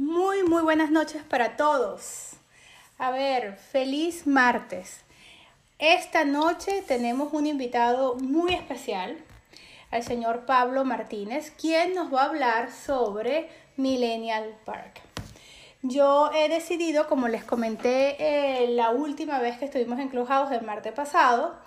Muy, 0.00 0.44
muy 0.44 0.62
buenas 0.62 0.90
noches 0.90 1.22
para 1.22 1.58
todos. 1.58 2.30
A 2.96 3.10
ver, 3.10 3.58
feliz 3.58 4.26
martes. 4.26 5.02
Esta 5.78 6.24
noche 6.24 6.82
tenemos 6.88 7.34
un 7.34 7.46
invitado 7.46 8.14
muy 8.14 8.54
especial, 8.54 9.18
al 9.90 10.02
señor 10.02 10.46
Pablo 10.46 10.86
Martínez, 10.86 11.50
quien 11.50 11.94
nos 11.94 12.10
va 12.10 12.22
a 12.22 12.28
hablar 12.30 12.72
sobre 12.72 13.50
Millennial 13.76 14.56
Park. 14.64 15.02
Yo 15.82 16.30
he 16.32 16.48
decidido, 16.48 17.06
como 17.06 17.28
les 17.28 17.44
comenté 17.44 18.16
eh, 18.64 18.68
la 18.68 18.92
última 18.92 19.38
vez 19.38 19.58
que 19.58 19.66
estuvimos 19.66 19.98
en 19.98 20.08
Clubhouse 20.08 20.48
del 20.48 20.62
martes 20.62 20.94
pasado, 20.94 21.58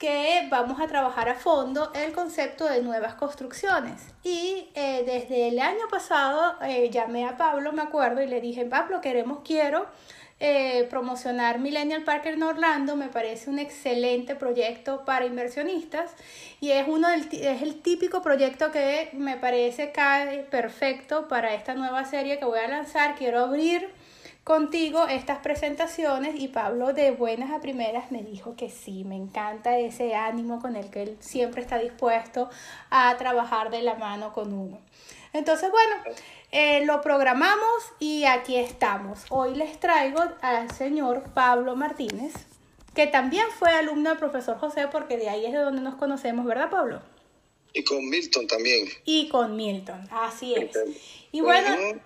que 0.00 0.48
vamos 0.50 0.80
a 0.80 0.88
trabajar 0.88 1.28
a 1.28 1.34
fondo 1.34 1.92
el 1.94 2.12
concepto 2.12 2.64
de 2.64 2.80
nuevas 2.80 3.14
construcciones. 3.14 4.00
Y 4.24 4.68
eh, 4.74 5.02
desde 5.04 5.48
el 5.48 5.60
año 5.60 5.88
pasado 5.90 6.56
eh, 6.62 6.88
llamé 6.90 7.26
a 7.26 7.36
Pablo, 7.36 7.72
me 7.72 7.82
acuerdo, 7.82 8.22
y 8.22 8.26
le 8.26 8.40
dije, 8.40 8.64
Pablo, 8.64 9.02
queremos, 9.02 9.40
quiero 9.44 9.86
eh, 10.40 10.86
promocionar 10.88 11.58
Millennial 11.58 12.02
Park 12.02 12.24
en 12.24 12.42
Orlando, 12.42 12.96
me 12.96 13.08
parece 13.08 13.50
un 13.50 13.58
excelente 13.58 14.34
proyecto 14.34 15.04
para 15.04 15.26
inversionistas 15.26 16.12
y 16.62 16.70
es, 16.70 16.88
uno 16.88 17.10
del, 17.10 17.28
es 17.32 17.60
el 17.60 17.82
típico 17.82 18.22
proyecto 18.22 18.70
que 18.72 19.10
me 19.12 19.36
parece 19.36 19.92
cae 19.92 20.44
perfecto 20.44 21.28
para 21.28 21.52
esta 21.52 21.74
nueva 21.74 22.06
serie 22.06 22.38
que 22.38 22.46
voy 22.46 22.58
a 22.58 22.68
lanzar. 22.68 23.16
Quiero 23.16 23.40
abrir 23.40 23.90
contigo 24.44 25.06
estas 25.06 25.38
presentaciones 25.38 26.34
y 26.38 26.48
Pablo 26.48 26.92
de 26.92 27.10
buenas 27.10 27.52
a 27.52 27.60
primeras 27.60 28.10
me 28.10 28.22
dijo 28.22 28.56
que 28.56 28.70
sí, 28.70 29.04
me 29.04 29.16
encanta 29.16 29.78
ese 29.78 30.14
ánimo 30.14 30.60
con 30.60 30.76
el 30.76 30.90
que 30.90 31.02
él 31.02 31.16
siempre 31.20 31.62
está 31.62 31.78
dispuesto 31.78 32.48
a 32.90 33.16
trabajar 33.16 33.70
de 33.70 33.82
la 33.82 33.94
mano 33.94 34.32
con 34.32 34.52
uno. 34.52 34.78
Entonces, 35.32 35.70
bueno, 35.70 36.16
eh, 36.50 36.84
lo 36.84 37.00
programamos 37.02 37.92
y 38.00 38.24
aquí 38.24 38.56
estamos. 38.56 39.20
Hoy 39.28 39.54
les 39.54 39.78
traigo 39.78 40.20
al 40.42 40.70
señor 40.72 41.22
Pablo 41.32 41.76
Martínez, 41.76 42.32
que 42.94 43.06
también 43.06 43.46
fue 43.56 43.70
alumno 43.70 44.10
del 44.10 44.18
profesor 44.18 44.58
José, 44.58 44.88
porque 44.90 45.16
de 45.16 45.28
ahí 45.28 45.46
es 45.46 45.52
de 45.52 45.58
donde 45.58 45.82
nos 45.82 45.94
conocemos, 45.94 46.44
¿verdad, 46.44 46.70
Pablo? 46.70 47.00
Y 47.72 47.84
con 47.84 48.08
Milton 48.08 48.48
también. 48.48 48.88
Y 49.04 49.28
con 49.28 49.54
Milton, 49.54 50.08
así 50.10 50.54
es. 50.54 50.76
Y 51.30 51.40
bueno, 51.40 52.00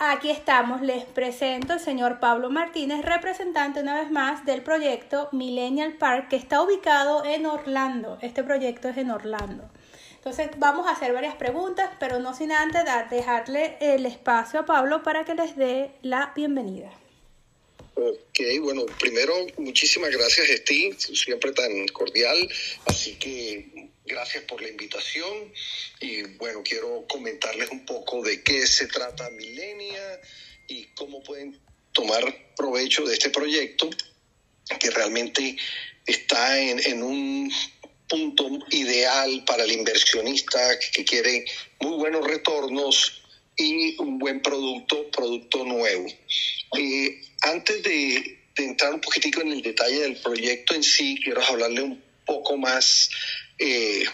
aquí 0.00 0.30
estamos. 0.30 0.80
Les 0.80 1.04
presento 1.04 1.74
al 1.74 1.80
señor 1.80 2.18
Pablo 2.20 2.50
Martínez, 2.50 3.04
representante 3.04 3.80
una 3.80 4.00
vez 4.00 4.10
más 4.10 4.44
del 4.46 4.62
proyecto 4.62 5.28
Millennial 5.32 5.92
Park, 5.94 6.28
que 6.28 6.36
está 6.36 6.62
ubicado 6.62 7.24
en 7.24 7.46
Orlando. 7.46 8.18
Este 8.22 8.42
proyecto 8.42 8.88
es 8.88 8.96
en 8.96 9.10
Orlando. 9.10 9.70
Entonces 10.16 10.50
vamos 10.58 10.86
a 10.86 10.92
hacer 10.92 11.12
varias 11.12 11.36
preguntas, 11.36 11.90
pero 12.00 12.18
no 12.18 12.34
sin 12.34 12.52
antes 12.52 12.82
dejarle 13.10 13.76
el 13.80 14.04
espacio 14.06 14.60
a 14.60 14.66
Pablo 14.66 15.02
para 15.02 15.24
que 15.24 15.34
les 15.34 15.56
dé 15.56 15.92
la 16.02 16.32
bienvenida. 16.34 16.90
Ok, 17.94 18.40
bueno, 18.62 18.86
primero 18.98 19.34
muchísimas 19.58 20.10
gracias 20.10 20.48
Steve, 20.48 20.96
siempre 20.98 21.52
tan 21.52 21.86
cordial, 21.88 22.48
así 22.86 23.16
que 23.16 23.89
gracias 24.04 24.44
por 24.44 24.62
la 24.62 24.68
invitación 24.68 25.52
y 26.00 26.22
bueno, 26.38 26.62
quiero 26.62 27.06
comentarles 27.08 27.70
un 27.70 27.84
poco 27.84 28.22
de 28.22 28.42
qué 28.42 28.66
se 28.66 28.86
trata 28.86 29.30
Milenia 29.30 30.20
y 30.68 30.84
cómo 30.94 31.22
pueden 31.22 31.60
tomar 31.92 32.22
provecho 32.56 33.04
de 33.04 33.14
este 33.14 33.30
proyecto 33.30 33.90
que 34.78 34.90
realmente 34.90 35.56
está 36.06 36.60
en, 36.60 36.80
en 36.84 37.02
un 37.02 37.52
punto 38.08 38.48
ideal 38.70 39.44
para 39.46 39.64
el 39.64 39.72
inversionista 39.72 40.58
que 40.92 41.04
quiere 41.04 41.44
muy 41.80 41.96
buenos 41.96 42.26
retornos 42.26 43.22
y 43.56 43.96
un 44.00 44.18
buen 44.18 44.42
producto, 44.42 45.10
producto 45.10 45.64
nuevo. 45.64 46.06
Eh, 46.76 47.22
antes 47.42 47.82
de, 47.82 48.38
entrar 48.56 48.92
un 48.92 49.00
poquitico 49.00 49.40
en 49.40 49.52
el 49.52 49.62
detalle 49.62 50.00
del 50.00 50.16
proyecto 50.16 50.74
en 50.74 50.82
sí, 50.82 51.18
quiero 51.22 51.42
hablarle 51.42 51.80
un 51.80 52.04
poco 52.26 52.58
más 52.58 53.08
eh, 53.60 54.04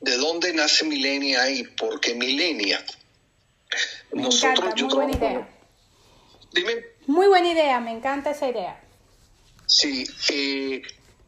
de 0.00 0.16
dónde 0.16 0.52
nace 0.52 0.84
Milenia 0.84 1.48
y 1.48 1.62
por 1.62 2.00
qué 2.00 2.14
Milenia. 2.14 2.84
Nosotros, 4.12 4.74
muy 4.80 4.94
buena 4.94 5.12
idea. 5.12 5.48
Dime. 6.52 6.84
Muy 7.06 7.26
buena 7.26 7.52
idea, 7.52 7.80
me 7.80 7.92
encanta 7.92 8.30
esa 8.30 8.48
idea. 8.48 8.80
Sí, 9.66 10.06
eh, 10.28 10.82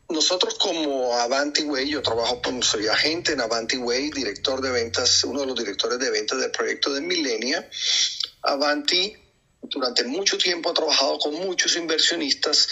nosotros 0.08 0.54
como 0.58 1.14
Avanti 1.14 1.62
Way, 1.62 1.88
yo 1.88 2.02
trabajo 2.02 2.40
como 2.42 2.62
soy 2.62 2.86
agente 2.88 3.32
en 3.32 3.40
Avanti 3.40 3.76
Way, 3.76 4.10
director 4.10 4.60
de 4.60 4.70
ventas, 4.70 5.24
uno 5.24 5.40
de 5.40 5.46
los 5.46 5.56
directores 5.56 5.98
de 5.98 6.10
ventas 6.10 6.38
del 6.38 6.50
proyecto 6.50 6.92
de 6.92 7.00
Milenia. 7.00 7.68
Avanti 8.42 9.16
durante 9.62 10.04
mucho 10.04 10.38
tiempo 10.38 10.70
ha 10.70 10.74
trabajado 10.74 11.18
con 11.18 11.34
muchos 11.34 11.76
inversionistas 11.76 12.68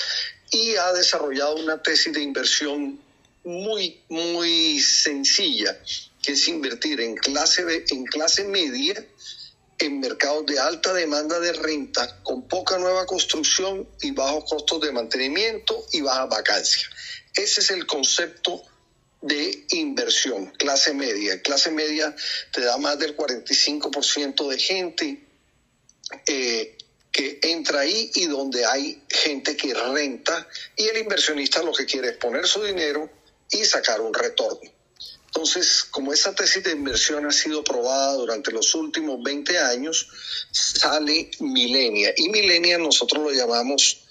y 0.50 0.76
ha 0.76 0.92
desarrollado 0.92 1.56
una 1.56 1.82
tesis 1.82 2.12
de 2.12 2.22
inversión 2.22 3.00
muy, 3.44 4.02
muy 4.08 4.80
sencilla, 4.80 5.78
que 6.22 6.32
es 6.32 6.48
invertir 6.48 7.00
en 7.00 7.14
clase, 7.16 7.84
en 7.90 8.04
clase 8.04 8.44
media 8.44 9.04
en 9.78 10.00
mercados 10.00 10.46
de 10.46 10.58
alta 10.58 10.92
demanda 10.92 11.38
de 11.40 11.52
renta, 11.52 12.22
con 12.22 12.46
poca 12.48 12.78
nueva 12.78 13.06
construcción 13.06 13.88
y 14.00 14.12
bajos 14.12 14.44
costos 14.48 14.80
de 14.80 14.92
mantenimiento 14.92 15.86
y 15.92 16.00
baja 16.00 16.26
vacancia. 16.26 16.88
Ese 17.34 17.60
es 17.60 17.70
el 17.70 17.86
concepto 17.86 18.62
de 19.20 19.64
inversión, 19.70 20.46
clase 20.58 20.94
media. 20.94 21.40
Clase 21.42 21.70
media 21.70 22.14
te 22.52 22.60
da 22.60 22.76
más 22.78 22.98
del 22.98 23.16
45% 23.16 24.48
de 24.48 24.58
gente 24.58 25.24
eh, 26.26 26.76
que 27.10 27.38
entra 27.42 27.80
ahí 27.80 28.10
y 28.14 28.26
donde 28.26 28.66
hay 28.66 29.02
gente 29.08 29.56
que 29.56 29.72
renta 29.72 30.46
y 30.76 30.88
el 30.88 30.98
inversionista 30.98 31.62
lo 31.62 31.72
que 31.72 31.86
quiere 31.86 32.10
es 32.10 32.16
poner 32.16 32.46
su 32.46 32.62
dinero 32.62 33.10
y 33.50 33.64
sacar 33.64 34.00
un 34.00 34.14
retorno. 34.14 34.70
Entonces, 35.26 35.82
como 35.90 36.12
esa 36.12 36.32
tesis 36.32 36.62
de 36.62 36.70
inversión 36.70 37.26
ha 37.26 37.32
sido 37.32 37.64
probada 37.64 38.12
durante 38.14 38.52
los 38.52 38.72
últimos 38.76 39.20
20 39.20 39.58
años, 39.58 40.08
sale 40.52 41.30
Milenia. 41.40 42.14
Y 42.16 42.28
Milenia 42.28 42.78
nosotros 42.78 43.22
lo 43.22 43.32
llamamos 43.32 44.04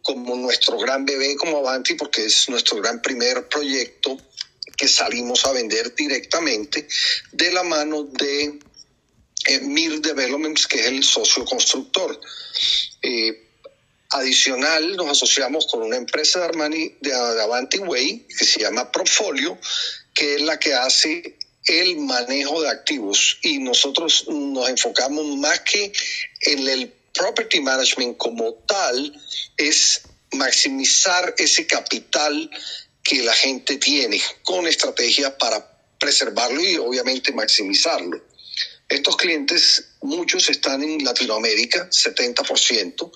como 0.00 0.34
nuestro 0.36 0.78
gran 0.78 1.04
bebé 1.04 1.36
como 1.36 1.58
Avanti, 1.58 1.94
porque 1.94 2.24
es 2.24 2.48
nuestro 2.48 2.78
gran 2.78 3.02
primer 3.02 3.48
proyecto 3.48 4.16
que 4.76 4.88
salimos 4.88 5.44
a 5.44 5.52
vender 5.52 5.94
directamente 5.94 6.88
de 7.32 7.52
la 7.52 7.62
mano 7.62 8.04
de 8.04 8.58
eh, 9.46 9.60
Mir 9.60 10.00
Developments, 10.00 10.66
que 10.66 10.80
es 10.80 10.86
el 10.86 11.04
socio 11.04 11.44
constructor. 11.44 12.18
Eh, 13.02 13.51
adicional, 14.12 14.96
nos 14.96 15.08
asociamos 15.08 15.66
con 15.66 15.82
una 15.82 15.96
empresa 15.96 16.40
de 16.40 16.44
Armani 16.46 16.96
de 17.00 17.12
Avanti 17.14 17.78
Way, 17.78 18.26
que 18.38 18.44
se 18.44 18.60
llama 18.60 18.90
Profolio, 18.90 19.58
que 20.14 20.36
es 20.36 20.42
la 20.42 20.58
que 20.58 20.74
hace 20.74 21.38
el 21.66 21.96
manejo 21.98 22.60
de 22.62 22.68
activos 22.68 23.38
y 23.42 23.58
nosotros 23.58 24.26
nos 24.28 24.68
enfocamos 24.68 25.24
más 25.36 25.60
que 25.60 25.92
en 26.40 26.68
el 26.68 26.92
property 27.14 27.60
management 27.60 28.16
como 28.16 28.54
tal 28.66 29.20
es 29.56 30.02
maximizar 30.32 31.34
ese 31.38 31.66
capital 31.66 32.50
que 33.02 33.22
la 33.22 33.32
gente 33.32 33.76
tiene 33.76 34.20
con 34.42 34.66
estrategias 34.66 35.32
para 35.32 35.68
preservarlo 35.98 36.60
y 36.60 36.76
obviamente 36.76 37.32
maximizarlo. 37.32 38.31
Estos 38.92 39.16
clientes, 39.16 39.84
muchos 40.02 40.50
están 40.50 40.82
en 40.82 41.02
Latinoamérica, 41.02 41.88
70%. 41.88 43.10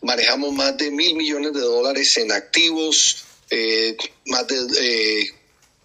Manejamos 0.00 0.52
más 0.52 0.76
de 0.76 0.90
mil 0.90 1.14
millones 1.14 1.52
de 1.52 1.60
dólares 1.60 2.16
en 2.16 2.32
activos, 2.32 3.24
eh, 3.48 3.96
más 4.26 4.48
de 4.48 4.56
eh, 4.80 5.30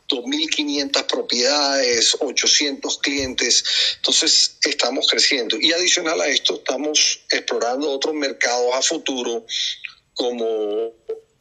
2.500 0.10 1.06
propiedades, 1.06 2.18
800 2.20 2.98
clientes. 2.98 3.64
Entonces, 3.98 4.58
estamos 4.64 5.06
creciendo. 5.08 5.58
Y 5.60 5.72
adicional 5.72 6.20
a 6.20 6.28
esto, 6.28 6.56
estamos 6.56 7.22
explorando 7.30 7.92
otros 7.92 8.16
mercados 8.16 8.74
a 8.74 8.82
futuro, 8.82 9.46
como 10.16 10.94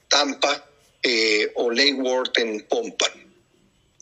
Tampa 0.08 0.68
eh, 1.02 1.50
o 1.54 1.70
Lake 1.70 1.94
Worth 1.94 2.36
en 2.40 2.60
Pompa. 2.66 3.10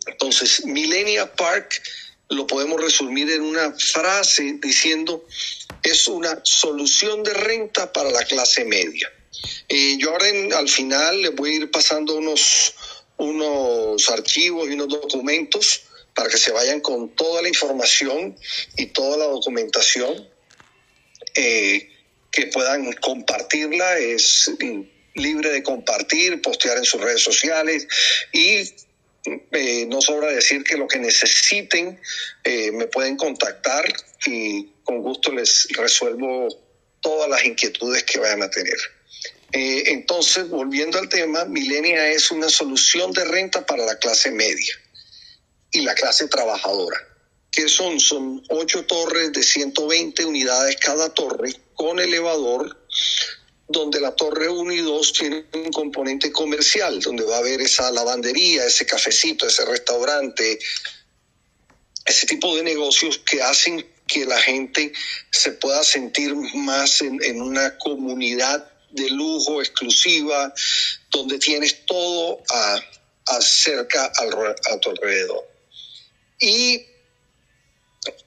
Entonces, 0.07 0.65
Millennia 0.65 1.33
Park 1.33 1.81
lo 2.29 2.47
podemos 2.47 2.81
resumir 2.81 3.31
en 3.31 3.43
una 3.43 3.73
frase 3.73 4.59
diciendo 4.61 5.26
es 5.82 6.09
una 6.09 6.41
solución 6.43 7.23
de 7.23 7.35
renta 7.35 7.93
para 7.93 8.11
la 8.11 8.25
clase 8.25 8.65
media. 8.65 9.12
Eh, 9.69 9.97
yo 9.99 10.11
ahora 10.11 10.26
al 10.56 10.69
final 10.69 11.23
les 11.23 11.35
voy 11.35 11.53
a 11.53 11.56
ir 11.56 11.71
pasando 11.71 12.17
unos 12.17 12.75
unos 13.17 14.09
archivos 14.11 14.69
y 14.69 14.73
unos 14.73 14.88
documentos 14.88 15.82
para 16.15 16.29
que 16.29 16.37
se 16.37 16.53
vayan 16.53 16.81
con 16.81 17.15
toda 17.15 17.43
la 17.43 17.49
información 17.49 18.37
y 18.77 18.87
toda 18.87 19.17
la 19.17 19.27
documentación 19.27 20.29
eh, 21.35 21.91
que 22.31 22.47
puedan 22.49 22.93
compartirla. 22.94 23.99
Es 23.99 24.50
libre 25.15 25.50
de 25.50 25.62
compartir, 25.62 26.41
postear 26.43 26.79
en 26.79 26.85
sus 26.85 27.00
redes 27.00 27.23
sociales 27.23 27.87
y 28.32 28.62
eh, 29.25 29.87
no 29.87 30.03
sobra 30.03 30.29
decir 30.29 30.65
que 30.65 30.76
lo 30.76 30.87
que 30.87 30.99
necesiten 30.99 31.99
eh, 32.43 32.71
me 32.73 32.87
pueden 32.87 33.17
contactar 33.17 33.85
y 34.26 34.67
con 34.82 35.00
gusto 35.00 35.32
les 35.32 35.69
resuelvo 35.71 36.49
todas 37.00 37.29
las 37.31 37.44
inquietudes 37.44 38.05
que 38.05 38.19
vayan 38.19 38.43
a 38.43 38.50
tener. 38.50 38.76
Eh, 39.53 39.93
entonces, 39.93 40.49
volviendo 40.49 40.99
al 40.99 41.09
tema, 41.09 41.44
Milenia 41.44 42.09
es 42.09 42.31
una 42.31 42.49
solución 42.49 43.12
de 43.12 43.25
renta 43.25 43.65
para 43.65 43.87
la 43.87 43.99
clase 43.99 44.31
media 44.31 44.75
y 45.70 45.81
la 45.82 45.94
clase 45.94 46.29
trabajadora. 46.29 46.99
¿Qué 47.50 47.69
son? 47.69 48.00
Son 48.00 48.43
ocho 48.50 48.85
torres 48.85 49.32
de 49.32 49.43
120 49.43 50.25
unidades 50.25 50.77
cada 50.77 51.15
torre 51.15 51.55
con 51.75 52.00
elevador, 52.00 52.77
donde 53.67 54.01
la 54.01 54.15
torre 54.15 54.49
1 54.49 54.73
y 54.73 54.81
2 54.81 55.13
tienen 55.13 55.47
un 55.55 55.73
componente 55.73 56.31
comercial, 56.31 57.01
donde 57.01 57.25
va 57.25 57.37
a 57.37 57.39
haber 57.39 57.61
esa 57.61 57.91
lavandería, 57.91 58.67
ese 58.67 58.87
cafecito, 58.87 59.47
ese 59.47 59.65
restaurante, 59.65 60.59
ese 62.05 62.27
tipo 62.27 62.55
de 62.57 62.63
negocios 62.63 63.19
que 63.19 63.43
hacen 63.43 63.87
que 64.07 64.27
la 64.27 64.39
gente 64.39 64.93
se 65.31 65.53
pueda 65.53 65.83
sentir 65.83 66.35
más 66.35 67.01
en, 67.01 67.41
una 67.41 67.79
comunidad 67.79 68.71
de 68.91 69.09
lujo 69.11 69.63
exclusiva, 69.63 70.53
donde 71.11 71.39
tienes 71.39 71.87
todo 71.87 72.43
a, 72.51 72.81
a 73.27 73.41
cerca 73.41 74.13
a 74.15 74.79
tu 74.81 74.91
alrededor. 74.91 75.49
Y 76.39 76.85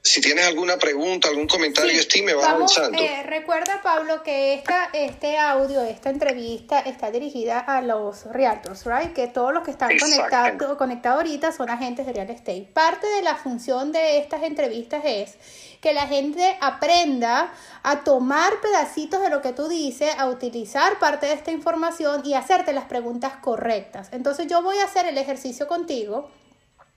si 0.02 0.20
tienes 0.20 0.46
alguna 0.46 0.76
pregunta, 0.78 1.28
algún 1.28 1.46
comentario, 1.46 2.00
sí, 2.08 2.22
me 2.22 2.34
va 2.34 2.50
avanzando. 2.50 2.98
Eh, 2.98 3.22
recuerda, 3.24 3.80
Pablo, 3.82 4.22
que 4.22 4.54
esta, 4.54 4.90
este 4.92 5.38
audio, 5.38 5.82
esta 5.82 6.10
entrevista 6.10 6.80
está 6.80 7.10
dirigida 7.10 7.58
a 7.58 7.82
los 7.82 8.24
realtors, 8.24 8.84
right? 8.86 9.12
Que 9.12 9.28
todos 9.28 9.52
los 9.52 9.64
que 9.64 9.70
están 9.70 9.90
conectados 9.98 10.76
conectados 10.76 11.18
ahorita 11.18 11.52
son 11.52 11.70
agentes 11.70 12.06
de 12.06 12.12
real 12.12 12.30
estate. 12.30 12.68
Parte 12.72 13.06
de 13.06 13.22
la 13.22 13.36
función 13.36 13.92
de 13.92 14.18
estas 14.18 14.42
entrevistas 14.42 15.02
es 15.04 15.36
que 15.80 15.92
la 15.92 16.06
gente 16.06 16.56
aprenda 16.60 17.52
a 17.82 18.02
tomar 18.02 18.60
pedacitos 18.60 19.20
de 19.22 19.30
lo 19.30 19.42
que 19.42 19.52
tú 19.52 19.68
dices, 19.68 20.10
a 20.18 20.26
utilizar 20.28 20.98
parte 20.98 21.26
de 21.26 21.32
esta 21.34 21.50
información 21.50 22.22
y 22.24 22.34
hacerte 22.34 22.72
las 22.72 22.84
preguntas 22.84 23.34
correctas. 23.40 24.08
Entonces 24.12 24.46
yo 24.48 24.62
voy 24.62 24.78
a 24.78 24.84
hacer 24.84 25.06
el 25.06 25.18
ejercicio 25.18 25.68
contigo 25.68 26.30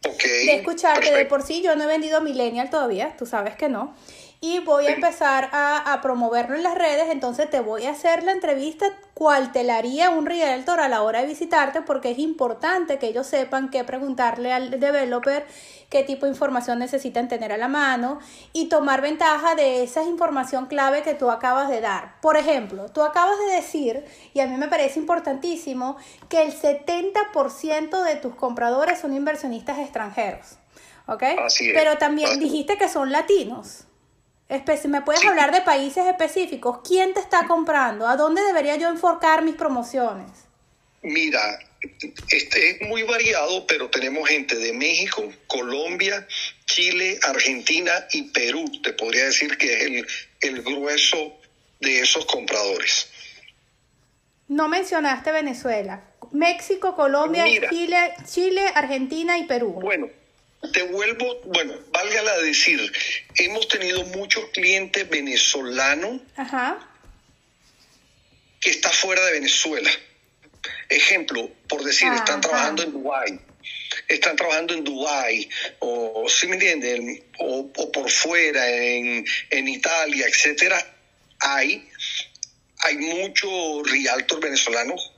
de 0.02 0.56
escucharte. 0.56 1.12
De 1.12 1.26
por 1.26 1.44
sí 1.44 1.62
yo 1.62 1.76
no 1.76 1.84
he 1.84 1.88
vendido 1.88 2.22
Millennial 2.22 2.70
todavía, 2.70 3.16
tú 3.18 3.26
sabes 3.26 3.56
que 3.56 3.70
no. 3.70 3.94
Y 4.44 4.58
voy 4.60 4.88
a 4.88 4.94
empezar 4.94 5.50
a, 5.52 5.94
a, 5.94 6.02
promoverlo 6.02 6.56
en 6.56 6.64
las 6.64 6.74
redes, 6.76 7.10
entonces 7.12 7.48
te 7.48 7.60
voy 7.60 7.86
a 7.86 7.92
hacer 7.92 8.24
la 8.24 8.32
entrevista 8.32 8.88
cual 9.14 9.52
te 9.52 9.64
la 9.64 9.78
haría 9.78 10.10
un 10.10 10.26
realtor 10.26 10.80
a 10.80 10.90
la 10.90 11.04
hora 11.04 11.22
de 11.22 11.28
visitarte 11.28 11.84
porque 11.84 12.10
es 12.10 12.18
importante 12.18 12.98
que 12.98 13.06
ellos 13.06 13.28
sepan 13.28 13.70
qué 13.70 13.84
preguntarle 13.84 14.52
al 14.52 14.80
developer 14.80 15.46
qué 15.92 16.04
tipo 16.04 16.26
de 16.26 16.32
información 16.32 16.80
necesitan 16.80 17.28
tener 17.28 17.52
a 17.52 17.58
la 17.58 17.68
mano 17.68 18.18
y 18.52 18.68
tomar 18.68 19.02
ventaja 19.02 19.54
de 19.54 19.84
esa 19.84 20.02
información 20.02 20.66
clave 20.66 21.04
que 21.04 21.14
tú 21.14 21.30
acabas 21.30 21.70
de 21.70 21.82
dar. 21.82 22.20
Por 22.22 22.36
ejemplo, 22.36 22.90
tú 22.90 23.04
acabas 23.04 23.38
de 23.38 23.56
decir, 23.58 24.06
y 24.34 24.40
a 24.40 24.48
mí 24.48 24.58
me 24.58 24.70
parece 24.70 24.98
importantísimo, 24.98 25.98
que 26.30 26.42
el 26.42 26.52
70% 26.52 28.04
de 28.04 28.16
tus 28.16 28.34
compradores 28.34 29.00
son 29.00 29.14
inversionistas 29.14 29.78
extranjeros. 29.78 30.58
¿Ok? 31.06 31.24
Pero 31.74 31.98
también 32.00 32.40
dijiste 32.40 32.78
que 32.78 32.90
son 32.90 33.12
latinos. 33.12 33.86
¿Me 34.88 35.02
puedes 35.02 35.26
hablar 35.26 35.54
de 35.54 35.62
países 35.62 36.06
específicos? 36.06 36.80
¿Quién 36.86 37.14
te 37.14 37.22
está 37.22 37.48
comprando? 37.48 38.06
¿A 38.06 38.18
dónde 38.18 38.42
debería 38.44 38.76
yo 38.76 38.90
enfocar 38.90 39.44
mis 39.44 39.56
promociones? 39.56 40.30
Mira, 41.02 41.40
este 42.30 42.72
es 42.72 42.82
muy 42.90 43.04
variado, 43.04 43.66
pero 43.66 43.90
tenemos 43.90 44.28
gente 44.28 44.58
de 44.58 44.74
México, 44.74 45.32
Colombia, 45.48 46.28
Chile, 46.66 47.18
Argentina 47.24 47.94
y 48.12 48.24
Perú. 48.24 48.66
Te 48.84 48.92
podría 48.92 49.26
decir 49.26 49.58
que 49.58 50.00
es 50.00 50.06
el, 50.42 50.62
grueso 50.64 51.40
de 51.80 52.02
esos 52.02 52.26
compradores. 52.26 53.10
No 54.50 54.68
mencionaste 54.68 55.32
Venezuela. 55.32 56.04
México, 56.34 56.94
Colombia, 56.98 57.46
Chile, 57.70 58.14
Chile, 58.26 58.66
Argentina 58.76 59.38
y 59.38 59.46
Perú. 59.46 59.80
Bueno, 59.82 60.10
te 60.74 60.84
vuelvo, 60.84 61.42
bueno, 61.46 61.74
válgala 61.92 62.38
decir, 62.40 62.80
hemos 63.36 63.68
tenido 63.68 64.04
muchos 64.06 64.46
clientes 64.52 65.10
venezolanos 65.10 66.22
que 68.60 68.70
está 68.70 68.92
fuera 68.92 69.26
de 69.26 69.34
Venezuela. 69.34 69.90
Ejemplo, 70.90 71.50
por 71.68 71.84
decir, 71.84 72.12
están 72.14 72.42
trabajando 72.42 72.84
en 72.84 72.92
Dubái, 72.92 73.40
están 74.08 74.36
trabajando 74.36 74.74
en 74.76 74.84
Dubái, 74.84 75.50
o 75.80 76.28
si 76.30 76.48
me 76.48 76.56
entienden, 76.56 77.24
o, 77.40 77.72
por 77.72 78.10
fuera, 78.10 78.70
en, 78.70 79.26
en 79.50 79.68
Italia, 79.68 80.28
etcétera, 80.28 80.96
hay, 81.40 81.90
hay 82.80 82.98
muchos 82.98 83.90
realtors 83.90 84.42
venezolanos 84.42 85.11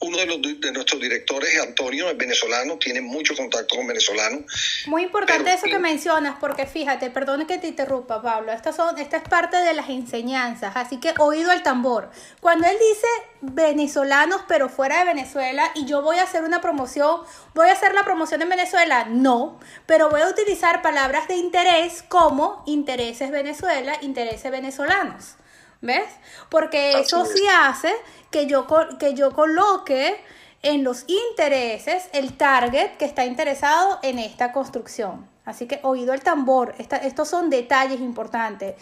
uno 0.00 0.16
de, 0.16 0.26
los, 0.26 0.40
de 0.42 0.72
nuestros 0.72 1.00
directores, 1.00 1.60
Antonio, 1.60 2.08
es 2.08 2.16
venezolano, 2.16 2.78
tiene 2.78 3.00
mucho 3.00 3.34
contacto 3.34 3.76
con 3.76 3.86
venezolanos. 3.86 4.84
Muy 4.86 5.02
importante 5.02 5.52
eso 5.52 5.66
que 5.66 5.78
mencionas, 5.78 6.36
porque 6.38 6.66
fíjate, 6.66 7.10
perdone 7.10 7.46
que 7.46 7.58
te 7.58 7.66
interrumpa, 7.66 8.22
Pablo, 8.22 8.52
esta, 8.52 8.72
son, 8.72 8.96
esta 8.98 9.16
es 9.16 9.28
parte 9.28 9.56
de 9.56 9.72
las 9.72 9.88
enseñanzas, 9.88 10.76
así 10.76 10.98
que 10.98 11.14
oído 11.18 11.50
al 11.50 11.62
tambor. 11.62 12.10
Cuando 12.40 12.68
él 12.68 12.76
dice 12.78 13.06
venezolanos, 13.40 14.42
pero 14.46 14.68
fuera 14.68 15.00
de 15.00 15.06
Venezuela, 15.06 15.70
y 15.74 15.84
yo 15.86 16.02
voy 16.02 16.18
a 16.18 16.22
hacer 16.22 16.44
una 16.44 16.60
promoción, 16.60 17.22
voy 17.54 17.68
a 17.68 17.72
hacer 17.72 17.92
la 17.92 18.04
promoción 18.04 18.40
en 18.42 18.50
Venezuela, 18.50 19.06
no, 19.08 19.58
pero 19.86 20.10
voy 20.10 20.20
a 20.20 20.28
utilizar 20.28 20.80
palabras 20.80 21.26
de 21.26 21.36
interés 21.36 22.04
como 22.08 22.62
intereses 22.66 23.30
Venezuela, 23.30 23.98
intereses 24.02 24.50
venezolanos. 24.50 25.34
¿Ves? 25.80 26.08
Porque 26.48 26.98
eso 26.98 27.24
sí 27.24 27.40
hace 27.56 27.94
que 28.30 28.46
yo, 28.46 28.66
que 28.98 29.14
yo 29.14 29.32
coloque 29.32 30.20
en 30.62 30.84
los 30.84 31.04
intereses 31.06 32.08
el 32.12 32.36
target 32.36 32.96
que 32.96 33.04
está 33.04 33.24
interesado 33.24 33.98
en 34.02 34.18
esta 34.18 34.52
construcción. 34.52 35.28
Así 35.44 35.66
que 35.66 35.80
oído 35.82 36.12
el 36.12 36.20
tambor, 36.20 36.74
estos 36.78 37.28
son 37.28 37.48
detalles 37.48 38.00
importantes. 38.00 38.74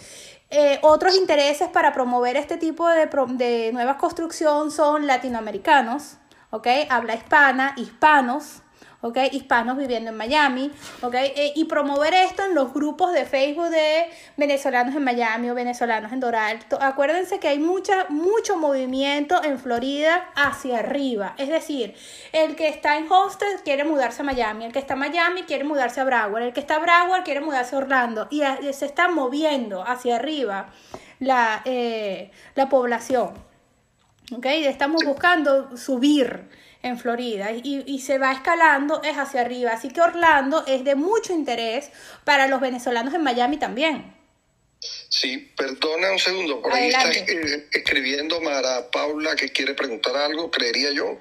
Eh, 0.50 0.78
otros 0.82 1.16
intereses 1.16 1.68
para 1.68 1.92
promover 1.92 2.36
este 2.36 2.56
tipo 2.56 2.88
de, 2.88 3.08
de 3.34 3.70
nueva 3.72 3.98
construcción 3.98 4.70
son 4.70 5.06
latinoamericanos, 5.06 6.16
¿ok? 6.50 6.66
Habla 6.88 7.14
hispana, 7.14 7.74
hispanos, 7.76 8.62
¿ok? 9.00 9.18
Hispanos 9.32 9.76
viviendo 9.76 10.10
en 10.10 10.16
Miami, 10.16 10.70
¿ok? 11.02 11.14
E, 11.14 11.52
y 11.54 11.64
promover 11.64 12.14
esto 12.14 12.44
en 12.44 12.54
los 12.54 12.72
grupos 12.72 13.12
de 13.12 13.24
Facebook 13.24 13.68
de 13.68 14.06
venezolanos 14.36 14.94
en 14.94 15.04
Miami 15.04 15.50
o 15.50 15.54
venezolanos 15.54 16.12
en 16.12 16.20
Doral. 16.20 16.58
Acuérdense 16.80 17.38
que 17.38 17.48
hay 17.48 17.58
mucha, 17.58 18.06
mucho 18.08 18.56
movimiento 18.56 19.42
en 19.44 19.58
Florida 19.58 20.28
hacia 20.34 20.80
arriba. 20.80 21.34
Es 21.38 21.48
decir, 21.48 21.94
el 22.32 22.56
que 22.56 22.68
está 22.68 22.96
en 22.96 23.10
Hostel 23.10 23.60
quiere 23.64 23.84
mudarse 23.84 24.22
a 24.22 24.24
Miami, 24.24 24.64
el 24.64 24.72
que 24.72 24.78
está 24.78 24.94
en 24.94 25.00
Miami 25.00 25.42
quiere 25.44 25.64
mudarse 25.64 26.00
a 26.00 26.04
Broward, 26.04 26.42
el 26.42 26.52
que 26.52 26.60
está 26.60 26.76
en 26.76 26.82
Broward 26.82 27.24
quiere 27.24 27.40
mudarse 27.40 27.74
a 27.74 27.78
Orlando 27.78 28.28
y 28.30 28.42
se 28.72 28.86
está 28.86 29.08
moviendo 29.08 29.82
hacia 29.86 30.16
arriba 30.16 30.70
la, 31.20 31.62
eh, 31.64 32.30
la 32.54 32.68
población. 32.68 33.30
¿ok? 34.32 34.46
Estamos 34.46 35.04
buscando 35.04 35.76
subir 35.76 36.48
en 36.86 36.98
Florida 36.98 37.50
y, 37.52 37.98
se 38.00 38.18
va 38.18 38.32
escalando 38.32 39.02
es 39.02 39.16
hacia 39.16 39.40
arriba. 39.40 39.72
Así 39.72 39.88
que 39.88 40.00
Orlando 40.00 40.64
es 40.66 40.84
de 40.84 40.94
mucho 40.94 41.32
interés 41.32 41.90
para 42.24 42.46
los 42.46 42.60
venezolanos 42.60 43.14
en 43.14 43.22
Miami 43.22 43.58
también. 43.58 44.14
Sí, 45.08 45.52
perdona 45.56 46.12
un 46.12 46.18
segundo, 46.18 46.60
por 46.60 46.72
ahí 46.72 46.88
está 46.88 47.10
eh, 47.10 47.68
escribiendo 47.72 48.40
Mara 48.40 48.90
Paula 48.90 49.34
que 49.34 49.48
quiere 49.48 49.74
preguntar 49.74 50.16
algo, 50.16 50.50
creería 50.50 50.92
yo. 50.92 51.20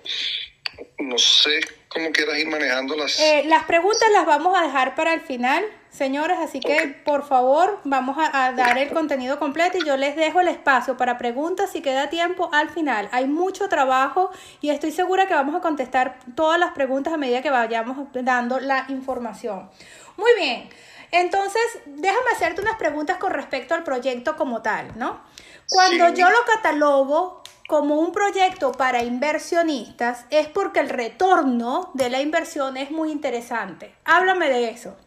No 1.00 1.18
sé 1.18 1.62
cómo 1.88 2.12
quieras 2.12 2.38
ir 2.38 2.48
manejando 2.48 2.96
las... 2.96 3.20
Eh, 3.20 3.44
las 3.48 3.64
preguntas 3.64 4.10
las 4.12 4.26
vamos 4.26 4.58
a 4.58 4.64
dejar 4.64 4.96
para 4.96 5.14
el 5.14 5.22
final. 5.22 5.64
Señores, 5.96 6.38
así 6.42 6.60
que 6.60 6.88
por 7.06 7.26
favor 7.26 7.80
vamos 7.86 8.18
a, 8.20 8.52
dar 8.52 8.78
el 8.78 8.92
contenido 8.92 9.40
completo 9.40 9.78
y 9.78 9.86
yo 9.86 9.96
les 9.96 10.18
dejo 10.18 10.42
el 10.42 10.50
espacio 10.50 10.98
para 10.98 11.18
preguntas 11.18 11.70
si 11.72 11.82
queda 11.82 12.10
tiempo 12.10 12.50
al 12.52 12.70
final. 12.70 13.08
Hay 13.14 13.28
mucho 13.28 13.70
trabajo 13.70 14.30
y 14.60 14.72
estoy 14.72 14.92
segura 14.92 15.26
que 15.26 15.34
vamos 15.34 15.56
a 15.56 15.62
contestar 15.62 16.20
todas 16.36 16.60
las 16.60 16.72
preguntas 16.74 17.14
a 17.14 17.18
medida 17.18 17.42
que 17.42 17.50
vayamos 17.50 17.96
dando 18.12 18.60
la 18.60 18.86
información. 18.90 19.70
Muy 20.18 20.32
bien, 20.38 20.68
entonces 21.12 21.64
déjame 21.86 22.32
hacerte 22.34 22.60
unas 22.60 22.76
preguntas 22.76 23.16
con 23.16 23.32
respecto 23.32 23.74
al 23.74 23.84
proyecto 23.84 24.36
como 24.36 24.62
tal, 24.62 24.98
¿no? 24.98 25.22
Cuando 25.70 26.10
yo 26.10 26.30
lo 26.30 26.40
catalogo 26.46 27.42
como 27.70 28.02
un 28.02 28.12
proyecto 28.12 28.74
para 28.74 29.02
inversionistas 29.02 30.26
es 30.30 30.48
porque 30.48 30.82
el 30.82 30.90
retorno 30.90 31.92
de 31.94 32.10
la 32.10 32.20
inversión 32.20 32.76
es 32.76 32.92
muy 32.92 33.14
interesante. 33.14 33.96
Háblame 34.04 34.50
de 34.50 34.72
eso. 34.72 34.98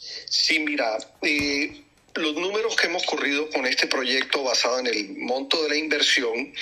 Sí, 0.00 0.58
mira, 0.58 0.96
eh, 1.22 1.82
los 2.14 2.34
números 2.34 2.74
que 2.76 2.86
hemos 2.86 3.04
corrido 3.04 3.48
con 3.50 3.66
este 3.66 3.86
proyecto 3.86 4.42
basado 4.42 4.78
en 4.80 4.86
el 4.86 5.10
monto 5.18 5.62
de 5.62 5.68
la 5.68 5.76
inversión 5.76 6.52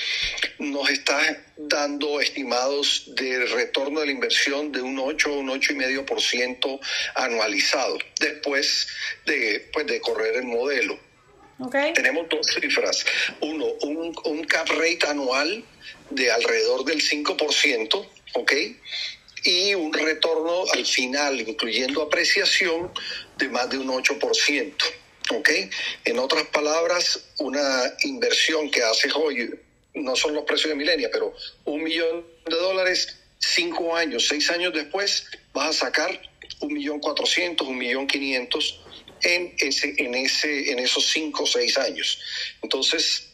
nos 0.59 0.91
está 0.91 1.45
dando 1.57 2.21
estimados 2.21 3.05
de 3.15 3.47
retorno 3.47 4.01
de 4.01 4.07
la 4.07 4.13
inversión 4.13 4.73
de 4.73 4.83
un 4.83 4.99
8 4.99 5.33
o 5.33 5.39
un 5.39 5.49
8,5% 5.49 6.81
anualizado 7.15 7.99
después 8.21 8.89
de, 9.25 9.69
pues, 9.73 9.87
de 9.87 10.01
correr 10.01 10.37
el 10.37 10.45
modelo. 10.45 10.99
Okay. 11.61 11.93
Tenemos 11.93 12.29
dos 12.29 12.47
cifras. 12.47 13.05
Uno, 13.41 13.67
un, 13.83 14.15
un 14.25 14.45
cap 14.45 14.69
rate 14.69 15.07
anual 15.09 15.65
de 16.11 16.31
alrededor 16.31 16.85
del 16.85 17.03
5%, 17.03 18.09
¿ok? 18.35 18.53
Y 19.49 19.75
un 19.75 19.91
retorno 19.95 20.65
al 20.75 20.85
final, 20.85 21.41
incluyendo 21.41 22.03
apreciación, 22.03 22.93
de 23.39 23.49
más 23.49 23.71
de 23.71 23.79
un 23.79 23.89
8%. 23.89 24.75
¿ok? 25.31 25.49
En 26.05 26.19
otras 26.19 26.45
palabras, 26.49 27.31
una 27.39 27.95
inversión 28.03 28.71
que 28.71 28.83
haces 28.83 29.11
hoy, 29.15 29.59
no 29.95 30.15
son 30.17 30.35
los 30.35 30.45
precios 30.45 30.69
de 30.69 30.75
Milenia, 30.75 31.09
pero 31.11 31.33
un 31.65 31.83
millón 31.83 32.27
de 32.45 32.57
dólares, 32.57 33.17
cinco 33.39 33.97
años, 33.97 34.29
seis 34.29 34.51
años 34.51 34.75
después, 34.75 35.25
vas 35.55 35.71
a 35.77 35.87
sacar 35.87 36.21
un 36.61 36.75
millón 36.75 37.01
cuatrocientos, 37.01 37.67
un 37.67 37.79
millón 37.79 38.07
quinientos 38.07 38.83
en, 39.23 39.55
ese, 39.61 39.95
en, 39.97 40.15
ese, 40.15 40.73
en 40.73 40.79
esos 40.79 41.07
cinco 41.07 41.45
o 41.45 41.47
seis 41.47 41.79
años. 41.79 42.21
Entonces, 42.61 43.31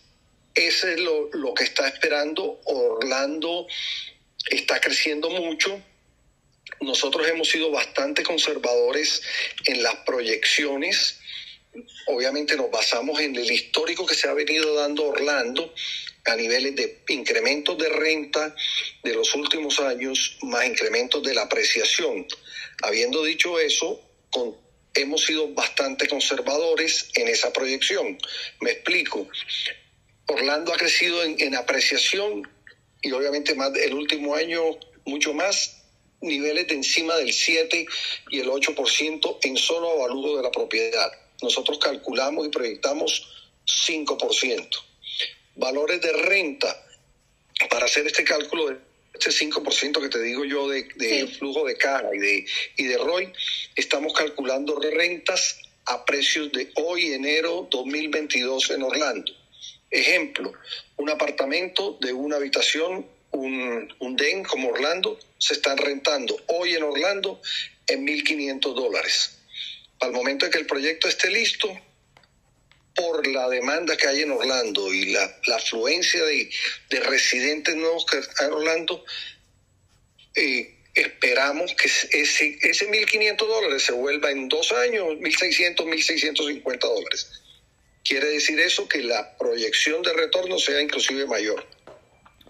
ese 0.54 0.94
es 0.94 1.00
lo, 1.00 1.28
lo 1.32 1.54
que 1.54 1.64
está 1.64 1.88
esperando. 1.88 2.60
Orlando 2.66 3.66
está 4.48 4.80
creciendo 4.80 5.28
mucho. 5.28 5.82
Nosotros 6.80 7.26
hemos 7.28 7.48
sido 7.48 7.70
bastante 7.70 8.22
conservadores 8.22 9.22
en 9.66 9.82
las 9.82 9.96
proyecciones 10.06 11.20
obviamente 12.06 12.56
nos 12.56 12.70
basamos 12.70 13.20
en 13.20 13.34
el 13.36 13.50
histórico 13.50 14.06
que 14.06 14.14
se 14.14 14.28
ha 14.28 14.34
venido 14.34 14.74
dando 14.74 15.06
Orlando 15.06 15.72
a 16.24 16.36
niveles 16.36 16.74
de 16.76 17.02
incrementos 17.08 17.76
de 17.76 17.88
renta 17.88 18.54
de 19.02 19.14
los 19.14 19.34
últimos 19.34 19.78
años, 19.80 20.38
más 20.42 20.64
incrementos 20.66 21.22
de 21.22 21.34
la 21.34 21.42
apreciación. 21.42 22.26
Habiendo 22.82 23.22
dicho 23.24 23.58
eso, 23.58 24.00
hemos 24.94 25.24
sido 25.24 25.48
bastante 25.48 26.08
conservadores 26.08 27.10
en 27.14 27.28
esa 27.28 27.52
proyección. 27.52 28.18
Me 28.60 28.70
explico. 28.70 29.28
Orlando 30.26 30.72
ha 30.72 30.78
crecido 30.78 31.22
en, 31.22 31.38
en 31.38 31.54
apreciación 31.54 32.48
y 33.02 33.12
obviamente 33.12 33.54
más 33.54 33.74
el 33.76 33.92
último 33.92 34.34
año 34.34 34.62
mucho 35.04 35.34
más 35.34 35.83
niveles 36.20 36.66
de 36.68 36.74
encima 36.74 37.16
del 37.16 37.32
7 37.32 37.86
y 38.30 38.40
el 38.40 38.48
8% 38.48 39.38
en 39.42 39.56
solo 39.56 39.90
avalúo 39.90 40.36
de 40.36 40.42
la 40.42 40.50
propiedad 40.50 41.12
nosotros 41.44 41.78
calculamos 41.78 42.46
y 42.46 42.50
proyectamos 42.50 43.28
5%. 43.66 44.68
Valores 45.56 46.00
de 46.00 46.12
renta, 46.12 46.84
para 47.70 47.86
hacer 47.86 48.06
este 48.06 48.24
cálculo 48.24 48.68
de 48.68 48.78
este 49.12 49.30
5% 49.30 50.00
que 50.00 50.08
te 50.08 50.20
digo 50.20 50.44
yo 50.44 50.68
de, 50.68 51.28
flujo 51.38 51.64
de 51.64 51.76
caja 51.76 52.08
y 52.12 52.18
de, 52.18 52.46
y 52.76 52.84
de 52.84 52.98
ROI, 52.98 53.32
estamos 53.76 54.12
calculando 54.12 54.80
rentas 54.80 55.60
a 55.86 56.04
precios 56.04 56.50
de 56.52 56.72
hoy, 56.76 57.12
enero 57.12 57.68
2022 57.70 58.70
en 58.70 58.82
Orlando. 58.82 59.32
Ejemplo, 59.90 60.52
un 60.96 61.10
apartamento 61.10 61.96
de 62.00 62.12
una 62.12 62.36
habitación, 62.36 63.06
un, 63.34 63.94
un 63.98 64.16
DEN 64.16 64.42
como 64.44 64.70
Orlando, 64.70 65.18
se 65.38 65.54
están 65.54 65.76
rentando 65.76 66.36
hoy 66.48 66.74
en 66.74 66.82
Orlando 66.82 67.40
en 67.86 68.06
1.500 68.06 68.74
dólares 68.74 69.38
al 70.00 70.12
momento 70.12 70.46
de 70.46 70.52
que 70.52 70.58
el 70.58 70.66
proyecto 70.66 71.08
esté 71.08 71.30
listo, 71.30 71.68
por 72.94 73.26
la 73.26 73.48
demanda 73.48 73.96
que 73.96 74.06
hay 74.06 74.22
en 74.22 74.30
Orlando 74.30 74.92
y 74.92 75.06
la, 75.06 75.24
afluencia 75.56 76.24
de, 76.24 76.50
residentes 77.00 77.74
nuevos 77.74 78.06
que 78.06 78.18
hay 78.18 78.46
en 78.46 78.52
Orlando, 78.52 79.04
eh, 80.36 80.76
esperamos 80.94 81.74
que 81.74 81.88
ese, 81.88 82.56
ese 82.60 82.88
1.500 82.88 83.36
dólares 83.36 83.82
se 83.82 83.92
vuelva 83.92 84.30
en 84.30 84.48
dos 84.48 84.70
años 84.72 85.06
1.600, 85.18 85.76
1.650 85.76 86.78
dólares. 86.78 87.42
Quiere 88.04 88.28
decir 88.28 88.60
eso 88.60 88.88
que 88.88 89.02
la 89.02 89.36
proyección 89.38 90.02
de 90.02 90.12
retorno 90.12 90.58
sea 90.58 90.80
inclusive 90.80 91.26
mayor. 91.26 91.66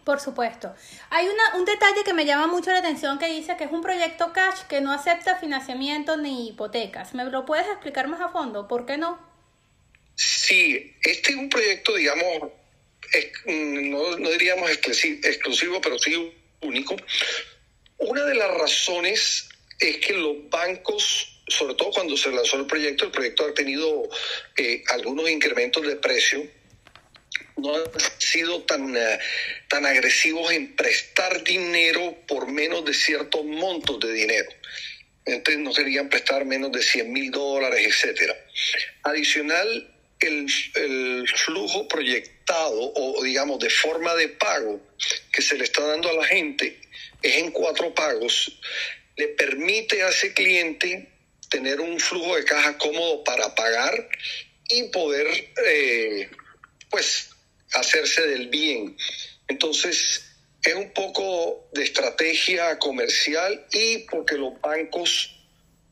Por 0.04 0.20
supuesto. 0.20 0.74
Hay 1.08 1.26
una, 1.26 1.56
un 1.56 1.64
detalle 1.64 2.04
que 2.04 2.12
me 2.12 2.26
llama 2.26 2.46
mucho 2.46 2.70
la 2.70 2.78
atención 2.78 3.18
que 3.18 3.26
dice 3.26 3.56
que 3.56 3.64
es 3.64 3.72
un 3.72 3.80
proyecto 3.80 4.32
cash 4.34 4.64
que 4.68 4.82
no 4.82 4.92
acepta 4.92 5.36
financiamiento 5.36 6.18
ni 6.18 6.48
hipotecas. 6.48 7.14
¿Me 7.14 7.24
lo 7.24 7.46
puedes 7.46 7.66
explicar 7.68 8.06
más 8.08 8.20
a 8.20 8.28
fondo? 8.28 8.68
¿Por 8.68 8.84
qué 8.84 8.98
no? 8.98 9.18
Sí, 10.14 10.94
este 11.02 11.32
es 11.32 11.36
un 11.36 11.48
proyecto, 11.48 11.94
digamos, 11.94 12.50
no, 13.46 14.18
no 14.18 14.30
diríamos 14.30 14.70
exclusivo, 14.70 15.80
pero 15.80 15.98
sí 15.98 16.32
único. 16.60 16.96
Una 17.98 18.24
de 18.24 18.34
las 18.34 18.50
razones 18.58 19.48
es 19.78 19.96
que 19.98 20.12
los 20.12 20.48
bancos, 20.50 21.40
sobre 21.48 21.74
todo 21.74 21.90
cuando 21.90 22.16
se 22.16 22.30
lanzó 22.30 22.58
el 22.58 22.66
proyecto, 22.66 23.06
el 23.06 23.10
proyecto 23.10 23.46
ha 23.46 23.54
tenido 23.54 24.08
eh, 24.56 24.84
algunos 24.88 25.28
incrementos 25.30 25.86
de 25.86 25.96
precio 25.96 26.46
no 27.56 27.76
han 27.76 27.84
sido 28.18 28.62
tan, 28.62 28.96
eh, 28.96 29.18
tan 29.68 29.86
agresivos 29.86 30.52
en 30.52 30.74
prestar 30.74 31.42
dinero 31.44 32.16
por 32.26 32.48
menos 32.48 32.84
de 32.84 32.94
ciertos 32.94 33.44
montos 33.44 34.00
de 34.00 34.12
dinero. 34.12 34.50
Entonces 35.24 35.62
no 35.62 35.72
querían 35.72 36.08
prestar 36.08 36.44
menos 36.44 36.72
de 36.72 36.82
100 36.82 37.12
mil 37.12 37.30
dólares, 37.30 37.86
etcétera. 37.86 38.36
Adicional, 39.04 39.90
el, 40.20 40.46
el, 40.74 41.28
flujo 41.28 41.88
proyectado 41.88 42.92
o 42.94 43.22
digamos 43.22 43.58
de 43.58 43.70
forma 43.70 44.14
de 44.14 44.28
pago 44.28 44.80
que 45.32 45.42
se 45.42 45.56
le 45.56 45.64
está 45.64 45.84
dando 45.84 46.08
a 46.08 46.14
la 46.14 46.24
gente 46.24 46.78
es 47.22 47.36
en 47.36 47.50
cuatro 47.50 47.94
pagos, 47.94 48.58
le 49.16 49.28
permite 49.28 50.02
a 50.02 50.10
ese 50.10 50.34
cliente 50.34 51.08
tener 51.48 51.80
un 51.80 51.98
flujo 51.98 52.36
de 52.36 52.44
caja 52.44 52.76
cómodo 52.76 53.24
para 53.24 53.54
pagar 53.54 54.08
y 54.68 54.84
poder 54.84 55.26
eh, 55.66 56.28
pues 56.90 57.30
hacerse 57.74 58.26
del 58.26 58.48
bien. 58.48 58.96
Entonces, 59.48 60.24
es 60.62 60.74
un 60.74 60.92
poco 60.92 61.68
de 61.72 61.84
estrategia 61.84 62.78
comercial 62.78 63.66
y 63.72 63.98
porque 64.10 64.36
los 64.36 64.60
bancos 64.60 65.30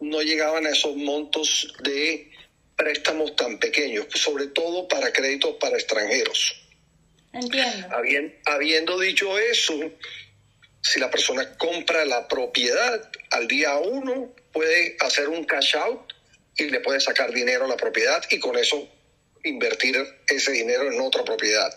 no 0.01 0.23
llegaban 0.23 0.67
a 0.67 0.71
esos 0.71 0.97
montos 0.97 1.75
de 1.83 2.31
préstamos 2.77 3.37
tan 3.37 3.59
pequeños, 3.59 4.07
sobre 4.15 4.47
todo 4.49 4.89
para 4.89 5.12
créditos 5.12 5.57
para 5.61 5.77
extranjeros. 5.77 6.59
Entiendo. 7.33 7.89
habiendo 8.45 8.99
dicho 8.99 9.39
eso, 9.39 9.75
si 10.83 11.01
la 11.01 11.11
persona 11.11 11.57
compra 11.57 12.05
la 12.05 12.29
propiedad 12.29 13.11
al 13.31 13.49
día 13.49 13.77
uno, 13.77 14.35
puede 14.53 14.97
hacer 15.01 15.29
un 15.29 15.45
cash 15.45 15.77
out 15.77 16.12
y 16.57 16.65
le 16.65 16.81
puede 16.81 17.01
sacar 17.01 17.33
dinero 17.33 17.65
a 17.65 17.69
la 17.69 17.77
propiedad 17.77 18.23
y 18.31 18.39
con 18.39 18.59
eso 18.59 18.89
invertir 19.44 19.96
ese 20.28 20.52
dinero 20.52 20.90
en 20.90 21.00
otra 21.00 21.25
propiedad. 21.25 21.72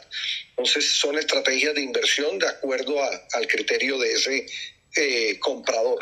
Entonces 0.50 0.91
son 0.93 1.17
estrategias 1.17 1.74
de 1.75 1.81
inversión 1.81 2.39
de 2.39 2.48
acuerdo 2.48 2.95
al 3.01 3.48
criterio 3.48 3.98
de 3.98 4.13
ese 4.13 4.45
eh, 4.95 5.39
comprador, 5.39 6.00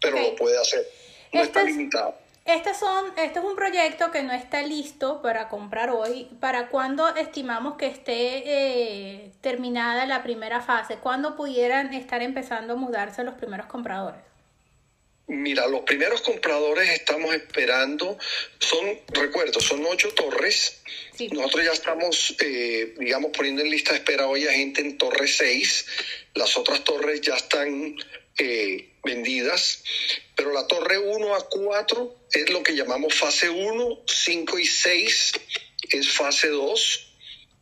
pero 0.00 0.20
lo 0.20 0.36
puede 0.36 0.58
hacer. 0.58 0.86
No 1.32 1.42
está 1.42 1.64
limitado. 1.64 2.24
Este, 2.44 2.74
son, 2.74 3.06
este 3.16 3.38
es 3.38 3.44
un 3.44 3.56
proyecto 3.56 4.10
que 4.10 4.22
no 4.22 4.34
está 4.34 4.60
listo 4.62 5.22
para 5.22 5.48
comprar 5.48 5.90
hoy. 5.90 6.28
¿Para 6.40 6.68
cuándo 6.68 7.08
estimamos 7.16 7.76
que 7.76 7.86
esté 7.86 8.42
eh, 8.44 9.32
terminada 9.40 10.04
la 10.04 10.22
primera 10.22 10.60
fase? 10.60 10.96
¿Cuándo 10.96 11.36
pudieran 11.36 11.94
estar 11.94 12.20
empezando 12.20 12.74
a 12.74 12.76
mudarse 12.76 13.24
los 13.24 13.34
primeros 13.34 13.66
compradores? 13.66 14.20
Mira, 15.26 15.66
los 15.68 15.82
primeros 15.82 16.20
compradores 16.20 16.90
estamos 16.90 17.34
esperando, 17.34 18.18
son, 18.58 19.00
recuerdo, 19.08 19.58
son 19.58 19.84
ocho 19.86 20.12
torres. 20.12 20.82
Nosotros 21.32 21.64
ya 21.64 21.72
estamos, 21.72 22.36
eh, 22.40 22.94
digamos, 22.98 23.30
poniendo 23.34 23.62
en 23.62 23.70
lista 23.70 23.92
de 23.92 23.98
espera 23.98 24.26
hoy 24.26 24.46
a 24.46 24.52
gente 24.52 24.82
en 24.82 24.98
Torre 24.98 25.26
6. 25.26 25.86
Las 26.34 26.58
otras 26.58 26.84
torres 26.84 27.22
ya 27.22 27.36
están 27.36 27.96
eh, 28.36 28.90
vendidas, 29.02 29.82
pero 30.36 30.52
la 30.52 30.66
torre 30.66 30.98
1 30.98 31.34
a 31.34 31.48
4 31.48 32.16
es 32.32 32.50
lo 32.50 32.62
que 32.62 32.76
llamamos 32.76 33.14
fase 33.14 33.48
1, 33.48 34.02
5 34.06 34.58
y 34.58 34.66
6 34.66 35.32
es 35.90 36.12
fase 36.12 36.48
2 36.48 37.12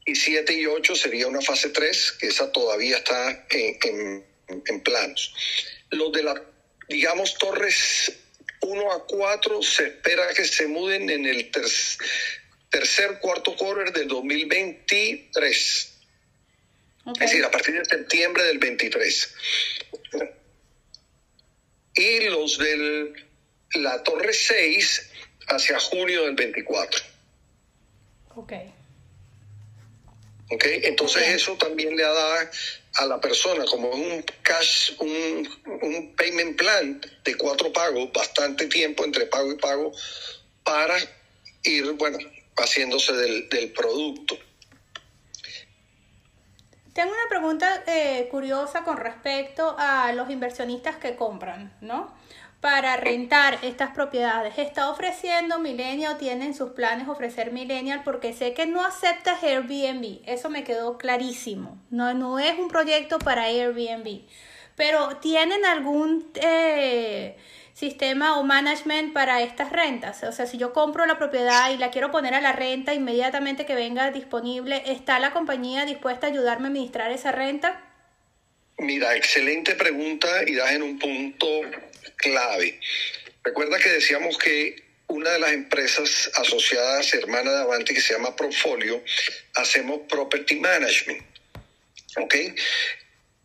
y 0.06 0.16
7 0.16 0.52
y 0.54 0.66
8 0.66 0.96
sería 0.96 1.28
una 1.28 1.40
fase 1.40 1.68
3, 1.68 2.12
que 2.12 2.26
esa 2.26 2.50
todavía 2.50 2.96
está 2.96 3.46
en, 3.50 4.24
en 4.48 4.80
planos. 4.82 5.32
Los 5.90 6.12
de 6.12 6.22
la 6.22 6.51
digamos, 6.88 7.34
torres 7.38 8.12
1 8.60 8.92
a 8.92 9.06
4 9.06 9.62
se 9.62 9.86
espera 9.86 10.32
que 10.34 10.44
se 10.44 10.66
muden 10.66 11.10
en 11.10 11.26
el 11.26 11.50
tercer, 12.70 13.18
cuarto 13.20 13.56
quarter 13.56 13.92
del 13.92 14.08
2023. 14.08 15.88
Es 17.04 17.18
decir, 17.18 17.44
a 17.44 17.50
partir 17.50 17.78
de 17.78 17.84
septiembre 17.84 18.44
del 18.44 18.58
23. 18.58 19.34
Y 21.94 22.20
los 22.28 22.58
de 22.58 23.12
la 23.74 24.02
torre 24.02 24.32
6 24.32 25.10
hacia 25.48 25.80
junio 25.80 26.24
del 26.24 26.34
24. 26.34 27.02
Ok. 28.36 28.52
¿ok? 30.52 30.64
Entonces 30.82 31.28
eso 31.28 31.56
también 31.56 31.96
le 31.96 32.02
da 32.02 32.50
a 32.96 33.06
la 33.06 33.20
persona 33.20 33.64
como 33.64 33.88
un 33.90 34.24
cash, 34.42 34.92
un, 34.98 35.48
un 35.82 36.14
payment 36.16 36.56
plan 36.56 37.00
de 37.24 37.34
cuatro 37.36 37.72
pagos, 37.72 38.10
bastante 38.12 38.66
tiempo 38.66 39.04
entre 39.04 39.26
pago 39.26 39.52
y 39.52 39.56
pago 39.56 39.92
para 40.62 40.96
ir, 41.64 41.92
bueno, 41.92 42.18
haciéndose 42.56 43.12
del, 43.12 43.48
del 43.48 43.72
producto. 43.72 44.36
Tengo 46.92 47.10
una 47.10 47.28
pregunta 47.28 47.84
eh, 47.86 48.28
curiosa 48.30 48.84
con 48.84 48.98
respecto 48.98 49.74
a 49.78 50.12
los 50.12 50.28
inversionistas 50.28 50.96
que 50.96 51.16
compran, 51.16 51.74
¿no? 51.80 52.14
Para 52.62 52.96
rentar 52.96 53.58
estas 53.62 53.90
propiedades. 53.90 54.56
¿Está 54.56 54.88
ofreciendo 54.88 55.58
Millennial, 55.58 56.16
tienen 56.16 56.54
sus 56.54 56.70
planes 56.70 57.08
ofrecer 57.08 57.50
Millennial? 57.50 58.02
Porque 58.04 58.32
sé 58.32 58.54
que 58.54 58.66
no 58.66 58.84
acepta 58.84 59.36
Airbnb. 59.42 60.20
Eso 60.26 60.48
me 60.48 60.62
quedó 60.62 60.96
clarísimo. 60.96 61.76
No, 61.90 62.14
no 62.14 62.38
es 62.38 62.56
un 62.56 62.68
proyecto 62.68 63.18
para 63.18 63.46
Airbnb. 63.46 64.22
Pero 64.76 65.16
¿tienen 65.16 65.64
algún... 65.64 66.30
Eh, 66.36 67.36
sistema 67.74 68.38
o 68.38 68.44
management 68.44 69.12
para 69.12 69.42
estas 69.42 69.72
rentas. 69.72 70.22
O 70.24 70.32
sea, 70.32 70.46
si 70.46 70.58
yo 70.58 70.72
compro 70.72 71.06
la 71.06 71.18
propiedad 71.18 71.70
y 71.70 71.78
la 71.78 71.90
quiero 71.90 72.10
poner 72.10 72.34
a 72.34 72.40
la 72.40 72.52
renta 72.52 72.94
inmediatamente 72.94 73.66
que 73.66 73.74
venga 73.74 74.10
disponible, 74.10 74.82
¿está 74.86 75.18
la 75.18 75.32
compañía 75.32 75.84
dispuesta 75.84 76.26
a 76.26 76.30
ayudarme 76.30 76.66
a 76.66 76.68
administrar 76.68 77.10
esa 77.10 77.32
renta? 77.32 77.80
Mira, 78.78 79.16
excelente 79.16 79.74
pregunta 79.74 80.28
y 80.46 80.54
das 80.54 80.72
en 80.72 80.82
un 80.82 80.98
punto 80.98 81.46
clave. 82.16 82.80
Recuerda 83.42 83.78
que 83.78 83.90
decíamos 83.90 84.38
que 84.38 84.82
una 85.08 85.30
de 85.30 85.38
las 85.40 85.52
empresas 85.52 86.30
asociadas, 86.36 87.12
hermana 87.14 87.52
de 87.52 87.62
Avanti, 87.62 87.94
que 87.94 88.00
se 88.00 88.14
llama 88.14 88.34
Profolio, 88.34 89.02
hacemos 89.54 90.00
property 90.08 90.56
management. 90.56 91.22
¿Ok? 92.16 92.34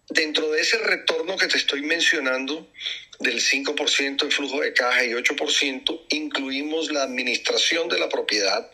Dentro 0.09 0.49
de 0.51 0.61
ese 0.61 0.77
retorno 0.77 1.37
que 1.37 1.47
te 1.47 1.57
estoy 1.57 1.81
mencionando, 1.81 2.71
del 3.19 3.41
5% 3.41 4.25
de 4.25 4.31
flujo 4.31 4.61
de 4.61 4.73
caja 4.73 5.03
y 5.03 5.11
8%, 5.11 6.05
incluimos 6.09 6.91
la 6.91 7.03
administración 7.03 7.89
de 7.89 7.99
la 7.99 8.09
propiedad 8.09 8.69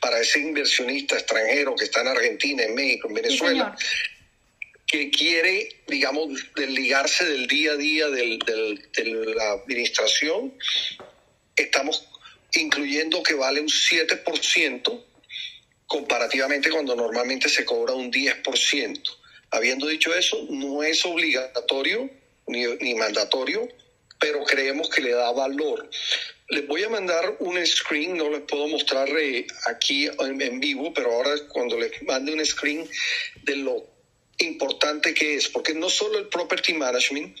para 0.00 0.20
ese 0.20 0.40
inversionista 0.40 1.16
extranjero 1.16 1.74
que 1.74 1.84
está 1.84 2.02
en 2.02 2.08
Argentina, 2.08 2.62
en 2.62 2.74
México, 2.74 3.08
en 3.08 3.14
Venezuela, 3.14 3.76
que 4.88 5.10
quiere, 5.10 5.68
digamos, 5.86 6.30
desligarse 6.56 7.24
del 7.26 7.46
día 7.46 7.72
a 7.72 7.76
día 7.76 8.08
del, 8.08 8.38
de 8.38 9.34
la 9.36 9.52
administración. 9.52 10.54
Estamos 11.54 12.08
incluyendo 12.54 13.22
que 13.22 13.34
vale 13.34 13.60
un 13.60 13.68
7% 13.68 15.04
comparativamente 15.86 16.70
cuando 16.70 16.96
normalmente 16.96 17.50
se 17.50 17.66
cobra 17.66 17.92
un 17.92 18.10
10%. 18.10 19.02
Habiendo 19.50 19.86
dicho 19.86 20.14
eso, 20.14 20.46
no 20.50 20.82
es 20.82 21.04
obligatorio 21.04 22.10
ni, 22.46 22.64
ni 22.80 22.94
mandatorio, 22.94 23.68
pero 24.18 24.42
creemos 24.44 24.88
que 24.88 25.02
le 25.02 25.12
da 25.12 25.32
valor. 25.32 25.88
Les 26.48 26.66
voy 26.66 26.82
a 26.82 26.88
mandar 26.88 27.36
un 27.40 27.64
screen, 27.66 28.16
no 28.16 28.30
les 28.30 28.40
puedo 28.42 28.68
mostrar 28.68 29.06
eh, 29.10 29.46
aquí 29.66 30.06
en, 30.06 30.60
vivo, 30.60 30.94
pero 30.94 31.12
ahora 31.12 31.32
cuando 31.48 31.78
les 31.78 32.02
mande 32.04 32.32
un 32.32 32.44
screen 32.44 32.88
de 33.42 33.56
lo 33.56 33.97
importante 34.38 35.12
que 35.14 35.34
es, 35.34 35.48
porque 35.48 35.74
no 35.74 35.90
solo 35.90 36.18
el 36.18 36.28
property 36.28 36.72
management, 36.74 37.36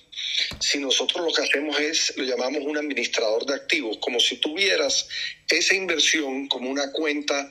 si 0.58 0.78
nosotros 0.78 1.24
lo 1.24 1.32
que 1.32 1.42
hacemos 1.42 1.78
es, 1.78 2.16
lo 2.16 2.24
llamamos 2.24 2.62
un 2.64 2.76
administrador 2.76 3.46
de 3.46 3.54
activos, 3.54 3.98
como 3.98 4.18
si 4.18 4.36
tuvieras 4.38 5.08
esa 5.48 5.74
inversión 5.74 6.48
como 6.48 6.68
una 6.70 6.90
cuenta 6.92 7.48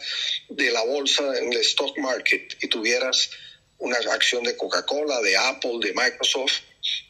de 0.50 0.72
la 0.72 0.84
bolsa 0.84 1.38
en 1.38 1.54
el 1.54 1.60
stock 1.60 1.98
market 1.98 2.58
y 2.62 2.68
tuvieras 2.68 3.30
una 3.80 3.98
acción 4.12 4.44
de 4.44 4.58
Coca-Cola, 4.58 5.22
de 5.22 5.38
Apple, 5.38 5.80
de 5.82 5.94
Microsoft, 5.94 6.62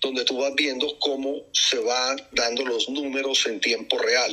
donde 0.01 0.25
tú 0.25 0.37
vas 0.37 0.53
viendo 0.55 0.97
cómo 0.99 1.45
se 1.53 1.77
van 1.79 2.17
dando 2.31 2.65
los 2.65 2.89
números 2.89 3.45
en 3.45 3.59
tiempo 3.59 3.97
real. 3.97 4.31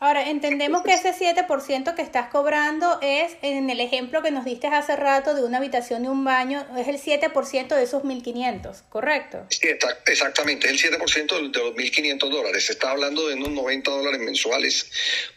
Ahora, 0.00 0.28
entendemos 0.30 0.84
que 0.84 0.94
ese 0.94 1.12
7% 1.12 1.96
que 1.96 2.02
estás 2.02 2.28
cobrando 2.28 3.00
es, 3.02 3.36
en 3.42 3.68
el 3.68 3.80
ejemplo 3.80 4.22
que 4.22 4.30
nos 4.30 4.44
diste 4.44 4.68
hace 4.68 4.94
rato 4.94 5.34
de 5.34 5.42
una 5.42 5.58
habitación 5.58 6.04
y 6.04 6.08
un 6.08 6.24
baño, 6.24 6.64
es 6.78 6.86
el 6.86 7.00
7% 7.00 7.68
de 7.74 7.82
esos 7.82 8.04
1.500, 8.04 8.82
¿correcto? 8.88 9.44
Sí, 9.50 9.68
exactamente, 10.06 10.70
es 10.70 10.84
el 10.84 10.92
7% 10.92 11.34
de 11.34 11.42
los 11.42 11.74
1.500 11.74 12.30
dólares. 12.30 12.66
Se 12.66 12.74
está 12.74 12.92
hablando 12.92 13.26
de 13.26 13.34
unos 13.34 13.50
90 13.50 13.90
dólares 13.90 14.20
mensuales 14.20 14.88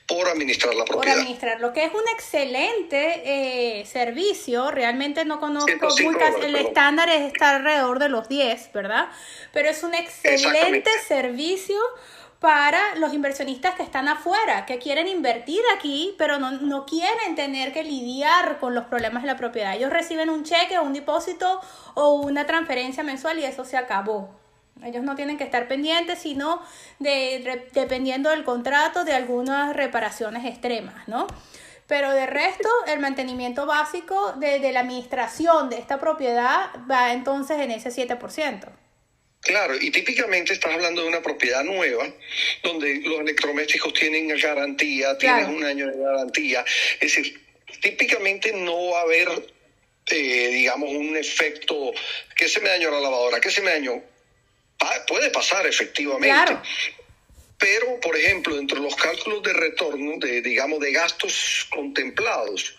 por 0.05 0.27
administrar 0.27 0.75
la 0.75 0.85
propiedad. 0.85 1.15
Por 1.15 1.21
administrar, 1.23 1.59
lo 1.59 1.73
que 1.73 1.85
es 1.85 1.93
un 1.93 2.07
excelente 2.13 3.79
eh, 3.79 3.85
servicio. 3.87 4.69
Realmente 4.69 5.25
no 5.25 5.39
conozco 5.39 5.71
muy 6.03 6.15
casi, 6.17 6.41
el 6.41 6.55
estándar 6.55 7.09
es 7.09 7.21
estar 7.21 7.55
alrededor 7.55 7.97
de 7.97 8.09
los 8.09 8.29
10, 8.29 8.73
¿verdad? 8.73 9.09
Pero 9.53 9.69
es 9.69 9.81
un 9.81 9.95
excelente 9.95 10.91
servicio 11.07 11.79
para 12.41 12.95
los 12.95 13.13
inversionistas 13.13 13.75
que 13.75 13.83
están 13.83 14.07
afuera, 14.07 14.65
que 14.65 14.79
quieren 14.79 15.07
invertir 15.07 15.61
aquí, 15.77 16.15
pero 16.17 16.39
no, 16.39 16.49
no, 16.49 16.87
quieren 16.87 17.35
tener 17.35 17.71
que 17.71 17.83
lidiar 17.83 18.57
con 18.57 18.73
los 18.73 18.85
problemas 18.85 19.21
de 19.21 19.27
la 19.27 19.37
propiedad. 19.37 19.75
Ellos 19.75 19.91
reciben 19.91 20.27
un 20.31 20.43
cheque, 20.43 20.79
un 20.79 20.91
depósito 20.91 21.61
o 21.93 22.15
una 22.15 22.47
transferencia 22.47 23.03
mensual 23.03 23.37
y 23.37 23.45
eso 23.45 23.63
se 23.63 23.77
acabó. 23.77 24.31
Ellos 24.83 25.03
no 25.03 25.15
tienen 25.15 25.37
que 25.37 25.43
estar 25.43 25.67
pendientes, 25.67 26.17
sino 26.17 26.63
de, 26.97 27.69
dependiendo 27.73 28.31
del 28.31 28.43
contrato 28.43 29.05
de 29.05 29.13
algunas 29.13 29.75
reparaciones 29.75 30.43
extremas, 30.43 31.07
¿no? 31.07 31.27
Pero 31.85 32.09
de 32.09 32.25
resto, 32.25 32.69
el 32.87 32.99
mantenimiento 32.99 33.67
básico 33.67 34.33
de, 34.37 34.59
de 34.59 34.71
la 34.71 34.79
administración 34.79 35.69
de 35.69 35.77
esta 35.77 35.99
propiedad 35.99 36.71
va 36.89 37.13
entonces 37.13 37.59
en 37.59 37.69
ese 37.69 37.91
7%. 37.91 38.67
Claro, 39.41 39.75
y 39.75 39.89
típicamente 39.89 40.53
estás 40.53 40.73
hablando 40.73 41.01
de 41.01 41.07
una 41.07 41.21
propiedad 41.21 41.63
nueva, 41.63 42.07
donde 42.61 43.01
los 43.03 43.21
electrodomésticos 43.21 43.93
tienen 43.93 44.27
garantía, 44.37 45.17
tienes 45.17 45.47
un 45.47 45.63
año 45.63 45.87
de 45.87 45.97
garantía. 45.97 46.63
Es 46.99 47.15
decir, 47.15 47.41
típicamente 47.81 48.53
no 48.53 48.91
va 48.91 48.99
a 48.99 49.01
haber, 49.03 49.29
eh, 50.11 50.49
digamos, 50.53 50.89
un 50.91 51.17
efecto, 51.17 51.91
¿qué 52.35 52.47
se 52.47 52.59
me 52.59 52.69
dañó 52.69 52.91
la 52.91 52.99
lavadora? 52.99 53.41
¿Qué 53.41 53.49
se 53.49 53.61
me 53.61 53.71
dañó? 53.71 54.03
puede 55.07 55.29
pasar 55.29 55.65
efectivamente. 55.67 56.29
Claro. 56.29 56.61
Pero, 57.57 57.99
por 57.99 58.17
ejemplo, 58.17 58.55
dentro 58.55 58.77
de 58.77 58.83
los 58.83 58.95
cálculos 58.95 59.43
de 59.43 59.53
retorno, 59.53 60.13
de, 60.17 60.41
digamos, 60.41 60.79
de 60.79 60.91
gastos 60.91 61.67
contemplados, 61.69 62.75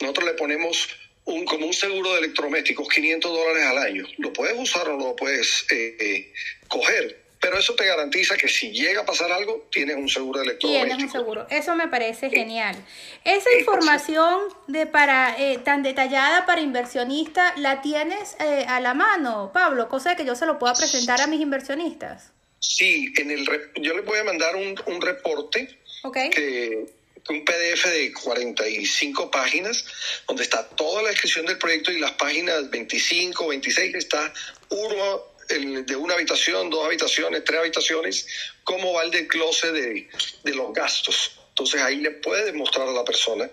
nosotros 0.00 0.26
le 0.26 0.32
ponemos 0.32 0.88
un, 1.24 1.44
como 1.44 1.66
un 1.66 1.72
seguro 1.72 2.12
de 2.12 2.20
electrodomésticos, 2.20 2.88
500 2.88 3.30
dólares 3.30 3.64
al 3.64 3.78
año. 3.78 4.04
Lo 4.18 4.32
puedes 4.32 4.58
usar 4.58 4.88
o 4.88 4.96
lo 4.96 5.16
puedes 5.16 5.64
eh, 5.70 5.96
eh, 6.00 6.32
coger, 6.68 7.20
pero 7.40 7.58
eso 7.58 7.74
te 7.74 7.86
garantiza 7.86 8.36
que 8.36 8.48
si 8.48 8.70
llega 8.70 9.02
a 9.02 9.04
pasar 9.04 9.30
algo, 9.30 9.68
tienes 9.70 9.96
un 9.96 10.08
seguro 10.08 10.40
de 10.40 10.46
electrodomésticos. 10.46 10.96
Tienes 10.96 11.14
un 11.14 11.20
seguro, 11.20 11.46
eso 11.50 11.74
me 11.76 11.88
parece 11.88 12.30
genial. 12.30 12.76
Esa 13.24 13.50
información 13.58 14.40
de 14.66 14.86
para 14.86 15.36
eh, 15.38 15.58
tan 15.58 15.82
detallada 15.82 16.46
para 16.46 16.60
inversionistas, 16.60 17.58
¿la 17.58 17.82
tienes 17.82 18.36
a 18.38 18.80
la 18.80 18.94
mano, 18.94 19.50
Pablo? 19.52 19.88
Cosa 19.88 20.16
que 20.16 20.24
yo 20.24 20.34
se 20.34 20.46
lo 20.46 20.58
pueda 20.58 20.74
presentar 20.74 21.20
a 21.20 21.26
mis 21.26 21.40
inversionistas. 21.40 22.32
Sí, 22.58 23.12
en 23.16 23.30
el 23.32 23.44
yo 23.80 23.94
les 23.94 24.04
voy 24.04 24.18
a 24.20 24.24
mandar 24.24 24.54
un, 24.54 24.80
un 24.86 25.00
reporte 25.00 25.68
okay. 26.04 26.30
que 26.30 26.86
un 27.28 27.44
PDF 27.44 27.86
de 27.86 28.12
45 28.12 29.30
páginas, 29.30 29.84
donde 30.26 30.42
está 30.42 30.66
toda 30.68 31.02
la 31.02 31.10
descripción 31.10 31.46
del 31.46 31.58
proyecto 31.58 31.92
y 31.92 32.00
las 32.00 32.12
páginas 32.12 32.68
25, 32.70 33.48
26 33.48 33.94
está 33.94 34.32
uno 34.70 35.32
de 35.48 35.96
una 35.96 36.14
habitación, 36.14 36.70
dos 36.70 36.86
habitaciones, 36.86 37.44
tres 37.44 37.60
habitaciones, 37.60 38.26
cómo 38.64 38.94
va 38.94 39.02
el 39.02 39.10
desglose 39.10 39.70
de, 39.72 40.08
de 40.44 40.54
los 40.54 40.72
gastos. 40.72 41.32
Entonces 41.50 41.82
ahí 41.82 41.96
le 41.96 42.12
puede 42.12 42.46
demostrar 42.46 42.88
a 42.88 42.92
la 42.92 43.04
persona 43.04 43.50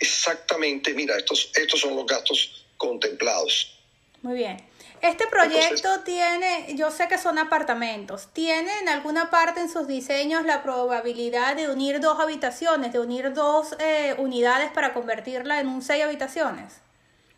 exactamente, 0.00 0.94
mira, 0.94 1.16
estos, 1.16 1.50
estos 1.54 1.80
son 1.80 1.94
los 1.94 2.06
gastos 2.06 2.64
contemplados. 2.76 3.78
Muy 4.22 4.36
bien. 4.36 4.56
Este 5.02 5.26
proyecto 5.26 5.88
tiene, 6.04 6.76
yo 6.76 6.92
sé 6.92 7.08
que 7.08 7.18
son 7.18 7.36
apartamentos, 7.36 8.28
¿tiene 8.32 8.70
en 8.78 8.88
alguna 8.88 9.30
parte 9.30 9.58
en 9.58 9.68
sus 9.68 9.88
diseños 9.88 10.44
la 10.46 10.62
probabilidad 10.62 11.56
de 11.56 11.68
unir 11.68 11.98
dos 11.98 12.20
habitaciones, 12.20 12.92
de 12.92 13.00
unir 13.00 13.32
dos 13.32 13.74
eh, 13.80 14.14
unidades 14.18 14.70
para 14.70 14.94
convertirla 14.94 15.58
en 15.58 15.66
un 15.66 15.82
seis 15.82 16.04
habitaciones? 16.04 16.74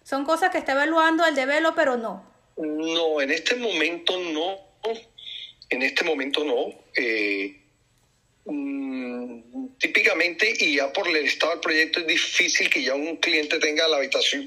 ¿Son 0.02 0.26
cosas 0.26 0.50
que 0.50 0.58
está 0.58 0.72
evaluando 0.72 1.24
el 1.24 1.34
developer 1.34 1.88
o 1.88 1.96
no? 1.96 2.22
No, 2.58 3.22
en 3.22 3.30
este 3.30 3.56
momento 3.56 4.18
no. 4.18 4.58
En 5.70 5.82
este 5.82 6.04
momento 6.04 6.44
no. 6.44 6.66
Eh, 6.94 7.62
mm, 8.44 9.68
típicamente, 9.78 10.52
y 10.58 10.76
ya 10.76 10.92
por 10.92 11.08
el 11.08 11.16
estado 11.16 11.52
del 11.52 11.60
proyecto, 11.60 12.00
es 12.00 12.06
difícil 12.06 12.68
que 12.68 12.82
ya 12.82 12.94
un 12.94 13.16
cliente 13.16 13.58
tenga 13.58 13.88
la 13.88 13.96
habitación 13.96 14.46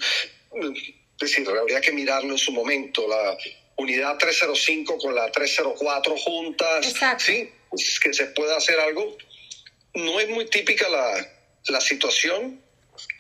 es 1.20 1.32
decir, 1.32 1.48
habría 1.50 1.82
que 1.82 1.92
mirarlo 1.92 2.32
en 2.32 2.38
su 2.38 2.52
momento. 2.52 3.08
La 3.08 3.38
unidad 3.76 4.18
305 4.18 4.98
con 4.98 5.16
la 5.16 5.32
304 5.32 6.18
juntas. 6.18 6.94
Sí, 7.18 7.50
pues, 7.70 8.00
que 8.00 8.14
se 8.14 8.28
pueda 8.28 8.58
hacer 8.58 8.80
algo. 8.80 9.18
No 9.96 10.20
es 10.20 10.30
muy 10.30 10.46
típica 10.46 10.88
la, 10.90 11.28
la 11.68 11.82
situación, 11.82 12.62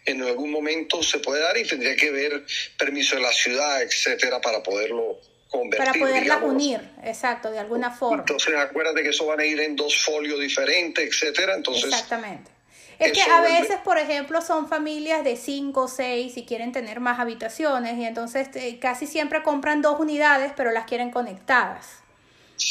en 0.05 0.23
algún 0.23 0.51
momento 0.51 1.03
se 1.03 1.19
puede 1.19 1.41
dar 1.41 1.57
y 1.57 1.67
tendría 1.67 1.95
que 1.95 2.11
ver 2.11 2.45
permiso 2.77 3.15
de 3.15 3.21
la 3.21 3.31
ciudad, 3.31 3.81
etcétera, 3.81 4.39
para 4.39 4.63
poderlo 4.63 5.19
convertir. 5.49 5.85
Para 5.85 5.99
poderlas 5.99 6.43
unir, 6.43 6.81
exacto, 7.03 7.51
de 7.51 7.59
alguna 7.59 7.91
forma. 7.91 8.19
Entonces, 8.19 8.55
acuérdate 8.55 9.03
que 9.03 9.09
eso 9.09 9.25
van 9.25 9.39
a 9.39 9.45
ir 9.45 9.59
en 9.59 9.75
dos 9.75 9.97
folios 10.03 10.39
diferentes, 10.39 11.05
etcétera. 11.05 11.55
Entonces, 11.55 11.85
Exactamente. 11.85 12.51
Es 12.99 13.11
que 13.11 13.21
a 13.21 13.41
veces, 13.41 13.77
por 13.83 13.97
ejemplo, 13.97 14.41
son 14.41 14.67
familias 14.67 15.23
de 15.23 15.35
5 15.35 15.81
o 15.81 15.87
6 15.87 16.37
y 16.37 16.45
quieren 16.45 16.71
tener 16.71 16.99
más 16.99 17.19
habitaciones 17.19 17.97
y 17.97 18.05
entonces 18.05 18.49
eh, 18.55 18.79
casi 18.79 19.07
siempre 19.07 19.43
compran 19.43 19.81
dos 19.81 19.99
unidades 19.99 20.51
pero 20.55 20.71
las 20.71 20.85
quieren 20.85 21.11
conectadas. 21.11 21.99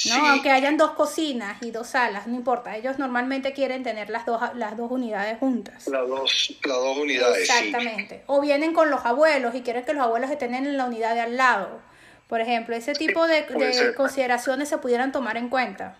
¿no? 0.08 0.26
Aunque 0.26 0.50
hayan 0.50 0.76
dos 0.76 0.92
cocinas 0.92 1.62
y 1.62 1.70
dos 1.70 1.88
salas, 1.88 2.26
no 2.26 2.34
importa. 2.34 2.76
Ellos 2.76 2.98
normalmente 2.98 3.52
quieren 3.52 3.82
tener 3.82 4.10
las 4.10 4.26
dos, 4.26 4.40
las 4.54 4.76
dos 4.76 4.90
unidades 4.90 5.38
juntas. 5.38 5.86
Las 5.86 6.08
dos, 6.08 6.56
las 6.64 6.76
dos 6.76 6.98
unidades. 6.98 7.48
Exactamente. 7.48 8.22
O 8.26 8.40
vienen 8.40 8.72
con 8.72 8.90
los 8.90 9.04
abuelos 9.04 9.54
y 9.54 9.62
quieren 9.62 9.84
que 9.84 9.92
los 9.92 10.02
abuelos 10.02 10.30
estén 10.30 10.54
en 10.54 10.76
la 10.76 10.86
unidad 10.86 11.14
de 11.14 11.20
al 11.20 11.36
lado. 11.36 11.80
Por 12.28 12.40
ejemplo, 12.40 12.74
ese 12.74 12.94
tipo 12.94 13.28
de, 13.28 13.42
de 13.42 13.94
consideraciones 13.94 14.68
se 14.68 14.78
pudieran 14.78 15.12
tomar 15.12 15.36
en 15.36 15.48
cuenta. 15.48 15.96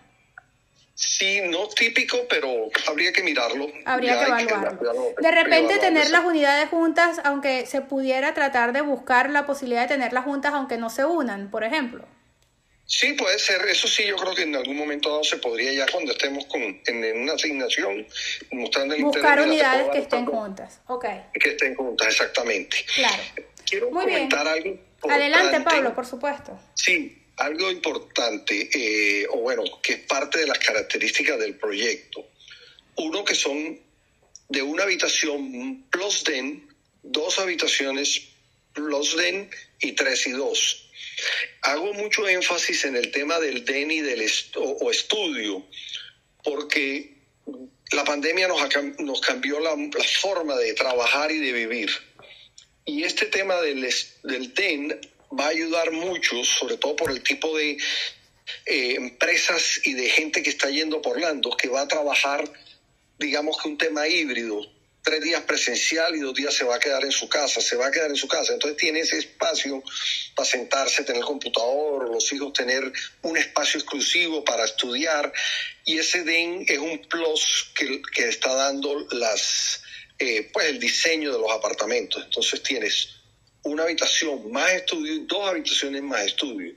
Sí, 0.97 1.41
no 1.45 1.69
típico, 1.69 2.25
pero 2.27 2.69
habría 2.87 3.13
que 3.13 3.21
mirarlo. 3.21 3.67
Habría 3.85 4.17
que 4.17 4.25
evaluarlo. 4.25 5.13
de 5.21 5.31
repente 5.31 5.77
tener 5.77 6.09
las 6.09 6.25
unidades 6.25 6.69
juntas, 6.69 7.21
aunque 7.23 7.67
se 7.67 7.81
pudiera 7.81 8.33
tratar 8.33 8.73
de 8.73 8.81
buscar 8.81 9.29
la 9.29 9.45
posibilidad 9.45 9.83
de 9.83 9.89
tenerlas 9.89 10.23
juntas, 10.23 10.55
aunque 10.55 10.77
no 10.77 10.89
se 10.89 11.05
unan, 11.05 11.51
por 11.51 11.63
ejemplo. 11.63 12.03
Sí, 12.87 13.13
puede 13.13 13.37
ser. 13.37 13.61
Eso 13.69 13.87
sí, 13.87 14.07
yo 14.07 14.15
creo 14.15 14.33
que 14.33 14.41
en 14.41 14.55
algún 14.55 14.75
momento 14.75 15.09
dado 15.09 15.23
se 15.23 15.37
podría 15.37 15.71
ya 15.71 15.85
cuando 15.91 16.13
estemos 16.13 16.47
con, 16.47 16.63
en, 16.63 17.21
una 17.21 17.33
asignación 17.33 18.07
mostrando 18.53 18.95
el 18.95 19.03
Buscar 19.03 19.39
unidades 19.39 19.89
que 19.91 19.99
estén 19.99 20.25
juntas. 20.25 20.81
Okay. 20.87 21.25
Que 21.39 21.49
estén 21.49 21.75
juntas, 21.75 22.07
exactamente. 22.07 22.83
Claro. 22.95 23.21
Quiero 23.69 23.91
comentar 23.91 24.47
algo. 24.47 24.79
Adelante, 25.07 25.61
Pablo, 25.61 25.93
por 25.93 26.07
supuesto. 26.07 26.59
Sí, 26.73 27.16
algo 27.37 27.71
importante, 27.71 28.69
eh, 28.73 29.27
o 29.29 29.37
bueno, 29.37 29.63
que 29.81 29.93
es 29.93 29.99
parte 30.01 30.39
de 30.39 30.47
las 30.47 30.59
características 30.59 31.39
del 31.39 31.55
proyecto. 31.55 32.27
Uno 32.95 33.23
que 33.23 33.35
son 33.35 33.79
de 34.49 34.61
una 34.61 34.83
habitación 34.83 35.85
plus 35.89 36.23
den, 36.23 36.67
dos 37.03 37.39
habitaciones 37.39 38.29
plus 38.73 39.15
den 39.15 39.49
y 39.79 39.91
tres 39.93 40.25
y 40.27 40.31
dos. 40.31 40.89
Hago 41.61 41.93
mucho 41.93 42.27
énfasis 42.27 42.85
en 42.85 42.95
el 42.95 43.11
tema 43.11 43.39
del 43.39 43.65
den 43.65 43.91
y 43.91 44.01
del 44.01 44.27
o, 44.55 44.91
estudio, 44.91 45.65
porque 46.43 47.17
la 47.91 48.03
pandemia 48.03 48.47
nos, 48.47 48.61
nos 48.99 49.21
cambió 49.21 49.59
la, 49.59 49.75
forma 50.21 50.55
de 50.57 50.73
trabajar 50.73 51.31
y 51.31 51.39
de 51.39 51.51
vivir. 51.51 51.91
Y 52.85 53.03
este 53.03 53.25
tema 53.25 53.61
del, 53.61 53.87
del 54.23 54.53
DEN 54.53 54.99
va 55.37 55.45
a 55.45 55.49
ayudar 55.49 55.91
mucho, 55.91 56.43
sobre 56.43 56.77
todo 56.77 56.95
por 56.95 57.11
el 57.11 57.21
tipo 57.23 57.55
de 57.57 57.77
eh, 58.65 58.95
empresas 58.95 59.81
y 59.83 59.93
de 59.93 60.09
gente 60.09 60.41
que 60.41 60.49
está 60.49 60.69
yendo 60.69 61.01
por 61.01 61.17
Orlando, 61.17 61.55
que 61.57 61.69
va 61.69 61.81
a 61.81 61.87
trabajar, 61.87 62.49
digamos 63.17 63.57
que 63.61 63.67
un 63.67 63.77
tema 63.77 64.07
híbrido, 64.07 64.61
tres 65.07 65.21
días 65.21 65.41
presencial 65.43 66.15
y 66.15 66.19
dos 66.19 66.33
días 66.33 66.53
se 66.53 66.65
va 66.65 66.75
a 66.75 66.79
quedar 66.79 67.03
en 67.05 67.11
su 67.11 67.29
casa, 67.29 67.61
se 67.61 67.77
va 67.77 67.87
a 67.87 67.91
quedar 67.91 68.09
en 68.09 68.17
su 68.17 68.27
casa. 68.27 68.53
Entonces 68.53 68.77
tiene 68.77 68.99
ese 68.99 69.17
espacio 69.17 69.81
para 70.35 70.49
sentarse, 70.49 71.03
tener 71.03 71.23
computador, 71.23 72.09
los 72.09 72.31
hijos 72.33 72.51
tener 72.51 72.91
un 73.21 73.37
espacio 73.37 73.79
exclusivo 73.79 74.43
para 74.43 74.65
estudiar. 74.65 75.31
Y 75.85 75.97
ese 75.97 76.23
DEN 76.23 76.65
es 76.67 76.79
un 76.79 76.99
plus 77.07 77.71
que, 77.73 78.01
que 78.13 78.27
está 78.27 78.53
dando 78.53 79.07
las, 79.11 79.81
eh, 80.19 80.49
pues 80.51 80.67
el 80.67 80.79
diseño 80.79 81.31
de 81.31 81.39
los 81.39 81.51
apartamentos. 81.51 82.21
Entonces 82.25 82.61
tienes 82.61 83.16
una 83.67 83.83
habitación 83.83 84.51
más 84.51 84.71
estudio 84.71 85.13
y 85.13 85.19
dos 85.25 85.49
habitaciones 85.49 86.01
más 86.01 86.25
estudio. 86.25 86.73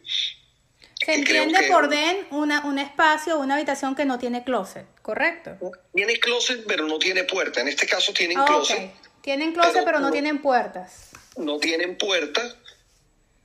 Se 1.05 1.15
entiende 1.15 1.63
por 1.69 1.89
den 1.89 2.27
una, 2.31 2.67
un 2.67 2.79
espacio, 2.79 3.39
una 3.39 3.55
habitación 3.55 3.95
que 3.95 4.05
no 4.05 4.19
tiene 4.19 4.45
closet, 4.45 4.87
¿correcto? 5.01 5.57
Tiene 5.95 6.21
closet, 6.21 6.65
pero 6.67 6.87
no 6.87 6.99
tiene 6.99 7.25
puerta. 7.25 7.61
En 7.61 7.69
este 7.69 7.87
caso 7.87 8.13
tienen 8.13 8.39
ah, 8.39 8.45
closet. 8.45 8.91
Tienen 9.23 9.53
closet, 9.53 9.83
pero, 9.85 9.99
no, 9.99 10.11
tienen 10.11 10.43
puertas. 10.43 11.11
No 11.37 11.59
tienen 11.59 11.97
puerta, 11.97 12.55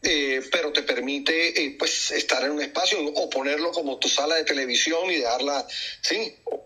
eh, 0.02 0.42
pero 0.52 0.74
te 0.74 0.84
permite 0.84 1.64
eh, 1.64 1.76
pues 1.80 2.12
estar 2.12 2.44
en 2.44 2.52
un 2.52 2.62
espacio 2.62 3.00
o 3.04 3.30
ponerlo 3.30 3.72
como 3.72 4.00
tu 4.00 4.10
sala 4.10 4.36
de 4.36 4.44
televisión 4.44 5.10
y 5.10 5.16
dejarla, 5.16 5.66
sí, 6.02 6.36
o 6.46 6.66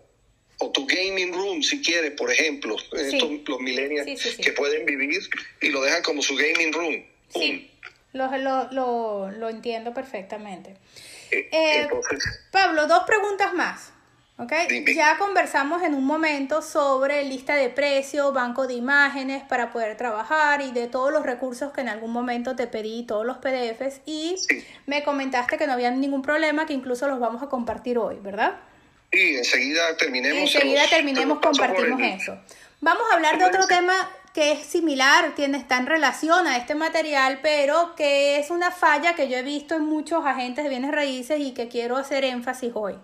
tu 0.68 0.86
gaming 0.86 1.32
room, 1.32 1.62
si 1.62 1.80
quieres, 1.80 2.12
por 2.12 2.30
ejemplo, 2.30 2.76
estos, 2.92 3.30
los 3.46 3.60
millennials 3.60 4.36
que 4.36 4.52
pueden 4.52 4.84
vivir 4.84 5.18
y 5.62 5.68
lo 5.70 5.82
dejan 5.82 6.02
como 6.02 6.20
su 6.20 6.36
gaming 6.36 6.72
room. 6.72 7.02
Sí, 7.34 7.70
lo, 8.12 8.28
lo, 8.70 9.30
lo, 9.30 9.48
entiendo 9.48 9.94
perfectamente. 9.94 10.76
Eh, 11.30 11.48
eh, 11.52 11.88
Pablo, 12.50 12.86
dos 12.86 13.04
preguntas 13.04 13.54
más. 13.54 13.92
Okay. 14.36 14.86
Ya 14.94 15.18
conversamos 15.18 15.82
en 15.82 15.92
un 15.92 16.04
momento 16.06 16.62
sobre 16.62 17.24
lista 17.24 17.56
de 17.56 17.68
precios, 17.68 18.32
banco 18.32 18.66
de 18.66 18.72
imágenes 18.72 19.42
para 19.42 19.70
poder 19.70 19.98
trabajar 19.98 20.62
y 20.62 20.72
de 20.72 20.86
todos 20.86 21.12
los 21.12 21.24
recursos 21.24 21.74
que 21.74 21.82
en 21.82 21.90
algún 21.90 22.10
momento 22.10 22.56
te 22.56 22.66
pedí, 22.66 23.02
todos 23.02 23.26
los 23.26 23.36
PDFs, 23.36 24.00
y 24.06 24.36
me 24.86 25.04
comentaste 25.04 25.58
que 25.58 25.66
no 25.66 25.74
había 25.74 25.90
ningún 25.90 26.22
problema, 26.22 26.64
que 26.64 26.72
incluso 26.72 27.06
los 27.06 27.20
vamos 27.20 27.42
a 27.42 27.50
compartir 27.50 27.98
hoy, 27.98 28.16
¿verdad? 28.18 28.58
Sí, 29.12 29.36
enseguida 29.36 29.96
terminemos. 29.96 30.54
Enseguida 30.54 30.82
terminemos, 30.88 31.40
compartimos 31.40 32.00
eso. 32.00 32.38
Vamos 32.80 33.02
a 33.10 33.16
hablar 33.16 33.38
de 33.38 33.44
otro 33.44 33.66
tema 33.66 34.10
que 34.32 34.52
es 34.52 34.64
similar, 34.64 35.34
tiene, 35.34 35.58
está 35.58 35.78
en 35.78 35.86
relación 35.86 36.46
a 36.46 36.56
este 36.56 36.74
material, 36.74 37.40
pero 37.42 37.94
que 37.96 38.38
es 38.38 38.50
una 38.50 38.70
falla 38.70 39.14
que 39.14 39.28
yo 39.28 39.36
he 39.36 39.42
visto 39.42 39.74
en 39.74 39.84
muchos 39.84 40.24
agentes 40.24 40.62
de 40.62 40.70
bienes 40.70 40.92
raíces 40.92 41.40
y 41.40 41.52
que 41.52 41.68
quiero 41.68 41.96
hacer 41.96 42.24
énfasis 42.24 42.70
hoy. 42.74 42.94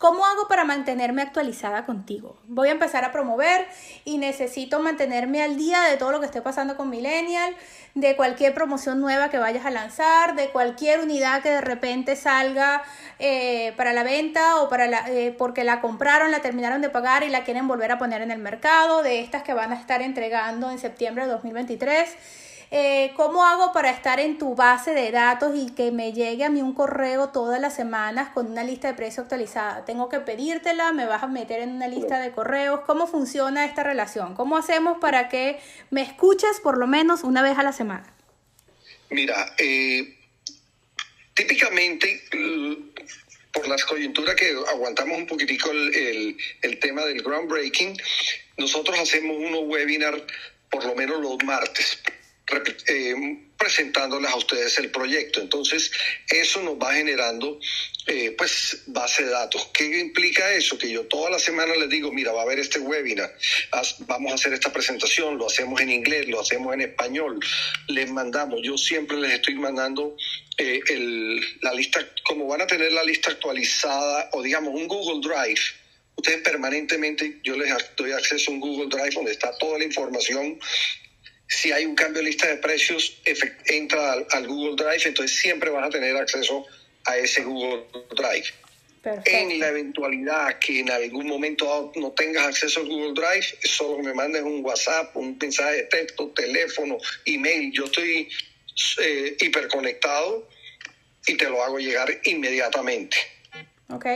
¿Cómo 0.00 0.24
hago 0.24 0.48
para 0.48 0.64
mantenerme 0.64 1.20
actualizada 1.20 1.84
contigo? 1.84 2.38
Voy 2.48 2.68
a 2.68 2.70
empezar 2.70 3.04
a 3.04 3.12
promover 3.12 3.66
y 4.06 4.16
necesito 4.16 4.80
mantenerme 4.80 5.42
al 5.42 5.58
día 5.58 5.82
de 5.82 5.98
todo 5.98 6.10
lo 6.10 6.20
que 6.20 6.24
esté 6.24 6.40
pasando 6.40 6.74
con 6.78 6.88
Millennial, 6.88 7.54
de 7.94 8.16
cualquier 8.16 8.54
promoción 8.54 8.98
nueva 8.98 9.28
que 9.28 9.36
vayas 9.36 9.66
a 9.66 9.70
lanzar, 9.70 10.36
de 10.36 10.48
cualquier 10.48 11.00
unidad 11.00 11.42
que 11.42 11.50
de 11.50 11.60
repente 11.60 12.16
salga 12.16 12.82
eh, 13.18 13.74
para 13.76 13.92
la 13.92 14.02
venta 14.02 14.62
o 14.62 14.70
para 14.70 14.86
la, 14.86 15.06
eh, 15.10 15.34
porque 15.36 15.64
la 15.64 15.82
compraron, 15.82 16.30
la 16.30 16.40
terminaron 16.40 16.80
de 16.80 16.88
pagar 16.88 17.22
y 17.22 17.28
la 17.28 17.44
quieren 17.44 17.68
volver 17.68 17.92
a 17.92 17.98
poner 17.98 18.22
en 18.22 18.30
el 18.30 18.38
mercado, 18.38 19.02
de 19.02 19.20
estas 19.20 19.42
que 19.42 19.52
van 19.52 19.70
a 19.70 19.78
estar 19.78 20.00
entregando 20.00 20.70
en 20.70 20.78
septiembre 20.78 21.26
de 21.26 21.32
2023 21.32 22.16
eh, 22.72 23.10
¿Cómo 23.16 23.44
hago 23.44 23.72
para 23.72 23.90
estar 23.90 24.20
en 24.20 24.38
tu 24.38 24.54
base 24.54 24.92
de 24.92 25.10
datos 25.10 25.56
y 25.56 25.70
que 25.74 25.90
me 25.90 26.12
llegue 26.12 26.44
a 26.44 26.50
mí 26.50 26.62
un 26.62 26.72
correo 26.72 27.30
todas 27.30 27.60
las 27.60 27.74
semanas 27.74 28.28
con 28.32 28.46
una 28.46 28.62
lista 28.62 28.86
de 28.86 28.94
precios 28.94 29.24
actualizada? 29.24 29.84
¿Tengo 29.84 30.08
que 30.08 30.20
pedírtela? 30.20 30.92
¿Me 30.92 31.04
vas 31.04 31.24
a 31.24 31.26
meter 31.26 31.60
en 31.62 31.70
una 31.70 31.88
lista 31.88 32.20
de 32.20 32.30
correos? 32.30 32.82
¿Cómo 32.86 33.08
funciona 33.08 33.64
esta 33.64 33.82
relación? 33.82 34.36
¿Cómo 34.36 34.56
hacemos 34.56 34.98
para 34.98 35.28
que 35.28 35.58
me 35.90 36.02
escuches 36.02 36.60
por 36.62 36.78
lo 36.78 36.86
menos 36.86 37.24
una 37.24 37.42
vez 37.42 37.58
a 37.58 37.64
la 37.64 37.72
semana? 37.72 38.14
Mira, 39.10 39.52
eh, 39.58 40.16
típicamente 41.34 42.22
por 43.52 43.66
las 43.66 43.84
coyunturas 43.84 44.36
que 44.36 44.54
aguantamos 44.68 45.18
un 45.18 45.26
poquitico 45.26 45.72
el, 45.72 46.36
el, 46.62 46.78
tema 46.78 47.04
del 47.04 47.20
groundbreaking, 47.20 48.00
nosotros 48.58 48.96
hacemos 48.96 49.36
unos 49.38 49.62
webinar 49.64 50.24
por 50.70 50.84
lo 50.84 50.94
menos 50.94 51.20
los 51.20 51.36
martes 51.42 52.00
eh, 52.86 53.14
presentándoles 53.60 54.30
a 54.30 54.36
ustedes 54.36 54.78
el 54.78 54.90
proyecto. 54.90 55.40
Entonces, 55.40 55.90
eso 56.28 56.62
nos 56.62 56.76
va 56.76 56.94
generando, 56.94 57.60
eh, 58.06 58.34
pues, 58.36 58.84
base 58.86 59.24
de 59.24 59.30
datos. 59.30 59.68
¿Qué 59.74 60.00
implica 60.00 60.50
eso? 60.54 60.78
Que 60.78 60.90
yo 60.90 61.04
toda 61.04 61.30
la 61.30 61.38
semana 61.38 61.74
les 61.76 61.90
digo, 61.90 62.10
mira, 62.10 62.32
va 62.32 62.40
a 62.40 62.44
haber 62.44 62.58
este 62.58 62.78
webinar, 62.78 63.30
vamos 64.06 64.32
a 64.32 64.34
hacer 64.36 64.54
esta 64.54 64.72
presentación, 64.72 65.36
lo 65.36 65.46
hacemos 65.46 65.78
en 65.80 65.90
inglés, 65.90 66.26
lo 66.28 66.40
hacemos 66.40 66.72
en 66.72 66.80
español, 66.80 67.38
les 67.88 68.10
mandamos, 68.10 68.60
yo 68.62 68.78
siempre 68.78 69.18
les 69.18 69.34
estoy 69.34 69.56
mandando 69.56 70.16
eh, 70.56 70.80
la 71.60 71.74
lista, 71.74 72.00
como 72.24 72.46
van 72.46 72.62
a 72.62 72.66
tener 72.66 72.92
la 72.92 73.04
lista 73.04 73.30
actualizada, 73.30 74.30
o 74.32 74.42
digamos, 74.42 74.74
un 74.74 74.88
Google 74.88 75.20
Drive, 75.20 75.60
ustedes 76.16 76.40
permanentemente, 76.40 77.40
yo 77.42 77.56
les 77.56 77.72
doy 77.96 78.12
acceso 78.12 78.50
a 78.50 78.54
un 78.54 78.60
Google 78.60 78.88
Drive 78.88 79.14
donde 79.14 79.32
está 79.32 79.56
toda 79.58 79.78
la 79.78 79.84
información 79.84 80.58
si 81.50 81.72
hay 81.72 81.84
un 81.84 81.96
cambio 81.96 82.22
de 82.22 82.28
lista 82.28 82.46
de 82.46 82.56
precios, 82.58 83.20
entra 83.66 84.12
al, 84.30 84.46
Google 84.46 84.76
Drive, 84.76 85.08
entonces 85.08 85.36
siempre 85.36 85.68
vas 85.68 85.88
a 85.88 85.90
tener 85.90 86.16
acceso 86.16 86.64
a 87.06 87.16
ese 87.18 87.42
Google 87.42 87.84
Drive. 88.16 88.46
En 89.24 89.58
la 89.58 89.68
eventualidad 89.68 90.58
que 90.58 90.80
en 90.80 90.90
algún 90.90 91.26
momento 91.26 91.90
no 91.96 92.12
tengas 92.12 92.46
acceso 92.46 92.80
al 92.80 92.86
Google 92.86 93.14
Drive, 93.14 93.46
solo 93.64 93.98
me 94.02 94.14
mandes 94.14 94.42
un 94.42 94.64
WhatsApp, 94.64 95.16
un 95.16 95.36
mensaje 95.40 95.76
de 95.76 95.82
texto, 95.84 96.28
teléfono, 96.36 96.98
email. 97.24 97.72
Yo 97.72 97.86
estoy 97.86 98.28
eh, 99.02 99.36
hiperconectado 99.40 100.48
y 101.26 101.34
te 101.36 101.48
lo 101.48 101.64
hago 101.64 101.78
llegar 101.78 102.16
inmediatamente. 102.24 103.16
Ok, 103.92 104.06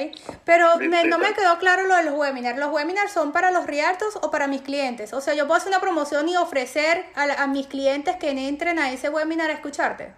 pero 0.45 0.79
no 0.79 1.19
me 1.19 1.35
quedó 1.35 1.59
claro 1.59 1.87
lo 1.87 1.97
de 1.97 2.05
los 2.05 2.15
webinars. 2.15 2.59
¿Los 2.59 2.71
webinars 2.71 3.13
son 3.13 3.33
para 3.33 3.51
los 3.51 3.67
realtors 3.67 4.17
o 4.23 4.31
para 4.31 4.47
mis 4.47 4.63
clientes? 4.63 5.13
O 5.13 5.21
sea, 5.21 5.35
yo 5.35 5.47
puedo 5.47 5.57
hacer 5.57 5.69
una 5.69 5.81
promoción 5.81 6.29
y 6.29 6.37
ofrecer 6.37 7.07
a, 7.15 7.43
a 7.43 7.47
mis 7.47 7.67
clientes 7.67 8.17
que 8.17 8.31
entren 8.31 8.79
a 8.79 8.93
ese 8.93 9.09
webinar 9.09 9.51
a 9.51 9.55
escucharte. 9.55 10.13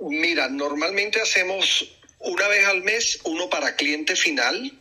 Mira, 0.00 0.48
normalmente 0.48 1.20
hacemos 1.20 1.96
una 2.18 2.48
vez 2.48 2.66
al 2.66 2.82
mes 2.82 3.20
uno 3.24 3.48
para 3.48 3.76
cliente 3.76 4.16
final. 4.16 4.72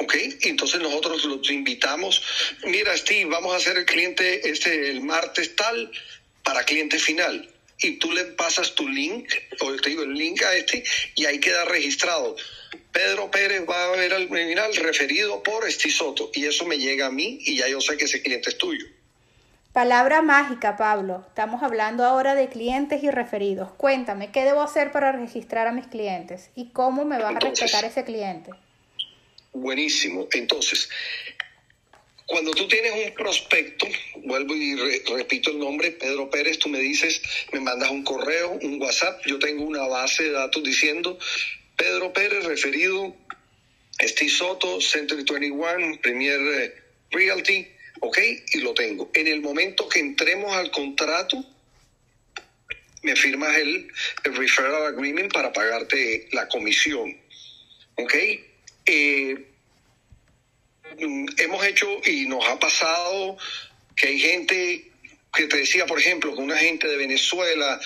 ¿Ok? 0.00 0.14
Entonces 0.42 0.80
nosotros 0.80 1.24
los 1.24 1.50
invitamos. 1.50 2.22
Mira, 2.64 2.96
Steve, 2.96 3.24
vamos 3.24 3.52
a 3.52 3.56
hacer 3.56 3.76
el 3.78 3.84
cliente 3.84 4.48
este 4.48 4.90
el 4.90 5.00
martes 5.00 5.56
tal 5.56 5.90
para 6.44 6.64
cliente 6.64 6.98
final. 6.98 7.52
Y 7.80 7.98
tú 7.98 8.12
le 8.12 8.24
pasas 8.24 8.74
tu 8.74 8.88
link, 8.88 9.28
o 9.60 9.72
te 9.76 9.90
digo 9.90 10.02
el 10.02 10.14
link 10.14 10.42
a 10.42 10.54
este, 10.54 10.82
y 11.14 11.26
ahí 11.26 11.38
queda 11.38 11.64
registrado. 11.64 12.36
Pedro 12.92 13.30
Pérez 13.30 13.64
va 13.68 13.84
a 13.84 13.96
ver 13.96 14.12
al 14.12 14.26
webinar 14.26 14.70
referido 14.72 15.42
por 15.42 15.70
Steve 15.70 15.94
Soto. 15.94 16.30
Y 16.34 16.46
eso 16.46 16.66
me 16.66 16.78
llega 16.78 17.06
a 17.06 17.10
mí 17.10 17.38
y 17.42 17.56
ya 17.58 17.68
yo 17.68 17.80
sé 17.80 17.96
que 17.96 18.04
ese 18.04 18.22
cliente 18.22 18.50
es 18.50 18.58
tuyo. 18.58 18.86
Palabra 19.72 20.22
mágica, 20.22 20.76
Pablo. 20.76 21.24
Estamos 21.28 21.62
hablando 21.62 22.04
ahora 22.04 22.34
de 22.34 22.48
clientes 22.48 23.02
y 23.02 23.10
referidos. 23.10 23.70
Cuéntame, 23.76 24.32
¿qué 24.32 24.44
debo 24.44 24.62
hacer 24.62 24.90
para 24.90 25.12
registrar 25.12 25.66
a 25.66 25.72
mis 25.72 25.86
clientes? 25.86 26.50
¿Y 26.56 26.70
cómo 26.70 27.04
me 27.04 27.18
vas 27.18 27.36
a 27.36 27.38
respetar 27.38 27.84
ese 27.84 28.02
cliente? 28.02 28.50
Buenísimo. 29.52 30.26
Entonces, 30.32 30.88
cuando 32.26 32.50
tú 32.50 32.66
tienes 32.66 32.92
un 33.06 33.14
prospecto, 33.14 33.86
vuelvo 34.24 34.54
y 34.54 34.76
repito 35.16 35.50
el 35.50 35.58
nombre, 35.58 35.92
Pedro 35.92 36.28
Pérez, 36.28 36.58
tú 36.58 36.68
me 36.68 36.78
dices, 36.78 37.22
me 37.52 37.60
mandas 37.60 37.90
un 37.90 38.04
correo, 38.04 38.58
un 38.60 38.82
WhatsApp, 38.82 39.24
yo 39.26 39.38
tengo 39.38 39.64
una 39.64 39.86
base 39.86 40.24
de 40.24 40.32
datos 40.32 40.62
diciendo, 40.62 41.18
Pedro 41.78 42.12
Pérez 42.12 42.44
referido, 42.44 43.16
Steve 44.02 44.30
Soto, 44.30 44.80
Century 44.80 45.24
21, 45.24 46.00
Premier 46.02 46.40
eh, 46.40 46.74
Realty, 47.10 47.66
¿ok? 48.00 48.18
Y 48.52 48.58
lo 48.58 48.74
tengo. 48.74 49.10
En 49.14 49.28
el 49.28 49.40
momento 49.40 49.88
que 49.88 50.00
entremos 50.00 50.52
al 50.54 50.70
contrato, 50.72 51.42
me 53.02 53.14
firmas 53.14 53.56
el, 53.56 53.88
referral 54.24 54.86
agreement 54.86 55.32
para 55.32 55.52
pagarte 55.52 56.28
la 56.32 56.48
comisión, 56.48 57.16
¿ok? 57.94 58.14
Eh, 58.86 59.46
mm, 60.98 61.26
hemos 61.38 61.64
hecho 61.64 61.88
y 62.04 62.26
nos 62.26 62.44
ha 62.44 62.58
pasado 62.58 63.38
que 63.94 64.08
hay 64.08 64.18
gente 64.18 64.90
que 65.32 65.46
te 65.46 65.58
decía, 65.58 65.86
por 65.86 66.00
ejemplo, 66.00 66.34
que 66.34 66.40
una 66.40 66.58
gente 66.58 66.88
de 66.88 66.96
Venezuela 66.96 67.80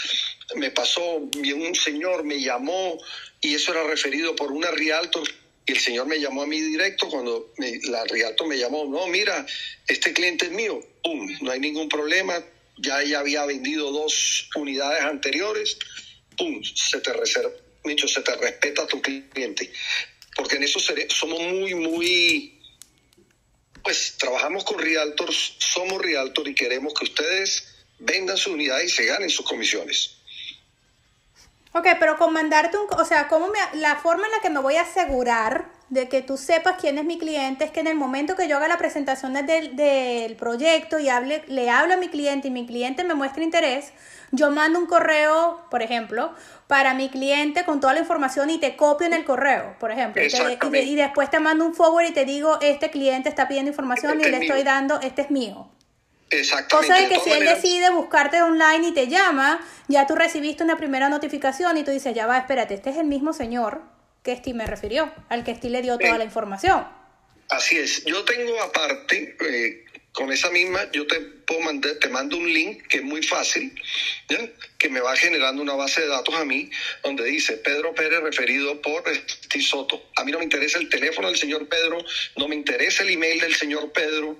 me 0.57 0.71
pasó, 0.71 1.17
un 1.17 1.75
señor 1.75 2.25
me 2.25 2.41
llamó 2.41 2.99
y 3.41 3.55
eso 3.55 3.73
era 3.73 3.85
referido 3.85 4.35
por 4.37 4.53
una 4.53 4.71
Rialto 4.71 5.23
y 5.67 5.73
el 5.73 5.79
señor 5.79 6.07
me 6.07 6.19
llamó 6.19 6.43
a 6.43 6.47
mí 6.47 6.61
directo 6.61 7.09
cuando 7.09 7.53
la 7.85 8.05
Rialto 8.05 8.47
me 8.47 8.59
llamó, 8.59 8.85
no, 8.85 9.07
mira, 9.07 9.47
este 9.87 10.13
cliente 10.13 10.47
es 10.47 10.53
mío, 10.53 10.81
¡pum! 11.03 11.29
No 11.41 11.53
hay 11.53 11.61
ningún 11.61 11.89
problema, 11.89 12.45
ya 12.79 13.03
ella 13.03 13.21
había 13.21 13.45
vendido 13.47 13.93
dos 13.93 14.49
unidades 14.57 15.03
anteriores, 15.05 15.79
¡pum! 16.37 16.63
Se 16.65 17.01
te 17.01 17.13
reserva, 17.13 17.53
se 17.85 18.23
te 18.23 18.37
respeta 18.37 18.83
a 18.83 18.87
tu 18.87 19.01
cliente. 19.01 19.73
Porque 20.35 20.57
en 20.57 20.65
eso 20.65 20.81
somos 20.81 21.41
muy, 21.41 21.75
muy, 21.75 22.61
pues 23.85 24.17
trabajamos 24.19 24.65
con 24.65 24.81
Realtors, 24.81 25.57
somos 25.59 26.03
Realtor 26.03 26.49
y 26.49 26.55
queremos 26.55 26.93
que 26.95 27.05
ustedes 27.05 27.69
vendan 28.01 28.37
su 28.37 28.53
unidad 28.53 28.81
y 28.81 28.89
se 28.89 29.05
ganen 29.05 29.31
sus 29.31 29.47
comisiones. 29.47 30.17
Ok, 31.75 31.87
pero 31.99 32.19
con 32.19 32.35
mandarte 32.35 32.77
un, 32.77 32.87
o 32.99 33.05
sea, 33.05 33.29
¿cómo 33.29 33.49
me, 33.49 33.81
la 33.81 33.97
forma 33.97 34.27
en 34.27 34.33
la 34.33 34.41
que 34.41 34.51
me 34.51 34.61
voy 34.61 34.77
a 34.77 34.83
asegurar 34.83 35.67
de 35.89 36.09
que 36.09 36.21
tú 36.23 36.37
sepas 36.37 36.77
quién 36.81 36.99
es 36.99 37.05
mi 37.05 37.19
cliente 37.19 37.65
es 37.65 37.71
que 37.71 37.81
en 37.81 37.87
el 37.87 37.95
momento 37.95 38.37
que 38.37 38.47
yo 38.49 38.57
haga 38.57 38.69
la 38.69 38.79
presentación 38.79 39.35
del, 39.35 39.77
del 39.77 40.37
proyecto 40.37 40.99
y 40.99 41.09
hable, 41.09 41.43
le 41.49 41.71
hablo 41.71 41.95
a 41.95 41.97
mi 41.97 42.09
cliente 42.09 42.49
y 42.49 42.51
mi 42.51 42.67
cliente 42.67 43.05
me 43.05 43.15
muestra 43.15 43.43
interés, 43.43 43.93
yo 44.33 44.51
mando 44.51 44.79
un 44.79 44.87
correo, 44.87 45.67
por 45.71 45.83
ejemplo, 45.83 46.33
para 46.67 46.95
mi 46.95 47.09
cliente 47.11 47.65
con 47.65 47.81
toda 47.81 47.95
la 47.95 48.01
información 48.01 48.49
y 48.51 48.59
te 48.59 48.77
copio 48.77 49.07
en 49.07 49.13
el 49.13 49.25
correo, 49.25 49.77
por 49.79 49.91
ejemplo. 49.91 50.23
Y, 50.23 50.95
después 50.95 51.31
te 51.31 51.41
mando 51.41 51.67
un 51.67 51.75
forward 51.75 52.07
y 52.07 52.13
te 52.13 52.25
digo, 52.25 52.59
este 52.61 52.91
cliente 52.91 53.29
está 53.29 53.49
pidiendo 53.49 53.71
información 53.71 54.21
y 54.21 54.25
le 54.25 54.39
estoy 54.39 54.63
dando, 54.63 55.01
este 55.01 55.23
es 55.23 55.31
mío. 55.31 55.69
Exactamente. 56.33 56.93
Cosa 56.93 57.03
de 57.03 57.09
que 57.09 57.21
si 57.21 57.31
él 57.31 57.45
decide 57.45 57.91
buscarte 57.91 58.43
online 58.43 58.89
y 58.89 58.93
te 58.93 59.09
llama, 59.09 59.65
ya 59.89 60.07
tú 60.07 60.15
recibiste 60.15 60.65
una 60.65 60.77
primera 60.77 61.09
notificación 61.09 61.77
y 61.77 61.85
tú 61.85 61.91
dices, 61.91 62.15
ya 62.15 62.27
va, 62.27 62.39
espérate, 62.39 62.75
este 62.75 62.91
es 62.91 62.97
el 62.97 63.07
mismo 63.07 63.33
señor 63.33 63.83
que 64.23 64.37
Steve 64.37 64.57
me 64.57 64.67
refirió, 64.67 65.13
al 65.29 65.45
que 65.45 65.55
Steve 65.55 65.73
le 65.73 65.83
dio 65.83 65.99
toda 65.99 66.17
la 66.17 66.25
información. 66.25 66.87
Así 67.49 67.77
es. 67.77 68.05
Yo 68.05 68.25
tengo 68.25 68.61
aparte, 68.63 69.37
eh, 69.41 69.85
con 70.13 70.31
esa 70.31 70.51
misma, 70.51 70.91
yo 70.93 71.07
te 71.07 71.21
puedo 71.21 71.61
mandar, 71.61 71.95
te 71.97 72.09
mando 72.09 72.37
un 72.37 72.53
link 72.53 72.87
que 72.87 72.99
es 72.99 73.03
muy 73.03 73.23
fácil, 73.23 73.75
que 74.79 74.89
me 74.89 75.01
va 75.01 75.17
generando 75.17 75.63
una 75.63 75.75
base 75.75 76.03
de 76.03 76.09
datos 76.09 76.35
a 76.35 76.45
mí, 76.45 76.71
donde 77.03 77.25
dice 77.25 77.57
Pedro 77.59 77.95
Pérez 77.95 78.21
referido 78.21 78.81
por 78.81 79.03
Steve 79.29 79.65
Soto. 79.65 80.11
A 80.17 80.25
mí 80.25 80.33
no 80.33 80.39
me 80.39 80.45
interesa 80.45 80.79
el 80.79 80.89
teléfono 80.89 81.29
del 81.29 81.37
señor 81.37 81.69
Pedro, 81.69 81.99
no 82.37 82.49
me 82.49 82.55
interesa 82.55 83.03
el 83.03 83.11
email 83.11 83.41
del 83.41 83.55
señor 83.55 83.91
Pedro, 83.93 84.39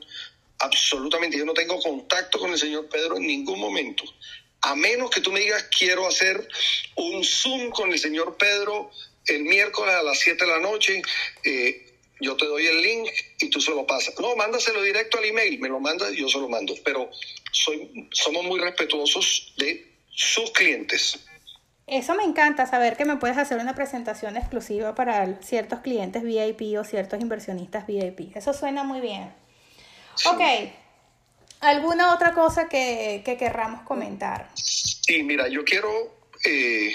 absolutamente, 0.63 1.37
yo 1.37 1.45
no 1.45 1.55
tengo 1.55 1.79
contacto 1.81 2.39
con 2.39 2.51
el 2.51 2.59
señor 2.59 2.89
Pedro 2.89 3.17
en 3.17 3.27
ningún 3.27 3.61
momento. 3.61 4.05
A 4.63 4.75
menos 4.75 5.11
que 5.11 5.21
tú 5.21 5.33
me 5.33 5.41
digas, 5.41 5.65
quiero 5.77 6.07
hacer 6.07 6.49
un 6.97 7.25
Zoom 7.25 7.71
con 7.71 7.93
el 7.93 7.99
señor 7.99 8.37
Pedro 8.37 8.91
el 9.27 9.43
miércoles 9.43 9.95
a 9.95 10.03
las 10.03 10.19
7 10.19 10.45
de 10.45 10.51
la 10.51 10.59
noche, 10.59 11.03
eh, 11.45 11.93
yo 12.21 12.37
te 12.37 12.47
doy 12.47 12.67
el 12.67 12.83
link 12.83 13.11
y 13.41 13.51
tú 13.51 13.61
se 13.61 13.73
lo 13.73 13.87
pasas. 13.87 14.15
No, 14.21 14.37
mándaselo 14.37 14.83
directo 14.83 15.19
al 15.19 15.25
email, 15.25 15.59
me 15.59 15.69
lo 15.69 15.81
manda 15.81 16.11
y 16.11 16.19
yo 16.19 16.29
se 16.29 16.39
lo 16.39 16.49
mando. 16.49 16.75
Pero 16.85 17.11
soy, 17.51 18.09
somos 18.13 18.45
muy 18.45 18.61
respetuosos 18.61 19.55
de 19.59 19.93
sus 20.11 20.51
clientes. 20.53 21.19
Eso 21.87 22.15
me 22.15 22.23
encanta, 22.23 22.67
saber 22.67 22.97
que 22.97 23.05
me 23.05 23.17
puedes 23.17 23.39
hacer 23.39 23.59
una 23.59 23.75
presentación 23.75 24.37
exclusiva 24.37 24.95
para 24.95 25.43
ciertos 25.43 25.81
clientes 25.81 26.23
VIP 26.23 26.79
o 26.79 26.85
ciertos 26.85 27.21
inversionistas 27.21 27.87
VIP. 27.87 28.37
Eso 28.37 28.53
suena 28.53 28.85
muy 28.85 29.01
bien. 29.01 29.42
Ok. 30.25 30.41
¿Alguna 31.61 32.13
otra 32.13 32.35
cosa 32.35 32.69
que, 32.69 33.23
que 33.25 33.37
querramos 33.37 33.83
comentar? 33.83 34.51
Sí, 34.57 35.23
mira, 35.23 35.47
yo 35.47 35.65
quiero, 35.65 36.27
eh, 36.45 36.93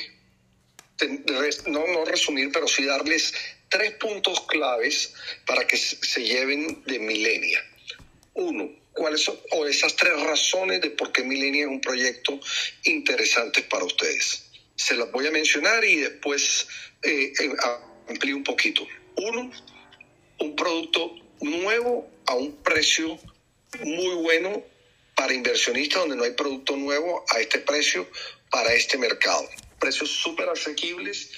no, 1.67 1.87
no 1.87 2.03
resumir, 2.03 2.51
pero 2.51 2.67
sí 2.67 2.83
darles 2.83 3.33
tres 3.69 3.93
puntos 3.93 4.41
claves 4.41 5.13
para 5.45 5.65
que 5.65 5.77
se 5.77 6.21
lleven 6.21 6.83
de 6.85 6.99
Milenia. 6.99 7.63
Uno, 8.33 8.69
cuáles 8.91 9.21
son, 9.21 9.39
o 9.51 9.65
esas 9.65 9.95
tres 9.95 10.19
razones 10.21 10.81
de 10.81 10.89
por 10.89 11.13
qué 11.13 11.23
Milenia 11.23 11.63
es 11.63 11.69
un 11.69 11.79
proyecto 11.79 12.37
interesante 12.83 13.61
para 13.63 13.85
ustedes. 13.85 14.49
Se 14.75 14.95
las 14.95 15.09
voy 15.11 15.27
a 15.27 15.31
mencionar 15.31 15.83
y 15.85 15.95
después 15.95 16.67
eh, 17.03 17.31
amplío 18.09 18.35
un 18.35 18.43
poquito. 18.43 18.85
Uno, 19.15 19.49
un 20.39 20.55
producto 20.55 21.15
nuevo 21.39 22.16
a 22.27 22.35
un 22.35 22.55
precio 22.57 23.17
muy 23.83 24.15
bueno 24.15 24.63
para 25.15 25.33
inversionistas, 25.33 26.01
donde 26.01 26.15
no 26.15 26.23
hay 26.23 26.31
producto 26.31 26.75
nuevo 26.75 27.25
a 27.29 27.39
este 27.39 27.59
precio 27.59 28.07
para 28.51 28.73
este 28.73 28.97
mercado. 28.97 29.47
Precios 29.79 30.09
súper 30.09 30.47
asequibles 30.49 31.31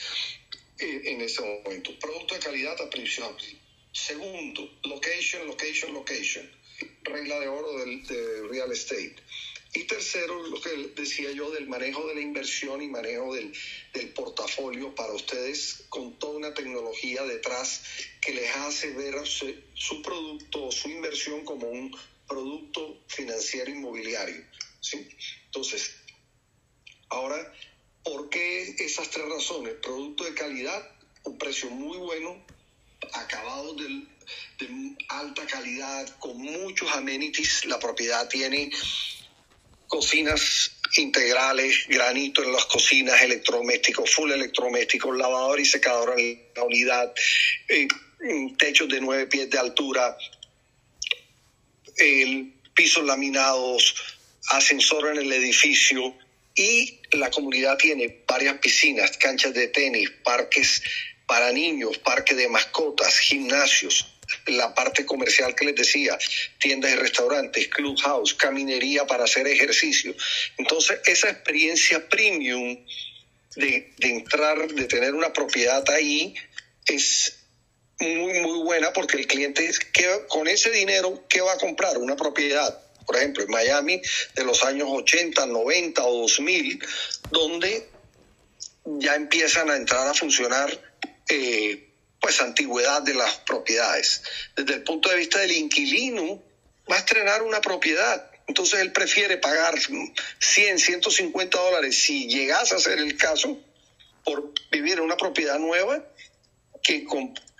eh, 0.80 1.02
en 1.06 1.22
ese 1.22 1.42
momento. 1.42 1.98
Producto 2.00 2.36
de 2.36 2.42
calidad 2.42 2.80
a 2.82 2.90
precio 2.90 3.36
Segundo, 3.92 4.70
location, 4.84 5.48
location, 5.48 5.94
location. 5.94 6.50
Regla 7.04 7.40
de 7.40 7.48
oro 7.48 7.78
del, 7.80 8.06
de 8.06 8.48
real 8.48 8.72
estate. 8.72 9.16
Y 9.80 9.86
tercero, 9.86 10.44
lo 10.44 10.60
que 10.60 10.92
decía 10.94 11.32
yo 11.32 11.52
del 11.52 11.70
manejo 11.70 12.06
de 12.08 12.16
la 12.16 12.20
inversión 12.20 12.82
y 12.82 12.90
manejo 12.90 13.34
del, 13.34 13.54
del, 13.94 14.10
portafolio 14.10 14.94
para 14.94 15.14
ustedes 15.14 15.86
con 15.88 16.20
toda 16.20 16.36
una 16.36 16.54
tecnología 16.54 17.24
detrás 17.24 17.82
que 18.20 18.34
les 18.34 18.54
hace 18.58 18.92
ver 18.92 19.16
su, 19.26 20.02
producto 20.02 20.66
o 20.66 20.72
su 20.74 20.90
inversión 20.90 21.46
como 21.46 21.70
un 21.70 21.96
producto 22.28 23.02
financiero 23.08 23.72
inmobiliario. 23.72 24.44
¿sí? 24.82 25.08
Entonces, 25.46 25.96
ahora, 27.08 27.54
¿por 28.04 28.30
qué 28.30 28.76
esas 28.80 29.10
tres 29.10 29.30
razones? 29.30 29.76
Producto 29.82 30.26
de 30.26 30.34
calidad, 30.34 30.92
un 31.24 31.38
precio 31.38 31.70
muy 31.70 31.98
bueno, 32.00 32.46
acabado 33.14 33.76
de 33.76 34.04
alta 35.08 35.48
calidad, 35.48 36.20
con 36.20 36.38
muchos 36.38 36.92
amenities. 36.92 37.64
La 37.64 37.80
propiedad 37.80 38.28
tiene 38.28 38.70
cocinas 39.90 40.72
integrales, 40.96 41.86
granito 41.90 42.42
en 42.44 42.54
las 42.54 42.66
cocinas, 42.66 43.22
electrodomésticos, 43.22 44.14
full 44.14 44.32
electrodomésticos, 44.32 45.18
lavador 45.18 45.60
y 45.60 45.66
secador 45.66 46.18
en 46.18 46.42
la 46.56 46.64
unidad, 46.64 47.14
eh, 47.68 47.88
techos 48.58 48.88
de 48.88 49.02
nueve 49.02 49.28
pies 49.28 49.50
de 49.50 49.60
altura, 49.60 50.18
el 51.98 52.54
pisos 52.74 53.04
laminados, 53.04 53.96
ascensor 54.52 55.10
en 55.10 55.18
el 55.18 55.34
edificio, 55.34 56.16
y 56.56 57.02
la 57.12 57.30
comunidad 57.30 57.78
tiene 57.78 58.24
varias 58.28 58.58
piscinas, 58.60 59.18
canchas 59.18 59.54
de 59.54 59.68
tenis, 59.68 60.10
parques 60.24 60.82
para 61.26 61.52
niños, 61.52 61.98
parque 62.00 62.36
de 62.36 62.48
mascotas, 62.48 63.18
gimnasios, 63.20 64.19
la 64.48 64.74
parte 64.74 65.06
comercial 65.06 65.56
que 65.56 65.66
les 65.66 65.76
decía, 65.76 66.18
tiendas 66.60 66.92
y 66.92 66.96
restaurantes, 66.96 67.68
clubhouse, 67.70 68.34
caminería 68.34 69.06
para 69.06 69.24
hacer 69.24 69.48
ejercicio. 69.48 70.16
Entonces, 70.58 71.00
esa 71.06 71.30
experiencia 71.30 72.08
premium 72.08 72.86
de, 73.56 73.94
de 73.98 74.10
entrar, 74.10 74.68
de 74.68 74.86
tener 74.86 75.14
una 75.14 75.34
propiedad 75.34 75.88
ahí, 75.90 76.36
es 76.86 77.40
muy, 78.00 78.40
muy 78.40 78.60
buena 78.64 78.94
porque 78.94 79.18
el 79.18 79.28
cliente, 79.28 79.70
que 79.94 80.26
con 80.28 80.48
ese 80.48 80.72
dinero, 80.72 81.26
¿qué 81.28 81.42
va 81.42 81.54
a 81.54 81.58
comprar? 81.58 81.98
Una 81.98 82.16
propiedad. 82.16 82.82
Por 83.06 83.18
ejemplo, 83.18 83.44
en 83.44 83.50
Miami 83.50 84.02
de 84.36 84.44
los 84.44 84.64
años 84.64 84.88
80, 84.92 85.46
90 85.48 86.04
o 86.04 86.22
2000, 86.22 86.80
donde 87.32 87.90
ya 88.86 89.16
empiezan 89.16 89.70
a 89.70 89.76
entrar 89.76 90.08
a 90.08 90.14
funcionar 90.14 90.70
eh, 91.28 91.89
pues 92.20 92.42
antigüedad 92.42 93.02
de 93.02 93.14
las 93.14 93.38
propiedades. 93.40 94.24
Desde 94.56 94.76
el 94.76 94.84
punto 94.84 95.10
de 95.10 95.16
vista 95.16 95.40
del 95.40 95.52
inquilino, 95.52 96.44
va 96.90 96.96
a 96.96 97.00
estrenar 97.00 97.42
una 97.44 97.62
propiedad. 97.62 98.30
Entonces 98.48 98.80
él 98.80 98.92
prefiere 98.92 99.38
pagar 99.38 99.76
100, 100.40 100.80
150 100.80 101.58
dólares 101.58 102.02
si 102.04 102.28
llegase 102.28 102.76
a 102.76 102.80
ser 102.80 102.98
el 102.98 103.16
caso 103.16 103.60
por 104.26 104.52
vivir 104.72 104.94
en 104.94 105.02
una 105.02 105.18
propiedad 105.18 105.60
nueva 105.60 106.04
que, 106.82 107.06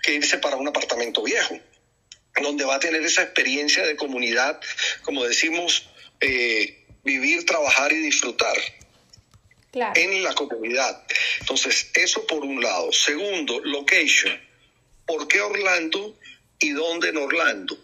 que 0.02 0.14
irse 0.14 0.38
para 0.38 0.56
un 0.56 0.68
apartamento 0.68 1.22
viejo, 1.22 1.58
donde 2.42 2.64
va 2.64 2.76
a 2.76 2.80
tener 2.80 3.02
esa 3.02 3.22
experiencia 3.22 3.86
de 3.86 3.96
comunidad, 3.96 4.60
como 5.02 5.24
decimos, 5.24 5.88
eh, 6.20 6.84
vivir, 7.04 7.46
trabajar 7.46 7.92
y 7.92 7.98
disfrutar. 7.98 8.56
en 9.94 10.24
la 10.24 10.34
comunidad. 10.34 11.04
Entonces, 11.38 11.92
eso 11.94 12.26
por 12.26 12.44
un 12.44 12.60
lado. 12.60 12.90
Segundo, 12.90 13.60
location. 13.60 14.49
¿Por 15.10 15.26
qué 15.26 15.40
Orlando 15.40 16.16
y 16.60 16.70
dónde 16.70 17.08
en 17.08 17.16
Orlando? 17.16 17.76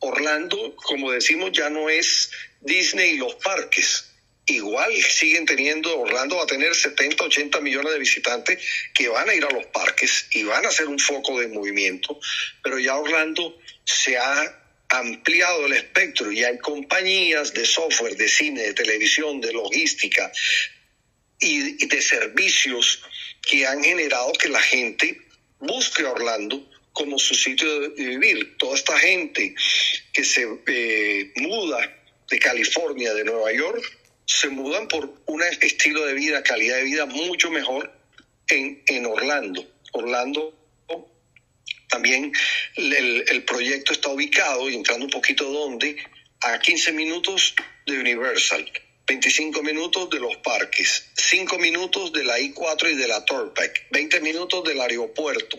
Orlando, 0.00 0.76
como 0.76 1.12
decimos, 1.12 1.50
ya 1.50 1.70
no 1.70 1.88
es 1.88 2.30
Disney 2.60 3.12
y 3.12 3.16
los 3.16 3.36
parques. 3.36 4.12
Igual 4.44 4.92
siguen 5.02 5.46
teniendo, 5.46 5.98
Orlando 5.98 6.36
va 6.36 6.42
a 6.42 6.46
tener 6.46 6.74
70, 6.74 7.24
80 7.24 7.62
millones 7.62 7.90
de 7.90 7.98
visitantes 7.98 8.62
que 8.92 9.08
van 9.08 9.30
a 9.30 9.34
ir 9.34 9.42
a 9.46 9.50
los 9.50 9.64
parques 9.68 10.26
y 10.32 10.42
van 10.42 10.66
a 10.66 10.70
ser 10.70 10.88
un 10.88 10.98
foco 10.98 11.40
de 11.40 11.48
movimiento, 11.48 12.20
pero 12.62 12.78
ya 12.78 12.98
Orlando 12.98 13.58
se 13.86 14.18
ha 14.18 14.62
ampliado 14.90 15.64
el 15.64 15.72
espectro 15.72 16.30
y 16.30 16.44
hay 16.44 16.58
compañías 16.58 17.54
de 17.54 17.64
software, 17.64 18.14
de 18.14 18.28
cine, 18.28 18.60
de 18.60 18.74
televisión, 18.74 19.40
de 19.40 19.54
logística 19.54 20.30
y 21.40 21.86
de 21.86 22.02
servicios 22.02 23.02
que 23.40 23.66
han 23.66 23.82
generado 23.82 24.34
que 24.34 24.50
la 24.50 24.60
gente 24.60 25.22
busque 25.60 26.04
Orlando 26.04 26.73
como 26.94 27.18
su 27.18 27.34
sitio 27.34 27.80
de 27.80 27.88
vivir. 28.06 28.56
Toda 28.56 28.76
esta 28.76 28.98
gente 28.98 29.54
que 30.12 30.24
se 30.24 30.48
eh, 30.66 31.32
muda 31.36 31.94
de 32.30 32.38
California, 32.38 33.12
de 33.12 33.24
Nueva 33.24 33.52
York, 33.52 33.84
se 34.24 34.48
mudan 34.48 34.88
por 34.88 35.20
un 35.26 35.42
estilo 35.42 36.06
de 36.06 36.14
vida, 36.14 36.42
calidad 36.42 36.76
de 36.76 36.84
vida 36.84 37.04
mucho 37.04 37.50
mejor 37.50 37.92
en, 38.48 38.82
en 38.86 39.04
Orlando. 39.04 39.66
Orlando 39.92 40.58
también 41.88 42.32
el, 42.76 43.24
el, 43.28 43.44
proyecto 43.44 43.92
está 43.92 44.08
ubicado, 44.08 44.68
y 44.68 44.74
entrando 44.74 45.04
un 45.04 45.10
poquito 45.10 45.44
donde, 45.44 45.96
a 46.40 46.58
15 46.58 46.92
minutos 46.92 47.54
de 47.86 47.98
Universal. 47.98 48.68
25 49.06 49.62
minutos 49.62 50.08
de 50.10 50.18
los 50.18 50.36
parques, 50.38 51.10
5 51.14 51.58
minutos 51.58 52.12
de 52.12 52.24
la 52.24 52.38
I4 52.38 52.92
y 52.92 52.94
de 52.94 53.08
la 53.08 53.24
Torpec, 53.24 53.86
20 53.90 54.20
minutos 54.20 54.64
del 54.64 54.80
aeropuerto. 54.80 55.58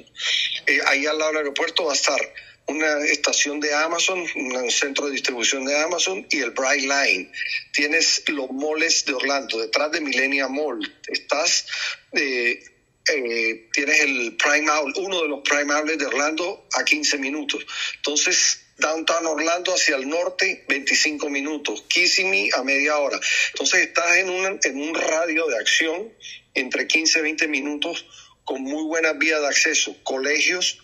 Eh, 0.65 0.79
ahí 0.87 1.05
al 1.05 1.17
lado 1.17 1.31
del 1.31 1.37
aeropuerto 1.39 1.85
va 1.85 1.91
a 1.91 1.95
estar 1.95 2.19
una 2.67 3.05
estación 3.05 3.59
de 3.59 3.73
Amazon, 3.73 4.25
un 4.35 4.71
centro 4.71 5.05
de 5.05 5.11
distribución 5.11 5.65
de 5.65 5.77
Amazon 5.79 6.25
y 6.31 6.39
el 6.39 6.51
Bright 6.51 6.81
Line. 6.81 7.31
Tienes 7.71 8.23
los 8.27 8.49
moles 8.49 9.05
de 9.05 9.13
Orlando, 9.13 9.59
detrás 9.59 9.91
de 9.91 10.01
Millennium 10.01 10.51
Mall. 10.51 10.95
Estás, 11.07 11.67
eh, 12.13 12.63
eh, 13.07 13.69
tienes 13.71 13.99
el 13.99 14.35
Prime 14.37 14.71
Outlet, 14.71 14.97
uno 14.97 15.21
de 15.21 15.27
los 15.27 15.41
Prime 15.47 15.71
Outlets 15.71 15.99
de 15.99 16.05
Orlando 16.07 16.67
a 16.73 16.83
15 16.83 17.19
minutos. 17.19 17.63
Entonces, 17.97 18.64
Downtown 18.77 19.25
Orlando 19.25 19.73
hacia 19.73 19.95
el 19.95 20.07
norte, 20.09 20.65
25 20.67 21.29
minutos. 21.29 21.83
Kissimmee 21.87 22.49
a 22.53 22.63
media 22.63 22.97
hora. 22.97 23.19
Entonces 23.53 23.87
estás 23.87 24.17
en 24.17 24.29
un, 24.29 24.59
en 24.61 24.81
un 24.81 24.93
radio 24.93 25.47
de 25.47 25.57
acción 25.57 26.13
entre 26.53 26.87
15 26.87 27.19
y 27.19 27.21
20 27.21 27.47
minutos 27.47 28.05
con 28.43 28.61
muy 28.61 28.83
buenas 28.83 29.17
vías 29.17 29.41
de 29.41 29.47
acceso. 29.47 29.95
Colegios 30.03 30.79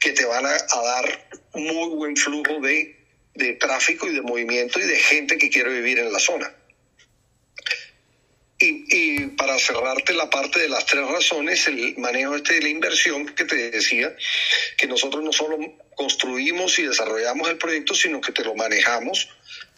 que 0.00 0.12
te 0.12 0.24
van 0.24 0.46
a, 0.46 0.56
dar 0.56 1.28
muy 1.54 1.88
buen 1.96 2.16
flujo 2.16 2.60
de, 2.60 2.96
de 3.34 3.54
tráfico 3.54 4.06
y 4.06 4.14
de 4.14 4.22
movimiento 4.22 4.78
y 4.78 4.84
de 4.84 4.96
gente 4.96 5.38
que 5.38 5.50
quiere 5.50 5.70
vivir 5.70 5.98
en 5.98 6.12
la 6.12 6.20
zona. 6.20 6.54
Y, 8.60 8.84
y, 8.88 9.26
para 9.36 9.56
cerrarte 9.58 10.12
la 10.14 10.30
parte 10.30 10.58
de 10.60 10.68
las 10.68 10.84
tres 10.84 11.06
razones, 11.06 11.68
el 11.68 11.96
manejo 11.98 12.34
este 12.34 12.54
de 12.54 12.62
la 12.62 12.68
inversión 12.68 13.26
que 13.26 13.44
te 13.44 13.70
decía, 13.70 14.16
que 14.76 14.88
nosotros 14.88 15.22
no 15.22 15.32
solo 15.32 15.58
construimos 15.98 16.78
y 16.78 16.84
desarrollamos 16.84 17.48
el 17.50 17.58
proyecto, 17.58 17.92
sino 17.92 18.20
que 18.20 18.30
te 18.30 18.44
lo 18.44 18.54
manejamos 18.54 19.28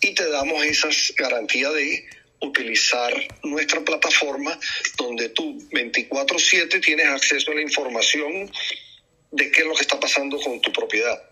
y 0.02 0.14
te 0.14 0.30
damos 0.30 0.62
esas 0.66 1.14
garantías 1.16 1.72
de 1.72 2.06
utilizar 2.42 3.12
nuestra 3.42 3.80
plataforma 3.80 4.58
donde 4.98 5.30
tú 5.30 5.58
24/7 5.72 6.80
tienes 6.80 7.06
acceso 7.06 7.50
a 7.50 7.54
la 7.54 7.62
información 7.62 8.50
de 9.30 9.50
qué 9.50 9.62
es 9.62 9.66
lo 9.66 9.74
que 9.74 9.80
está 9.80 9.98
pasando 9.98 10.38
con 10.38 10.60
tu 10.60 10.70
propiedad. 10.72 11.22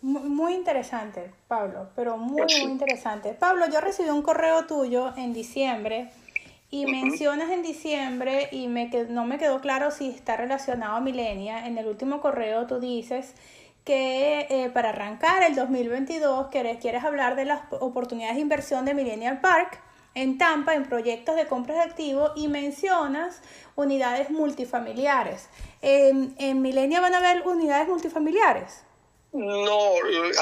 Muy 0.00 0.54
interesante, 0.54 1.30
Pablo, 1.46 1.90
pero 1.94 2.16
muy, 2.16 2.40
muy 2.40 2.70
interesante. 2.72 3.34
Pablo, 3.34 3.66
yo 3.70 3.82
recibí 3.82 4.08
un 4.08 4.22
correo 4.22 4.64
tuyo 4.64 5.12
en 5.18 5.34
diciembre 5.34 6.10
y 6.70 6.86
mencionas 6.86 7.50
en 7.50 7.62
diciembre 7.62 8.48
y 8.52 8.68
me 8.68 8.88
no 9.08 9.24
me 9.24 9.38
quedó 9.38 9.60
claro 9.60 9.90
si 9.90 10.08
está 10.08 10.36
relacionado 10.36 10.96
a 10.96 11.00
Milenia. 11.00 11.66
En 11.66 11.76
el 11.78 11.86
último 11.86 12.20
correo 12.20 12.66
tú 12.66 12.78
dices 12.78 13.34
que 13.84 14.46
eh, 14.50 14.70
para 14.72 14.90
arrancar 14.90 15.42
el 15.42 15.56
2022 15.56 16.48
quieres, 16.48 16.78
quieres 16.78 17.02
hablar 17.02 17.34
de 17.34 17.44
las 17.44 17.62
oportunidades 17.72 18.36
de 18.36 18.42
inversión 18.42 18.84
de 18.84 18.94
Millennial 18.94 19.40
Park 19.40 19.80
en 20.14 20.38
Tampa 20.38 20.74
en 20.74 20.84
proyectos 20.84 21.34
de 21.36 21.46
compras 21.46 21.78
de 21.78 21.84
activos 21.84 22.32
y 22.36 22.48
mencionas 22.48 23.42
unidades 23.74 24.30
multifamiliares. 24.30 25.48
¿En, 25.82 26.34
en 26.38 26.62
Milenia 26.62 27.00
van 27.00 27.14
a 27.14 27.18
haber 27.18 27.46
unidades 27.46 27.88
multifamiliares? 27.88 28.82
No, 29.32 29.92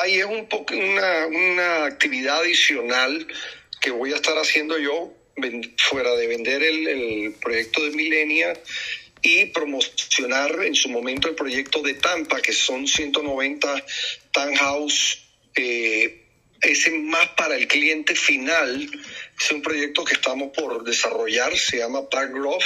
ahí 0.03 0.19
es 0.19 0.25
un 0.25 0.47
poco 0.49 0.75
una, 0.75 1.27
una 1.27 1.85
actividad 1.85 2.41
adicional 2.41 3.27
que 3.81 3.91
voy 3.91 4.13
a 4.13 4.17
estar 4.17 4.37
haciendo 4.39 4.79
yo 4.79 5.13
fuera 5.79 6.15
de 6.15 6.27
vender 6.27 6.63
el, 6.63 6.89
el 6.89 7.33
proyecto 7.41 7.85
de 7.85 7.91
Milenia 7.91 8.55
y 9.23 9.47
promocionar 9.47 10.65
en 10.65 10.75
su 10.75 10.89
momento 10.89 11.29
el 11.29 11.35
proyecto 11.35 11.83
de 11.83 11.95
Tampa, 11.95 12.41
que 12.41 12.53
son 12.53 12.87
190 12.87 13.85
townhouse, 14.33 15.19
eh, 15.55 16.25
ese 16.61 16.91
más 16.91 17.29
para 17.31 17.57
el 17.57 17.67
cliente 17.67 18.15
final. 18.15 18.89
Es 19.39 19.51
un 19.51 19.63
proyecto 19.63 20.05
que 20.05 20.15
estamos 20.15 20.51
por 20.57 20.85
desarrollar, 20.85 21.57
se 21.57 21.79
llama 21.79 22.09
Park 22.09 22.33
Grove. 22.33 22.65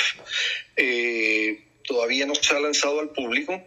Eh, 0.77 1.65
todavía 1.85 2.27
no 2.27 2.35
se 2.35 2.55
ha 2.55 2.61
lanzado 2.61 3.01
al 3.01 3.11
público. 3.11 3.63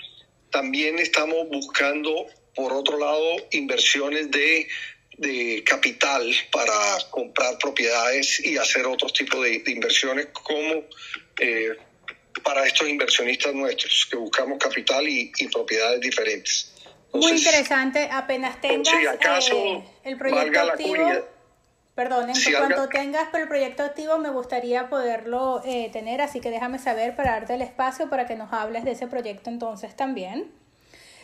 También 0.49 0.99
estamos 0.99 1.47
buscando 1.49 2.27
por 2.55 2.71
otro 2.71 2.97
lado, 2.97 3.35
inversiones 3.51 4.31
de, 4.31 4.67
de 5.17 5.63
capital 5.65 6.29
para 6.51 6.73
comprar 7.09 7.57
propiedades 7.57 8.39
y 8.45 8.57
hacer 8.57 8.85
otros 8.85 9.13
tipos 9.13 9.41
de, 9.43 9.63
inversiones 9.67 10.27
como 10.33 10.83
eh, 11.39 11.77
para 12.43 12.65
estos 12.65 12.87
inversionistas 12.87 13.53
nuestros, 13.53 14.07
que 14.09 14.17
buscamos 14.17 14.57
capital 14.59 15.07
y, 15.07 15.31
propiedades 15.51 16.01
diferentes. 16.01 16.73
Muy 17.13 17.31
interesante, 17.31 18.09
apenas 18.11 18.59
tengas 18.59 19.49
eh, 19.49 19.83
el 20.03 20.17
proyecto 20.17 20.59
activo. 20.59 21.35
Perdón, 21.95 22.29
en 22.29 22.53
cuanto 22.53 22.89
tengas 22.89 23.33
el 23.33 23.47
proyecto 23.47 23.83
activo 23.83 24.17
me 24.17 24.29
gustaría 24.29 24.89
poderlo 24.89 25.61
eh, 25.63 25.89
tener, 25.93 26.19
así 26.19 26.41
que 26.41 26.51
déjame 26.51 26.77
saber 26.77 27.15
para 27.15 27.31
darte 27.31 27.55
el 27.55 27.61
espacio 27.61 28.09
para 28.09 28.27
que 28.27 28.35
nos 28.35 28.51
hables 28.51 28.83
de 28.83 28.91
ese 28.91 29.07
proyecto 29.07 29.49
entonces 29.49 29.95
también. 29.95 30.51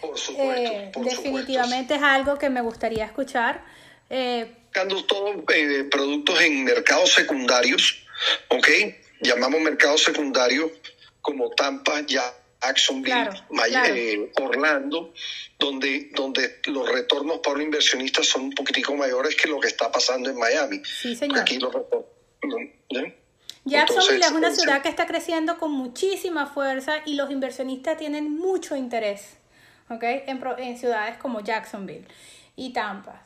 Por 0.01 0.17
supuesto. 0.17 0.71
Eh, 0.71 0.91
definitivamente 0.95 1.95
es 1.95 2.01
algo 2.01 2.37
que 2.37 2.49
me 2.49 2.61
gustaría 2.61 3.05
escuchar. 3.05 3.63
Eh, 4.09 4.57
Buscando 4.65 5.05
todos 5.05 5.35
eh, 5.53 5.85
productos 5.89 6.41
en 6.41 6.63
mercados 6.63 7.13
secundarios, 7.13 8.03
¿ok? 8.49 8.67
Llamamos 9.21 9.61
mercados 9.61 10.03
secundarios 10.03 10.71
como 11.21 11.49
Tampa, 11.51 12.01
Jacksonville, 12.05 13.29
eh, 13.87 14.31
Orlando, 14.41 15.13
donde, 15.59 16.09
donde 16.13 16.59
los 16.65 16.89
retornos 16.89 17.39
para 17.39 17.57
un 17.57 17.61
inversionista 17.63 18.23
son 18.23 18.43
un 18.43 18.51
poquitico 18.51 18.95
mayores 18.95 19.35
que 19.35 19.47
lo 19.47 19.59
que 19.59 19.67
está 19.67 19.91
pasando 19.91 20.29
en 20.29 20.37
Miami. 20.37 20.81
Sí, 20.83 21.15
señor. 21.15 21.39
Aquí 21.39 21.59
los 21.59 21.71
Jacksonville 23.63 24.25
es 24.25 24.31
una 24.31 24.51
ciudad 24.51 24.81
que 24.81 24.89
está 24.89 25.05
creciendo 25.05 25.59
con 25.59 25.71
muchísima 25.71 26.47
fuerza 26.47 27.03
y 27.05 27.13
los 27.13 27.29
inversionistas 27.29 27.97
tienen 27.97 28.31
mucho 28.31 28.75
interés 28.75 29.40
¿okay? 29.91 30.23
en, 30.27 30.41
en 30.57 30.77
ciudades 30.77 31.17
como 31.17 31.41
Jacksonville 31.41 32.07
y 32.55 32.73
Tampa. 32.73 33.21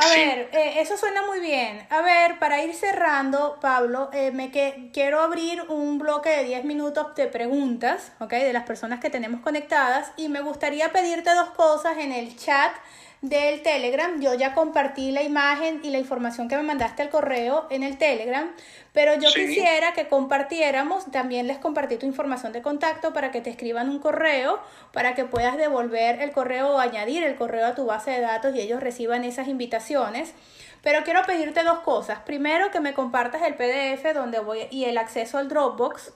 A 0.00 0.08
ver, 0.10 0.48
eh, 0.52 0.74
eso 0.76 0.96
suena 0.96 1.26
muy 1.26 1.40
bien. 1.40 1.84
A 1.90 2.02
ver, 2.02 2.38
para 2.38 2.62
ir 2.62 2.72
cerrando, 2.72 3.58
Pablo, 3.60 4.10
eh, 4.12 4.30
me 4.30 4.52
que, 4.52 4.90
quiero 4.92 5.20
abrir 5.20 5.62
un 5.68 5.98
bloque 5.98 6.28
de 6.30 6.44
10 6.44 6.64
minutos 6.64 7.16
de 7.16 7.26
preguntas, 7.26 8.12
¿ok? 8.20 8.30
De 8.30 8.52
las 8.52 8.62
personas 8.62 9.00
que 9.00 9.10
tenemos 9.10 9.40
conectadas 9.40 10.12
y 10.16 10.28
me 10.28 10.40
gustaría 10.40 10.92
pedirte 10.92 11.34
dos 11.34 11.50
cosas 11.50 11.98
en 11.98 12.12
el 12.12 12.36
chat 12.36 12.70
del 13.22 13.62
Telegram. 13.62 14.20
Yo 14.20 14.34
ya 14.34 14.54
compartí 14.54 15.10
la 15.10 15.22
imagen 15.22 15.80
y 15.82 15.90
la 15.90 15.98
información 15.98 16.48
que 16.48 16.56
me 16.56 16.62
mandaste 16.62 17.02
al 17.02 17.10
correo 17.10 17.66
en 17.70 17.82
el 17.82 17.98
Telegram, 17.98 18.50
pero 18.92 19.14
yo 19.14 19.28
quisiera 19.34 19.92
que 19.92 20.08
compartiéramos, 20.08 21.10
también 21.10 21.46
les 21.46 21.58
compartí 21.58 21.96
tu 21.96 22.06
información 22.06 22.52
de 22.52 22.62
contacto 22.62 23.12
para 23.12 23.30
que 23.30 23.40
te 23.40 23.50
escriban 23.50 23.88
un 23.88 23.98
correo, 23.98 24.60
para 24.92 25.14
que 25.14 25.24
puedas 25.24 25.56
devolver 25.56 26.20
el 26.20 26.32
correo 26.32 26.74
o 26.74 26.78
añadir 26.78 27.24
el 27.24 27.36
correo 27.36 27.66
a 27.66 27.74
tu 27.74 27.86
base 27.86 28.10
de 28.12 28.20
datos 28.20 28.54
y 28.54 28.60
ellos 28.60 28.80
reciban 28.80 29.24
esas 29.24 29.48
invitaciones. 29.48 30.34
Pero 30.82 31.02
quiero 31.02 31.22
pedirte 31.24 31.64
dos 31.64 31.80
cosas. 31.80 32.20
Primero, 32.20 32.70
que 32.70 32.80
me 32.80 32.94
compartas 32.94 33.42
el 33.42 33.54
PDF 33.54 34.14
donde 34.14 34.38
voy 34.38 34.68
y 34.70 34.84
el 34.84 34.96
acceso 34.96 35.38
al 35.38 35.48
Dropbox. 35.48 36.12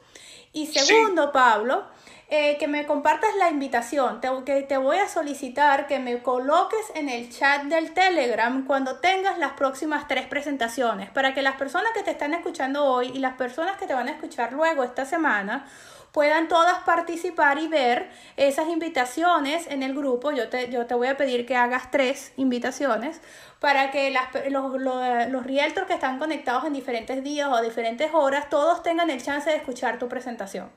Y 0.52 0.66
segundo, 0.66 1.32
Pablo, 1.32 1.84
eh, 2.28 2.56
que 2.58 2.66
me 2.66 2.86
compartas 2.86 3.34
la 3.38 3.50
invitación, 3.50 4.20
te, 4.20 4.28
que 4.46 4.62
te 4.62 4.76
voy 4.78 4.96
a 4.96 5.08
solicitar 5.08 5.86
que 5.86 5.98
me 5.98 6.22
coloques 6.22 6.90
en 6.94 7.08
el 7.08 7.30
chat 7.30 7.64
del 7.64 7.92
Telegram 7.92 8.64
cuando 8.66 9.00
tengas 9.00 9.38
las 9.38 9.52
próximas 9.52 10.08
tres 10.08 10.26
presentaciones, 10.26 11.10
para 11.10 11.34
que 11.34 11.42
las 11.42 11.56
personas 11.56 11.92
que 11.92 12.02
te 12.02 12.10
están 12.10 12.32
escuchando 12.34 12.84
hoy 12.84 13.10
y 13.14 13.18
las 13.18 13.34
personas 13.34 13.76
que 13.76 13.86
te 13.86 13.94
van 13.94 14.08
a 14.08 14.12
escuchar 14.12 14.52
luego 14.52 14.82
esta 14.82 15.04
semana 15.04 15.66
puedan 16.12 16.48
todas 16.48 16.78
participar 16.80 17.58
y 17.58 17.68
ver 17.68 18.10
esas 18.36 18.68
invitaciones 18.68 19.66
en 19.66 19.82
el 19.82 19.94
grupo. 19.94 20.30
Yo 20.30 20.48
te, 20.48 20.70
yo 20.70 20.86
te 20.86 20.94
voy 20.94 21.08
a 21.08 21.16
pedir 21.16 21.46
que 21.46 21.56
hagas 21.56 21.90
tres 21.90 22.32
invitaciones 22.36 23.20
para 23.60 23.90
que 23.90 24.10
las, 24.10 24.28
los, 24.50 24.80
los, 24.80 25.28
los 25.30 25.46
que 25.86 25.94
están 25.94 26.18
conectados 26.18 26.64
en 26.64 26.74
diferentes 26.74 27.24
días 27.24 27.48
o 27.50 27.60
diferentes 27.62 28.10
horas, 28.12 28.48
todos 28.48 28.82
tengan 28.82 29.10
el 29.10 29.22
chance 29.22 29.48
de 29.50 29.56
escuchar 29.56 29.98
tu 29.98 30.08
presentación 30.08 30.70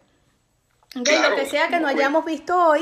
de 0.95 1.29
lo 1.29 1.35
que 1.35 1.45
sea 1.45 1.67
que 1.67 1.79
no 1.79 1.87
hayamos 1.87 2.25
visto 2.25 2.55
hoy, 2.57 2.81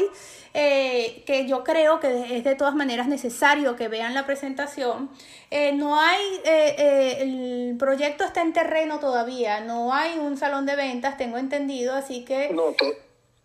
eh, 0.54 1.24
que 1.26 1.48
yo 1.48 1.64
creo 1.64 2.00
que 2.00 2.38
es 2.38 2.44
de 2.44 2.56
todas 2.56 2.76
maneras 2.76 3.08
necesario 3.08 3.76
que 3.76 3.88
vean 3.88 4.14
la 4.14 4.26
presentación. 4.26 5.10
Eh, 5.50 5.74
no 5.74 6.00
hay, 6.00 6.22
eh, 6.46 7.18
el 7.22 7.76
proyecto 7.78 8.24
está 8.24 8.42
en 8.42 8.54
terreno 8.54 9.00
todavía, 9.00 9.62
no 9.62 9.94
hay 9.94 10.20
un 10.20 10.38
salón 10.38 10.66
de 10.66 10.76
ventas, 10.76 11.18
tengo 11.18 11.38
entendido, 11.38 11.96
así 11.96 12.24
que... 12.24 12.52
No, 12.54 12.76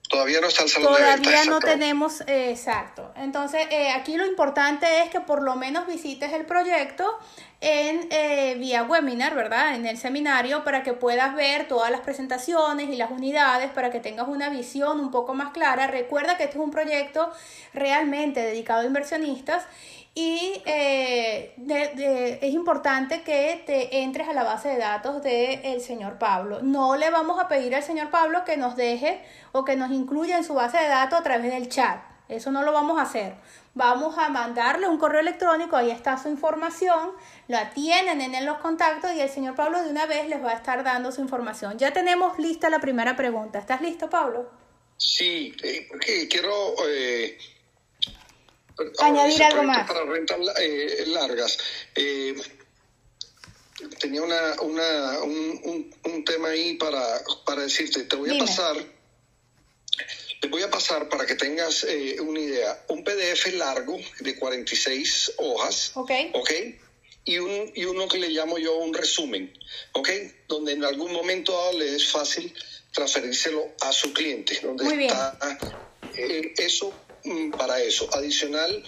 Todavía 0.08 0.40
no 0.40 0.48
está 0.48 0.64
el 0.64 0.70
salón 0.70 0.88
Todavía 0.88 1.06
de 1.06 1.14
ventas. 1.16 1.32
Todavía 1.32 1.50
no 1.50 1.60
tenemos, 1.60 2.22
exacto. 2.26 3.12
Entonces, 3.16 3.66
aquí 3.94 4.16
lo 4.16 4.26
importante 4.26 5.02
es 5.02 5.10
que 5.10 5.20
por 5.20 5.42
lo 5.42 5.54
menos 5.54 5.86
visites 5.86 6.32
el 6.32 6.46
proyecto 6.46 7.18
en 7.60 8.06
eh, 8.10 8.54
vía 8.58 8.84
webinar, 8.84 9.34
¿verdad? 9.34 9.74
En 9.74 9.84
el 9.86 9.98
seminario 9.98 10.62
para 10.62 10.84
que 10.84 10.92
puedas 10.92 11.34
ver 11.34 11.66
todas 11.66 11.90
las 11.90 12.00
presentaciones 12.00 12.88
y 12.88 12.96
las 12.96 13.10
unidades 13.10 13.70
para 13.72 13.90
que 13.90 13.98
tengas 13.98 14.28
una 14.28 14.48
visión 14.48 15.00
un 15.00 15.10
poco 15.10 15.34
más 15.34 15.52
clara. 15.52 15.88
Recuerda 15.88 16.36
que 16.36 16.44
este 16.44 16.56
es 16.56 16.62
un 16.62 16.70
proyecto 16.70 17.32
realmente 17.74 18.40
dedicado 18.40 18.82
a 18.82 18.84
inversionistas 18.84 19.64
y 20.14 20.62
eh, 20.66 22.38
es 22.42 22.54
importante 22.54 23.22
que 23.22 23.62
te 23.66 24.02
entres 24.02 24.28
a 24.28 24.32
la 24.32 24.42
base 24.42 24.68
de 24.68 24.78
datos 24.78 25.22
del 25.22 25.80
señor 25.80 26.18
Pablo. 26.18 26.60
No 26.62 26.96
le 26.96 27.10
vamos 27.10 27.38
a 27.38 27.48
pedir 27.48 27.74
al 27.74 27.82
señor 27.82 28.10
Pablo 28.10 28.44
que 28.44 28.56
nos 28.56 28.74
deje 28.74 29.20
o 29.52 29.64
que 29.64 29.76
nos 29.76 29.92
incluya 29.92 30.36
en 30.36 30.44
su 30.44 30.54
base 30.54 30.78
de 30.78 30.88
datos 30.88 31.20
a 31.20 31.22
través 31.22 31.52
del 31.52 31.68
chat. 31.68 32.00
Eso 32.28 32.50
no 32.50 32.62
lo 32.62 32.72
vamos 32.72 32.98
a 32.98 33.02
hacer. 33.02 33.34
Vamos 33.74 34.18
a 34.18 34.28
mandarle 34.28 34.88
un 34.88 34.98
correo 34.98 35.20
electrónico, 35.20 35.76
ahí 35.76 35.90
está 35.90 36.18
su 36.18 36.28
información, 36.28 37.12
la 37.46 37.70
tienen 37.70 38.20
en 38.20 38.44
los 38.44 38.58
contactos 38.58 39.12
y 39.14 39.20
el 39.20 39.28
señor 39.28 39.54
Pablo 39.54 39.82
de 39.82 39.90
una 39.90 40.04
vez 40.06 40.28
les 40.28 40.44
va 40.44 40.50
a 40.50 40.54
estar 40.54 40.82
dando 40.82 41.12
su 41.12 41.20
información. 41.20 41.78
Ya 41.78 41.92
tenemos 41.92 42.38
lista 42.38 42.70
la 42.70 42.80
primera 42.80 43.14
pregunta. 43.14 43.60
¿Estás 43.60 43.80
listo, 43.80 44.10
Pablo? 44.10 44.50
Sí, 44.96 45.54
eh, 45.62 46.28
quiero 46.28 46.74
eh, 46.88 47.38
añadir 48.98 49.42
algo 49.42 49.62
más. 49.64 49.86
Para 49.86 50.04
rentas 50.04 50.38
eh, 50.60 51.04
largas. 51.06 51.58
Eh, 51.94 52.34
tenía 54.00 54.22
una, 54.22 54.60
una, 54.62 55.20
un, 55.22 55.94
un, 56.04 56.24
tema 56.24 56.48
ahí 56.48 56.74
para, 56.74 57.22
para 57.44 57.62
decirte, 57.62 58.04
te 58.04 58.16
voy 58.16 58.36
a 58.36 58.38
pasar 58.38 58.76
te 60.40 60.48
voy 60.48 60.62
a 60.62 60.70
pasar 60.70 61.08
para 61.08 61.26
que 61.26 61.34
tengas 61.34 61.84
eh, 61.84 62.20
una 62.20 62.40
idea. 62.40 62.84
Un 62.88 63.02
PDF 63.02 63.52
largo 63.54 63.98
de 64.20 64.36
46 64.36 65.32
hojas. 65.38 65.92
Ok. 65.94 66.10
Ok. 66.34 66.50
Y, 67.24 67.38
un, 67.38 67.72
y 67.74 67.84
uno 67.84 68.08
que 68.08 68.18
le 68.18 68.28
llamo 68.28 68.58
yo 68.58 68.76
un 68.76 68.94
resumen. 68.94 69.52
Ok. 69.92 70.10
Donde 70.46 70.72
en 70.72 70.84
algún 70.84 71.12
momento 71.12 71.72
le 71.72 71.96
es 71.96 72.10
fácil 72.10 72.54
transferírselo 72.92 73.72
a 73.80 73.92
su 73.92 74.12
cliente. 74.12 74.60
Donde 74.62 74.84
Muy 74.84 74.96
bien. 74.96 75.10
está 75.10 75.36
eh, 76.16 76.54
eso 76.56 76.92
para 77.56 77.80
eso. 77.82 78.08
Adicional, 78.12 78.84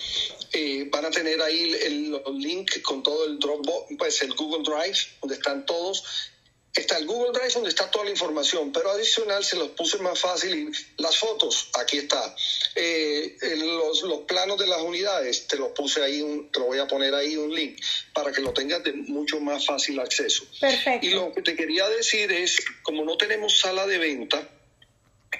eh, 0.52 0.88
van 0.90 1.04
a 1.04 1.10
tener 1.10 1.40
ahí 1.42 1.74
el, 1.82 2.20
el, 2.26 2.38
link 2.38 2.80
con 2.82 3.02
todo 3.02 3.26
el 3.26 3.38
Dropbox, 3.38 3.94
pues 3.98 4.22
el 4.22 4.34
Google 4.34 4.62
Drive, 4.64 4.98
donde 5.20 5.36
están 5.36 5.66
todos 5.66 6.30
está 6.74 6.98
el 6.98 7.06
Google 7.06 7.32
Drive 7.32 7.52
donde 7.54 7.68
está 7.68 7.90
toda 7.90 8.04
la 8.04 8.10
información, 8.10 8.72
pero 8.72 8.90
adicional 8.90 9.44
se 9.44 9.56
los 9.56 9.70
puse 9.70 9.98
más 9.98 10.20
fácil 10.20 10.72
las 10.98 11.16
fotos, 11.16 11.68
aquí 11.80 11.98
está. 11.98 12.34
Eh, 12.74 13.36
los, 13.56 14.02
los, 14.02 14.20
planos 14.20 14.58
de 14.58 14.66
las 14.66 14.80
unidades, 14.80 15.46
te 15.48 15.56
los 15.56 15.70
puse 15.70 16.02
ahí, 16.02 16.22
un, 16.22 16.50
te 16.52 16.60
lo 16.60 16.66
voy 16.66 16.78
a 16.78 16.86
poner 16.86 17.14
ahí 17.14 17.36
un 17.36 17.52
link 17.52 17.80
para 18.12 18.32
que 18.32 18.40
lo 18.40 18.52
tengas 18.52 18.84
de 18.84 18.92
mucho 18.92 19.40
más 19.40 19.66
fácil 19.66 19.98
acceso. 19.98 20.44
Perfecto. 20.60 21.06
Y 21.06 21.10
lo 21.10 21.32
que 21.32 21.42
te 21.42 21.56
quería 21.56 21.88
decir 21.88 22.30
es, 22.30 22.62
como 22.82 23.04
no 23.04 23.16
tenemos 23.16 23.58
sala 23.58 23.86
de 23.86 23.98
venta, 23.98 24.48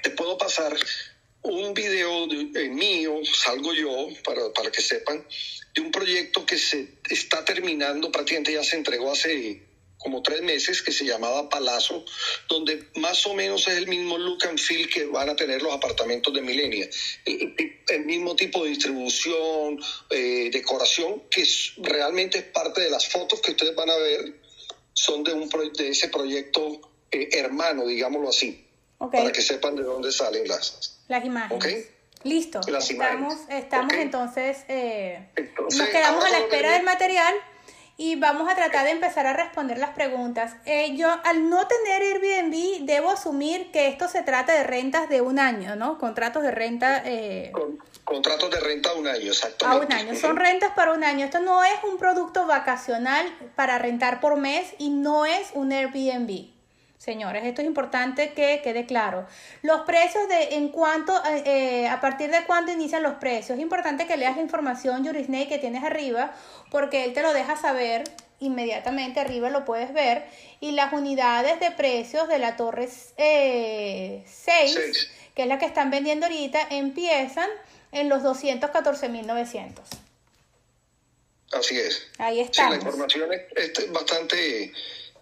te 0.03 0.09
puedo 0.11 0.37
pasar 0.37 0.75
un 1.43 1.73
video 1.73 2.27
de, 2.27 2.69
mío, 2.69 3.19
salgo 3.23 3.73
yo, 3.73 4.07
para, 4.23 4.51
para 4.53 4.71
que 4.71 4.81
sepan, 4.81 5.25
de 5.73 5.81
un 5.81 5.91
proyecto 5.91 6.45
que 6.45 6.57
se 6.57 6.99
está 7.09 7.43
terminando, 7.45 8.11
prácticamente 8.11 8.53
ya 8.53 8.63
se 8.63 8.75
entregó 8.75 9.11
hace 9.11 9.71
como 9.97 10.23
tres 10.23 10.41
meses 10.41 10.81
que 10.81 10.91
se 10.91 11.05
llamaba 11.05 11.47
Palazzo, 11.47 12.03
donde 12.49 12.87
más 12.95 13.25
o 13.27 13.35
menos 13.35 13.67
es 13.67 13.77
el 13.77 13.87
mismo 13.87 14.17
look 14.17 14.45
and 14.47 14.59
feel 14.59 14.89
que 14.89 15.05
van 15.05 15.29
a 15.29 15.35
tener 15.35 15.61
los 15.61 15.73
apartamentos 15.73 16.33
de 16.33 16.41
Milenia. 16.41 16.89
El, 17.23 17.55
el 17.87 18.05
mismo 18.05 18.35
tipo 18.35 18.63
de 18.63 18.71
distribución, 18.71 19.79
eh, 20.09 20.49
decoración, 20.51 21.23
que 21.29 21.45
realmente 21.77 22.39
es 22.39 22.43
parte 22.45 22.81
de 22.81 22.89
las 22.89 23.07
fotos 23.07 23.41
que 23.41 23.51
ustedes 23.51 23.75
van 23.75 23.91
a 23.91 23.97
ver, 23.97 24.41
son 24.93 25.23
de, 25.23 25.33
un, 25.33 25.47
de 25.49 25.89
ese 25.89 26.09
proyecto 26.09 26.81
eh, 27.11 27.29
hermano, 27.33 27.85
digámoslo 27.85 28.29
así, 28.29 28.65
okay. 29.01 29.21
para 29.21 29.31
que 29.31 29.41
sepan 29.41 29.75
de 29.75 29.83
dónde 29.83 30.11
salen 30.11 30.47
las, 30.47 30.99
las 31.07 31.25
imágenes. 31.25 31.63
¿Okay? 31.63 31.87
Listo, 32.23 32.61
las 32.67 32.89
estamos, 32.89 33.35
estamos 33.49 33.93
okay. 33.93 34.01
entonces, 34.01 34.57
eh, 34.67 35.27
entonces, 35.35 35.79
nos 35.79 35.89
quedamos 35.89 36.23
a 36.23 36.29
la 36.29 36.37
espera 36.37 36.73
del 36.73 36.83
material 36.83 37.33
y 37.97 38.15
vamos 38.15 38.51
a 38.51 38.55
tratar 38.55 38.85
de 38.85 38.91
empezar 38.91 39.27
a 39.27 39.33
responder 39.33 39.77
las 39.77 39.91
preguntas. 39.91 40.53
Eh, 40.65 40.95
yo, 40.95 41.07
al 41.23 41.49
no 41.49 41.67
tener 41.67 42.01
Airbnb, 42.01 42.85
debo 42.85 43.11
asumir 43.11 43.71
que 43.71 43.87
esto 43.87 44.07
se 44.07 44.23
trata 44.23 44.53
de 44.53 44.63
rentas 44.63 45.09
de 45.09 45.21
un 45.21 45.37
año, 45.37 45.75
¿no? 45.75 45.99
Contratos 45.99 46.41
de 46.41 46.51
renta. 46.51 47.03
Eh... 47.05 47.51
Con, 47.51 47.77
contratos 48.03 48.49
de 48.49 48.59
renta 48.59 48.89
a 48.89 48.93
un 48.93 49.07
año, 49.07 49.29
exactamente. 49.31 49.83
A 49.83 49.87
un 49.87 49.93
año. 49.93 50.19
Son 50.19 50.35
rentas 50.35 50.71
para 50.75 50.93
un 50.93 51.03
año. 51.03 51.25
Esto 51.25 51.39
no 51.39 51.63
es 51.63 51.75
un 51.83 51.97
producto 51.97 52.47
vacacional 52.47 53.27
para 53.55 53.77
rentar 53.77 54.19
por 54.19 54.37
mes 54.37 54.73
y 54.79 54.89
no 54.89 55.25
es 55.25 55.49
un 55.53 55.71
Airbnb. 55.71 56.50
Señores, 57.01 57.43
esto 57.45 57.61
es 57.61 57.67
importante 57.67 58.33
que 58.33 58.61
quede 58.63 58.85
claro. 58.85 59.25
Los 59.63 59.81
precios 59.87 60.27
de 60.29 60.57
en 60.57 60.69
cuanto, 60.69 61.19
eh, 61.45 61.87
a 61.87 61.99
partir 61.99 62.29
de 62.29 62.43
cuándo 62.43 62.71
inician 62.71 63.01
los 63.01 63.15
precios. 63.15 63.57
Es 63.57 63.63
importante 63.63 64.05
que 64.05 64.17
leas 64.17 64.35
la 64.35 64.43
información 64.43 65.03
Jurisney 65.03 65.47
que 65.47 65.57
tienes 65.57 65.83
arriba, 65.83 66.31
porque 66.69 67.05
él 67.05 67.13
te 67.13 67.23
lo 67.23 67.33
deja 67.33 67.57
saber 67.57 68.03
inmediatamente, 68.39 69.19
arriba 69.19 69.49
lo 69.49 69.65
puedes 69.65 69.91
ver. 69.93 70.25
Y 70.59 70.73
las 70.73 70.93
unidades 70.93 71.59
de 71.59 71.71
precios 71.71 72.27
de 72.27 72.37
la 72.37 72.55
torre 72.55 72.87
6, 72.87 73.15
eh, 73.17 74.23
que 75.33 75.41
es 75.41 75.47
la 75.47 75.57
que 75.57 75.65
están 75.65 75.89
vendiendo 75.89 76.27
ahorita, 76.27 76.67
empiezan 76.69 77.49
en 77.91 78.09
los 78.09 78.21
214.900. 78.21 79.71
Así 81.51 81.79
es. 81.79 82.07
Ahí 82.19 82.41
está. 82.41 82.65
Sí, 82.65 82.69
la 82.69 82.75
información 82.75 83.33
es, 83.33 83.79
es 83.79 83.91
bastante 83.91 84.71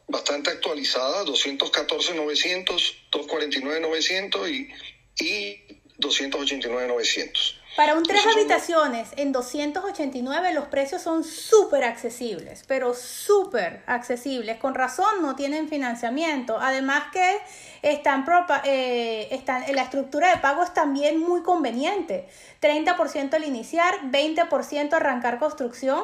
bastante 0.10 0.49
actualizada, 0.49 1.24
214.900, 1.26 2.95
249.900 3.12 4.49
y, 4.49 5.24
y 5.24 5.80
289.900. 5.99 7.60
Para 7.76 7.93
un 7.93 8.03
tres 8.03 8.26
habitaciones 8.26 9.10
en 9.16 9.32
289 9.32 10.53
los 10.53 10.68
precios 10.68 11.01
son 11.01 11.24
súper 11.24 11.84
accesibles, 11.86 12.66
pero 12.68 12.93
súper 12.93 13.84
accesibles. 13.86 14.57
Con 14.57 14.76
razón 14.76 15.22
no 15.22 15.36
tienen 15.36 15.70
financiamiento. 15.70 16.57
Además 16.60 17.03
que 17.14 17.38
están, 17.82 18.26
eh, 18.66 19.30
están, 19.32 19.64
la 19.74 19.84
estructura 19.84 20.30
de 20.30 20.38
pago 20.41 20.64
es 20.64 20.74
también 20.74 21.20
muy 21.20 21.41
conveniente. 21.41 22.28
30% 22.62 23.36
al 23.36 23.45
iniciar, 23.45 24.12
20% 24.12 24.93
arrancar 24.93 25.39
construcción. 25.39 26.03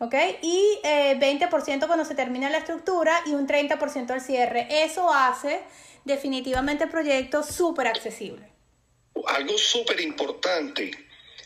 ¿Ok? 0.00 0.14
Y 0.42 0.80
20% 0.82 1.86
cuando 1.86 2.04
se 2.04 2.16
termina 2.16 2.50
la 2.50 2.58
estructura 2.58 3.22
y 3.26 3.34
un 3.34 3.46
30% 3.46 4.10
al 4.10 4.20
cierre. 4.20 4.66
Eso 4.68 5.12
hace 5.12 5.62
definitivamente 6.04 6.84
el 6.84 6.90
proyecto 6.90 7.44
súper 7.44 7.86
accesible 7.86 8.50
algo 9.26 9.56
súper 9.58 10.00
importante, 10.00 10.90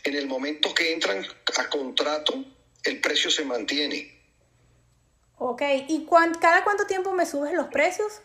en 0.03 0.15
el 0.15 0.27
momento 0.27 0.73
que 0.73 0.93
entran 0.93 1.25
a 1.57 1.69
contrato, 1.69 2.43
el 2.83 3.01
precio 3.01 3.31
se 3.31 3.43
mantiene. 3.45 4.13
Ok, 5.37 5.61
¿y 5.87 6.07
cada 6.39 6.63
cuánto 6.63 6.85
tiempo 6.85 7.11
me 7.13 7.25
subes 7.25 7.53
los 7.53 7.67
precios? 7.67 8.21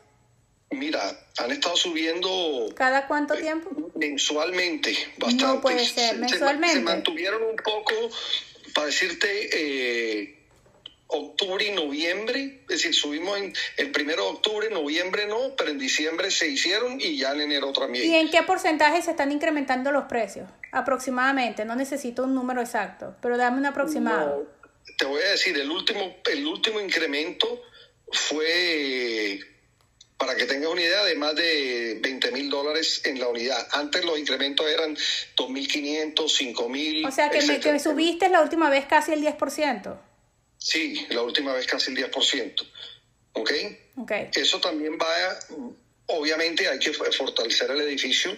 Mira, 0.70 1.00
han 1.38 1.50
estado 1.50 1.76
subiendo. 1.76 2.68
¿Cada 2.76 3.08
cuánto 3.08 3.34
eh, 3.34 3.40
tiempo? 3.40 3.70
Mensualmente, 3.96 4.96
bastante. 5.18 5.44
No 5.44 5.60
puede 5.60 5.84
ser, 5.84 6.18
mensualmente. 6.18 6.76
Se, 6.76 6.82
mantuvieron 6.82 7.42
un 7.42 7.56
poco, 7.56 7.92
para 8.72 8.86
decirte, 8.86 9.28
eh, 9.52 10.40
octubre 11.10 11.64
y 11.64 11.72
noviembre, 11.72 12.60
es 12.62 12.82
decir, 12.82 12.94
subimos 12.94 13.36
en 13.38 13.52
el 13.76 13.90
primero 13.90 14.24
de 14.24 14.30
octubre, 14.30 14.70
noviembre 14.70 15.26
no, 15.26 15.54
pero 15.56 15.70
en 15.70 15.78
diciembre 15.78 16.30
se 16.30 16.48
hicieron 16.48 17.00
y 17.00 17.18
ya 17.18 17.32
en 17.32 17.42
enero 17.42 17.72
también. 17.72 18.10
¿Y 18.10 18.14
en 18.14 18.30
qué 18.30 18.42
porcentaje 18.42 19.02
se 19.02 19.10
están 19.10 19.32
incrementando 19.32 19.90
los 19.90 20.04
precios? 20.04 20.48
Aproximadamente, 20.72 21.64
no 21.64 21.74
necesito 21.74 22.24
un 22.24 22.34
número 22.34 22.60
exacto, 22.60 23.16
pero 23.20 23.36
dame 23.36 23.58
un 23.58 23.66
aproximado. 23.66 24.46
te 24.96 25.06
voy 25.06 25.22
a 25.22 25.30
decir, 25.30 25.56
el 25.58 25.70
último, 25.70 26.16
el 26.30 26.46
último 26.46 26.80
incremento 26.80 27.62
fue, 28.12 29.40
para 30.20 30.36
que 30.36 30.44
tengas 30.44 30.70
una 30.70 30.82
idea, 30.82 31.02
de 31.02 31.14
más 31.14 31.34
de 31.34 31.98
20 32.02 32.30
mil 32.32 32.50
dólares 32.50 33.00
en 33.04 33.18
la 33.18 33.28
unidad. 33.28 33.66
Antes 33.72 34.04
los 34.04 34.18
incrementos 34.18 34.70
eran 34.70 34.94
2.500, 34.94 36.14
5.000. 36.14 37.08
O 37.08 37.10
sea, 37.10 37.30
que, 37.30 37.40
me, 37.40 37.58
que 37.58 37.78
subiste 37.78 38.28
la 38.28 38.42
última 38.42 38.68
vez 38.68 38.84
casi 38.84 39.12
el 39.12 39.22
10%. 39.22 39.98
Sí, 40.58 41.06
la 41.08 41.22
última 41.22 41.54
vez 41.54 41.66
casi 41.66 41.90
el 41.90 41.96
10%. 41.96 42.68
¿Ok? 43.32 43.50
okay. 43.96 44.28
Eso 44.34 44.60
también 44.60 44.98
va, 45.00 45.08
obviamente 46.04 46.68
hay 46.68 46.78
que 46.78 46.92
fortalecer 46.92 47.70
el 47.70 47.80
edificio 47.80 48.36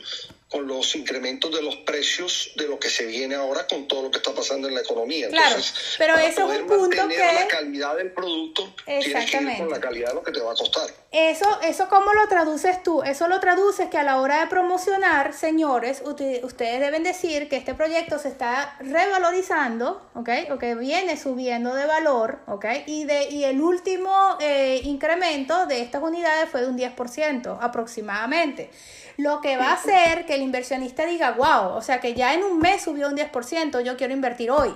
con 0.53 0.67
los 0.67 0.95
incrementos 0.95 1.51
de 1.51 1.63
los 1.63 1.77
precios 1.77 2.53
de 2.57 2.69
lo 2.69 2.79
que 2.79 2.91
se 2.91 3.07
viene 3.07 3.35
ahora 3.35 3.67
con 3.67 3.89
todo 3.89 4.03
lo 4.03 4.11
que 4.11 4.19
está 4.19 4.35
pasando 4.35 4.69
en 4.69 4.75
la 4.75 4.83
economía. 4.83 5.29
Claro, 5.31 5.57
pero 5.97 6.19
eso 6.19 6.53
es 6.53 6.61
un 6.61 6.67
punto 6.67 7.09
que... 7.09 7.17
la 7.17 7.49
calidad 7.49 7.97
del 7.97 8.13
producto, 8.13 8.75
tienes 8.85 9.31
que 9.31 9.37
ir 9.39 9.57
con 9.57 9.71
la 9.71 9.81
calidad 9.81 10.09
de 10.09 10.15
lo 10.15 10.23
que 10.23 10.31
te 10.31 10.41
va 10.41 10.53
a 10.53 10.55
costar. 10.55 10.91
Eso, 11.11 11.47
eso 11.63 11.89
¿cómo 11.89 12.13
lo 12.13 12.29
traduces 12.29 12.83
tú? 12.83 13.03
Eso 13.03 13.29
lo 13.29 13.41
traduces 13.41 13.89
que 13.89 13.97
a 13.97 14.03
la 14.03 14.21
hora 14.21 14.41
de 14.41 14.47
promocionar, 14.49 15.33
señores, 15.33 16.03
ustedes 16.05 16.81
deben 16.81 17.03
decir 17.03 17.49
que 17.49 17.57
este 17.57 17.73
proyecto 17.73 18.19
se 18.19 18.29
está 18.29 18.77
revalorizando, 18.81 20.07
¿ok? 20.15 20.29
O 20.51 20.59
que 20.59 20.75
viene 20.75 21.17
subiendo 21.17 21.75
de 21.75 21.87
valor, 21.87 22.41
¿ok? 22.47 22.67
Y, 22.87 23.05
de, 23.05 23.31
y 23.31 23.45
el 23.45 23.63
último 23.63 24.37
eh, 24.41 24.81
incremento 24.85 25.65
de 25.65 25.81
estas 25.81 26.03
unidades 26.03 26.51
fue 26.51 26.61
de 26.61 26.67
un 26.67 26.77
10% 26.77 27.59
aproximadamente 27.59 28.71
lo 29.17 29.41
que 29.41 29.57
va 29.57 29.71
a 29.71 29.75
hacer 29.75 30.27
que 30.27 30.35
el 30.35 30.43
inversionista 30.43 31.07
diga, 31.07 31.33
wow, 31.33 31.77
o 31.77 31.83
sea 31.83 32.01
que 32.01 32.15
ya 32.15 32.35
en 32.35 32.45
un 32.45 32.59
mes 32.59 32.83
subió 32.83 33.09
un 33.09 33.17
10%, 33.17 33.83
yo 33.83 33.97
quiero 33.97 34.13
invertir 34.13 34.51
hoy. 34.51 34.75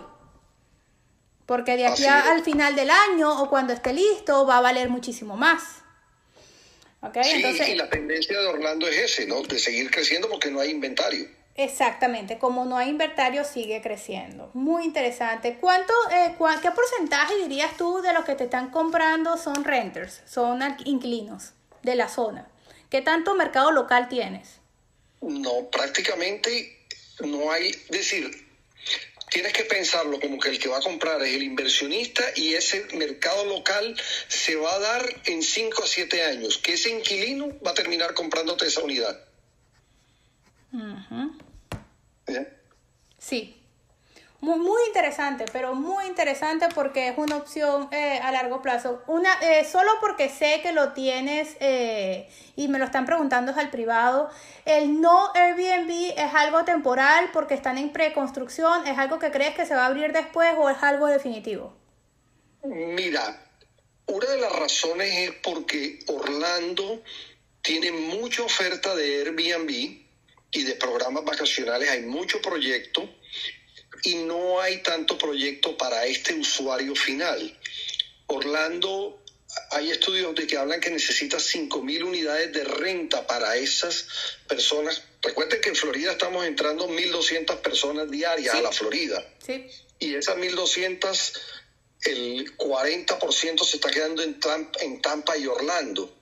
Porque 1.47 1.76
de 1.76 1.87
aquí 1.87 2.05
al 2.05 2.43
final 2.43 2.74
del 2.74 2.91
año 2.91 3.43
o 3.43 3.49
cuando 3.49 3.72
esté 3.72 3.93
listo 3.93 4.47
va 4.47 4.59
a 4.59 4.61
valer 4.61 4.89
muchísimo 4.89 5.37
más. 5.37 5.62
¿Okay? 7.01 7.22
Sí, 7.22 7.72
y 7.72 7.74
la 7.76 7.89
tendencia 7.89 8.39
de 8.41 8.47
Orlando 8.47 8.89
es 8.89 8.99
ese, 8.99 9.26
¿no? 9.26 9.43
De 9.43 9.59
seguir 9.59 9.91
creciendo 9.91 10.28
porque 10.28 10.51
no 10.51 10.61
hay 10.61 10.70
inventario. 10.70 11.28
Exactamente, 11.55 12.39
como 12.39 12.66
no 12.66 12.76
hay 12.76 12.91
inventario 12.91 13.43
sigue 13.45 13.80
creciendo. 13.80 14.51
Muy 14.53 14.84
interesante. 14.84 15.57
¿Cuánto, 15.59 15.93
eh, 16.12 16.34
¿Qué 16.61 16.70
porcentaje 16.70 17.34
dirías 17.39 17.76
tú 17.78 18.03
de 18.03 18.12
los 18.12 18.24
que 18.24 18.34
te 18.34 18.45
están 18.45 18.70
comprando 18.70 19.39
son 19.39 19.64
renters, 19.64 20.22
son 20.26 20.61
inquilinos 20.84 21.53
de 21.82 21.95
la 21.95 22.09
zona? 22.09 22.49
¿Qué 22.91 23.03
tanto 23.03 23.34
mercado 23.34 23.70
local 23.72 24.09
tienes? 24.09 24.61
No, 25.20 25.68
prácticamente 25.70 26.87
no 27.20 27.51
hay, 27.51 27.72
decir, 27.91 28.47
tienes 29.30 29.53
que 29.53 29.64
pensarlo 29.64 30.20
como 30.20 30.39
que 30.39 30.51
el 30.51 30.59
que 30.59 30.68
va 30.68 30.78
a 30.78 30.82
comprar 30.82 31.20
es 31.22 31.34
el 31.34 31.43
inversionista 31.43 32.22
y 32.37 32.55
ese 32.55 32.87
mercado 32.95 33.45
local 33.47 34.01
se 34.28 34.57
va 34.57 34.74
a 34.74 34.78
dar 34.78 35.22
en 35.24 35.43
5 35.43 35.82
a 35.82 35.87
7 35.87 36.22
años, 36.24 36.59
que 36.59 36.74
ese 36.74 36.91
inquilino 36.91 37.49
va 37.66 37.72
a 37.72 37.74
terminar 37.74 38.14
comprándote 38.14 38.66
esa 38.66 38.82
unidad. 38.82 39.18
Sí, 43.18 43.56
muy, 44.41 44.59
muy 44.59 44.82
interesante, 44.87 45.47
pero 45.53 45.74
muy 45.74 46.07
interesante 46.07 46.66
porque 46.74 47.09
es 47.09 47.18
una 47.18 47.37
opción 47.37 47.89
eh, 47.93 48.20
a 48.22 48.30
largo 48.32 48.61
plazo. 48.61 49.03
Una, 49.07 49.32
eh, 49.41 49.64
solo 49.64 49.91
porque 50.01 50.28
sé 50.28 50.61
que 50.62 50.72
lo 50.72 50.93
tienes 50.93 51.57
eh, 51.61 52.28
y 52.55 52.68
me 52.68 52.78
lo 52.78 52.84
están 52.84 53.07
preguntando 53.07 53.53
al 53.57 53.70
privado. 53.70 54.30
El 54.64 55.01
no 55.01 55.32
Airbnb 55.34 56.14
es 56.16 56.34
algo 56.34 56.64
temporal 56.64 57.30
porque 57.32 57.55
están 57.55 57.78
en 57.78 57.93
preconstrucción. 57.93 58.87
¿Es 58.87 58.99
algo 58.99 59.18
que 59.18 59.30
crees 59.30 59.55
que 59.55 59.64
se 59.64 59.74
va 59.74 59.84
a 59.84 59.87
abrir 59.87 60.12
después 60.12 60.55
o 60.59 60.68
es 60.68 60.82
algo 60.82 61.07
definitivo? 61.07 61.74
Mira, 62.62 63.43
una 64.07 64.26
de 64.26 64.41
las 64.41 64.53
razones 64.53 65.12
es 65.16 65.30
porque 65.43 66.01
Orlando 66.09 67.03
tiene 67.62 67.91
mucha 67.91 68.43
oferta 68.43 68.95
de 68.95 69.22
Airbnb 69.22 69.70
y 70.51 70.62
de 70.62 70.74
programas 70.74 71.24
vacacionales. 71.24 71.91
Hay 71.91 72.03
mucho 72.03 72.41
proyecto 72.41 73.09
y 74.05 74.14
no 74.16 74.61
hay 74.61 74.82
tanto 74.82 75.18
proyecto 75.18 75.76
para 75.76 76.07
este 76.07 76.34
usuario 76.34 76.94
final. 76.94 77.57
Orlando, 78.26 79.22
hay 79.70 79.90
estudios 79.90 80.34
de 80.34 80.47
que 80.47 80.57
hablan 80.57 80.80
que 80.80 80.90
necesita 80.90 81.38
5.000 81.38 82.05
unidades 82.05 82.53
de 82.53 82.64
renta 82.64 83.26
para 83.26 83.57
esas 83.57 84.07
personas. 84.49 85.03
Recuerden 85.22 85.61
que 85.61 85.70
en 85.70 85.76
Florida 85.76 86.12
estamos 86.12 86.44
entrando 86.47 86.88
1.200 86.88 87.57
personas 87.59 88.11
diarias 88.11 88.55
a 88.55 88.61
la 88.61 88.72
Florida. 88.72 89.24
Sí. 89.44 89.66
Y 89.99 90.14
esas 90.14 90.36
1.200, 90.36 91.32
el 92.05 92.57
40% 92.57 93.64
se 93.64 93.76
está 93.76 93.90
quedando 93.90 94.22
en 94.22 94.38
Tampa, 94.38 94.80
en 94.82 95.01
Tampa 95.01 95.36
y 95.36 95.47
Orlando. 95.47 96.16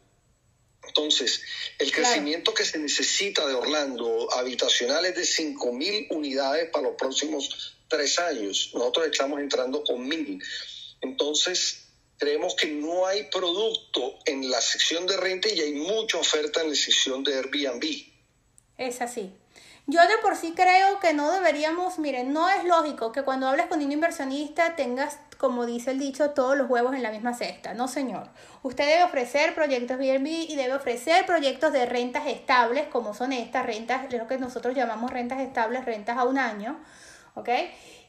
Entonces, 0.87 1.43
el 1.79 1.91
crecimiento 1.93 2.55
que 2.55 2.65
se 2.65 2.79
necesita 2.79 3.47
de 3.47 3.55
Orlando 3.55 4.33
habitacional 4.33 5.05
es 5.07 5.15
de 5.15 5.23
5.000 5.23 6.09
unidades 6.11 6.71
para 6.71 6.89
los 6.89 6.97
próximos 6.97 7.77
tres 7.89 8.19
años. 8.19 8.71
Nosotros 8.75 9.07
estamos 9.07 9.41
entrando 9.41 9.83
con 9.85 10.09
1.000. 10.09 10.43
Entonces, 11.03 11.85
creemos 12.19 12.55
que 12.55 12.69
no 12.69 13.07
hay 13.07 13.25
producto 13.25 14.19
en 14.27 14.51
la 14.51 14.61
sección 14.61 15.07
de 15.07 15.17
renta 15.17 15.49
y 15.49 15.61
hay 15.61 15.73
mucha 15.75 16.19
oferta 16.19 16.63
en 16.63 16.71
la 16.71 16.77
sección 16.77 17.23
de 17.25 17.35
Airbnb. 17.35 17.85
Es 18.79 19.01
así. 19.01 19.31
Yo 19.87 20.01
de 20.01 20.17
por 20.23 20.35
sí 20.35 20.55
creo 20.57 20.99
que 20.99 21.13
no 21.13 21.31
deberíamos, 21.31 21.99
miren, 21.99 22.33
no 22.33 22.49
es 22.49 22.65
lógico 22.65 23.13
que 23.13 23.23
cuando 23.23 23.49
hables 23.49 23.67
con 23.67 23.83
un 23.83 23.93
inversionista 23.93 24.77
tengas, 24.77 25.19
como 25.37 25.67
dice 25.67 25.91
el 25.91 25.99
dicho, 25.99 26.31
todos 26.31 26.57
los 26.57 26.71
huevos 26.71 26.95
en 26.95 27.03
la 27.03 27.11
misma 27.11 27.35
cesta. 27.35 27.75
No, 27.75 27.87
señor. 27.87 28.29
Usted 28.63 28.87
debe 28.87 29.05
ofrecer 29.05 29.55
proyectos 29.55 30.01
Airbnb 30.01 30.27
y 30.27 30.57
debe 30.57 30.73
ofrecer 30.73 31.27
proyectos 31.27 31.71
de 31.75 31.85
rentas 31.85 32.27
estables, 32.27 32.89
como 32.89 33.13
son 33.13 33.35
estas 33.35 33.67
rentas, 33.67 34.11
lo 34.11 34.27
que 34.27 34.39
nosotros 34.39 34.75
llamamos 34.75 35.11
rentas 35.11 35.41
estables, 35.41 35.85
rentas 35.85 36.17
a 36.17 36.25
un 36.25 36.39
año, 36.39 36.81
¿ok? 37.35 37.51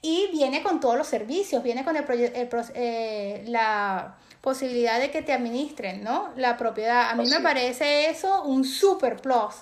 Y 0.01 0.29
viene 0.31 0.63
con 0.63 0.79
todos 0.79 0.97
los 0.97 1.07
servicios, 1.07 1.61
viene 1.61 1.83
con 1.83 1.97
el, 1.97 2.05
eh, 2.07 3.43
la 3.47 4.15
posibilidad 4.39 4.99
de 4.99 5.11
que 5.11 5.23
te 5.23 5.33
administren, 5.33 6.03
¿no? 6.03 6.29
La 6.37 6.55
propiedad. 6.55 7.09
A 7.09 7.15
mí 7.15 7.27
me 7.27 7.41
parece 7.41 8.09
eso 8.09 8.43
un 8.43 8.63
super 8.63 9.17
plus. 9.17 9.55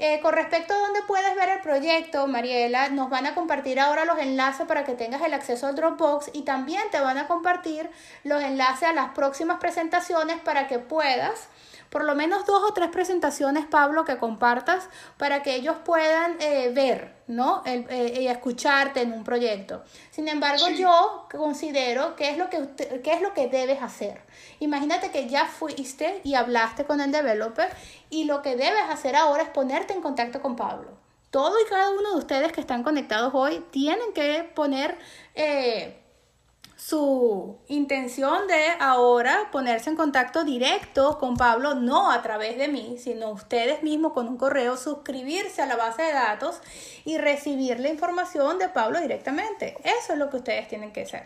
Eh, 0.00 0.20
con 0.20 0.32
respecto 0.32 0.74
a 0.74 0.78
dónde 0.78 1.02
puedes 1.08 1.34
ver 1.34 1.48
el 1.48 1.60
proyecto, 1.60 2.28
Mariela, 2.28 2.88
nos 2.88 3.10
van 3.10 3.26
a 3.26 3.34
compartir 3.34 3.80
ahora 3.80 4.04
los 4.04 4.16
enlaces 4.18 4.64
para 4.64 4.84
que 4.84 4.94
tengas 4.94 5.22
el 5.22 5.34
acceso 5.34 5.66
al 5.66 5.74
Dropbox 5.74 6.30
y 6.32 6.42
también 6.42 6.84
te 6.92 7.00
van 7.00 7.18
a 7.18 7.26
compartir 7.26 7.90
los 8.22 8.40
enlaces 8.40 8.88
a 8.88 8.92
las 8.92 9.10
próximas 9.10 9.58
presentaciones 9.58 10.38
para 10.38 10.68
que 10.68 10.78
puedas 10.78 11.48
por 11.90 12.04
lo 12.04 12.14
menos 12.14 12.44
dos 12.46 12.62
o 12.62 12.72
tres 12.72 12.88
presentaciones, 12.90 13.66
Pablo, 13.66 14.04
que 14.04 14.18
compartas 14.18 14.88
para 15.16 15.42
que 15.42 15.54
ellos 15.54 15.76
puedan 15.84 16.36
eh, 16.40 16.70
ver, 16.74 17.14
¿no? 17.26 17.62
Eh, 17.64 18.20
y 18.20 18.28
escucharte 18.28 19.02
en 19.02 19.12
un 19.12 19.24
proyecto. 19.24 19.82
Sin 20.10 20.28
embargo, 20.28 20.68
yo 20.70 21.26
considero 21.30 22.16
que 22.16 22.30
es 22.30 22.38
lo 22.38 22.50
que, 22.50 22.68
qué 23.02 23.12
es 23.12 23.22
lo 23.22 23.34
que 23.34 23.48
debes 23.48 23.82
hacer. 23.82 24.20
Imagínate 24.60 25.10
que 25.10 25.28
ya 25.28 25.46
fuiste 25.46 26.20
y 26.24 26.34
hablaste 26.34 26.84
con 26.84 27.00
el 27.00 27.12
developer 27.12 27.70
y 28.10 28.24
lo 28.24 28.42
que 28.42 28.56
debes 28.56 28.82
hacer 28.90 29.16
ahora 29.16 29.42
es 29.44 29.48
ponerte 29.50 29.92
en 29.92 30.02
contacto 30.02 30.40
con 30.42 30.56
Pablo. 30.56 30.90
todo 31.30 31.54
y 31.60 31.68
cada 31.68 31.90
uno 31.90 32.12
de 32.12 32.18
ustedes 32.18 32.52
que 32.52 32.60
están 32.60 32.82
conectados 32.82 33.32
hoy 33.34 33.62
tienen 33.70 34.12
que 34.14 34.50
poner 34.54 34.96
eh, 35.34 35.98
su 36.78 37.58
intención 37.66 38.46
de 38.46 38.68
ahora 38.78 39.48
ponerse 39.50 39.90
en 39.90 39.96
contacto 39.96 40.44
directo 40.44 41.18
con 41.18 41.36
Pablo, 41.36 41.74
no 41.74 42.12
a 42.12 42.22
través 42.22 42.56
de 42.56 42.68
mí, 42.68 42.96
sino 43.02 43.32
ustedes 43.32 43.82
mismos 43.82 44.12
con 44.12 44.28
un 44.28 44.38
correo, 44.38 44.76
suscribirse 44.76 45.60
a 45.60 45.66
la 45.66 45.74
base 45.74 46.02
de 46.02 46.12
datos 46.12 46.60
y 47.04 47.18
recibir 47.18 47.80
la 47.80 47.88
información 47.88 48.60
de 48.60 48.68
Pablo 48.68 49.00
directamente. 49.00 49.76
Eso 49.82 50.12
es 50.12 50.18
lo 50.18 50.30
que 50.30 50.36
ustedes 50.36 50.68
tienen 50.68 50.92
que 50.92 51.02
hacer. 51.02 51.24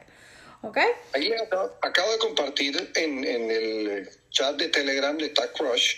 ¿Ok? 0.62 0.78
Ahí 1.12 1.30
acabo, 1.34 2.12
de 2.12 2.18
compartir 2.18 2.90
en, 2.94 3.24
el 3.24 4.08
chat 4.30 4.56
de 4.56 4.68
Telegram 4.68 5.16
de 5.18 5.28
TagCrush 5.28 5.96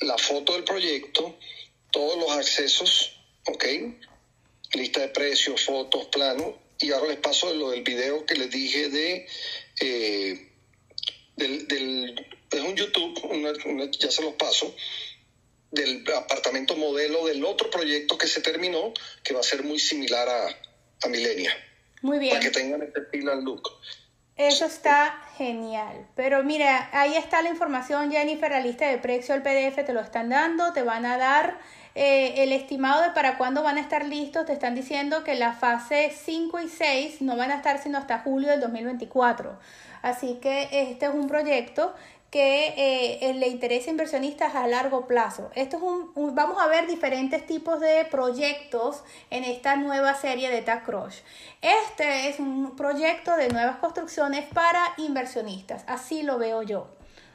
la 0.00 0.16
foto 0.16 0.54
del 0.54 0.64
proyecto, 0.64 1.38
todos 1.90 2.18
los 2.18 2.30
accesos, 2.32 3.20
¿ok? 3.46 3.64
Lista 4.72 5.00
de 5.00 5.08
precios, 5.08 5.64
fotos, 5.64 6.06
planos 6.06 6.61
y 6.82 6.92
ahora 6.92 7.08
les 7.08 7.18
paso 7.18 7.52
lo 7.54 7.70
del 7.70 7.82
video 7.82 8.26
que 8.26 8.34
les 8.34 8.50
dije 8.50 8.88
de 8.88 9.26
eh, 9.80 10.48
del, 11.36 12.26
es 12.50 12.60
un 12.60 12.76
YouTube, 12.76 13.90
ya 13.98 14.10
se 14.10 14.22
los 14.22 14.34
paso, 14.34 14.74
del 15.70 16.04
apartamento 16.14 16.76
modelo 16.76 17.26
del 17.26 17.44
otro 17.44 17.70
proyecto 17.70 18.18
que 18.18 18.26
se 18.26 18.42
terminó, 18.42 18.92
que 19.24 19.32
va 19.32 19.40
a 19.40 19.44
ser 19.44 19.64
muy 19.64 19.78
similar 19.78 20.28
a, 20.28 20.48
a 21.02 21.08
Milenia. 21.08 21.52
Muy 22.02 22.18
bien. 22.18 22.34
Para 22.34 22.44
que 22.44 22.50
tengan 22.50 22.82
este 22.82 23.02
final 23.06 23.42
look. 23.42 23.70
Eso 24.36 24.66
está 24.66 25.28
genial. 25.36 26.06
Pero 26.14 26.42
mira, 26.42 26.90
ahí 26.92 27.14
está 27.16 27.42
la 27.42 27.50
información, 27.50 28.10
Jennifer, 28.10 28.50
la 28.50 28.60
lista 28.60 28.88
de 28.88 28.98
precio, 28.98 29.34
el 29.34 29.42
PDF 29.42 29.84
te 29.84 29.92
lo 29.92 30.00
están 30.00 30.28
dando, 30.28 30.72
te 30.72 30.82
van 30.82 31.06
a 31.06 31.16
dar 31.16 31.58
eh, 31.94 32.42
el 32.42 32.52
estimado 32.52 33.02
de 33.02 33.10
para 33.10 33.36
cuándo 33.38 33.62
van 33.62 33.76
a 33.76 33.80
estar 33.80 34.04
listos, 34.06 34.46
te 34.46 34.52
están 34.52 34.74
diciendo 34.74 35.24
que 35.24 35.34
la 35.34 35.52
fase 35.52 36.12
5 36.14 36.60
y 36.60 36.68
6 36.68 37.22
no 37.22 37.36
van 37.36 37.50
a 37.50 37.56
estar 37.56 37.82
sino 37.82 37.98
hasta 37.98 38.20
julio 38.20 38.50
del 38.50 38.60
2024. 38.60 39.58
Así 40.02 40.38
que 40.40 40.68
este 40.72 41.06
es 41.06 41.14
un 41.14 41.28
proyecto 41.28 41.94
que 42.32 42.72
eh, 42.78 43.34
le 43.34 43.48
interesa 43.48 43.88
a 43.88 43.90
inversionistas 43.90 44.54
a 44.54 44.66
largo 44.66 45.06
plazo. 45.06 45.50
Esto 45.54 45.76
es 45.76 45.82
un, 45.82 46.34
vamos 46.34 46.56
a 46.62 46.66
ver 46.66 46.86
diferentes 46.86 47.46
tipos 47.46 47.78
de 47.78 48.06
proyectos 48.10 49.04
en 49.28 49.44
esta 49.44 49.76
nueva 49.76 50.14
serie 50.14 50.48
de 50.48 50.62
TACROSH. 50.62 51.20
Este 51.60 52.30
es 52.30 52.40
un 52.40 52.74
proyecto 52.74 53.36
de 53.36 53.50
nuevas 53.50 53.76
construcciones 53.76 54.46
para 54.46 54.82
inversionistas, 54.96 55.84
así 55.86 56.22
lo 56.22 56.38
veo 56.38 56.62
yo. 56.62 56.88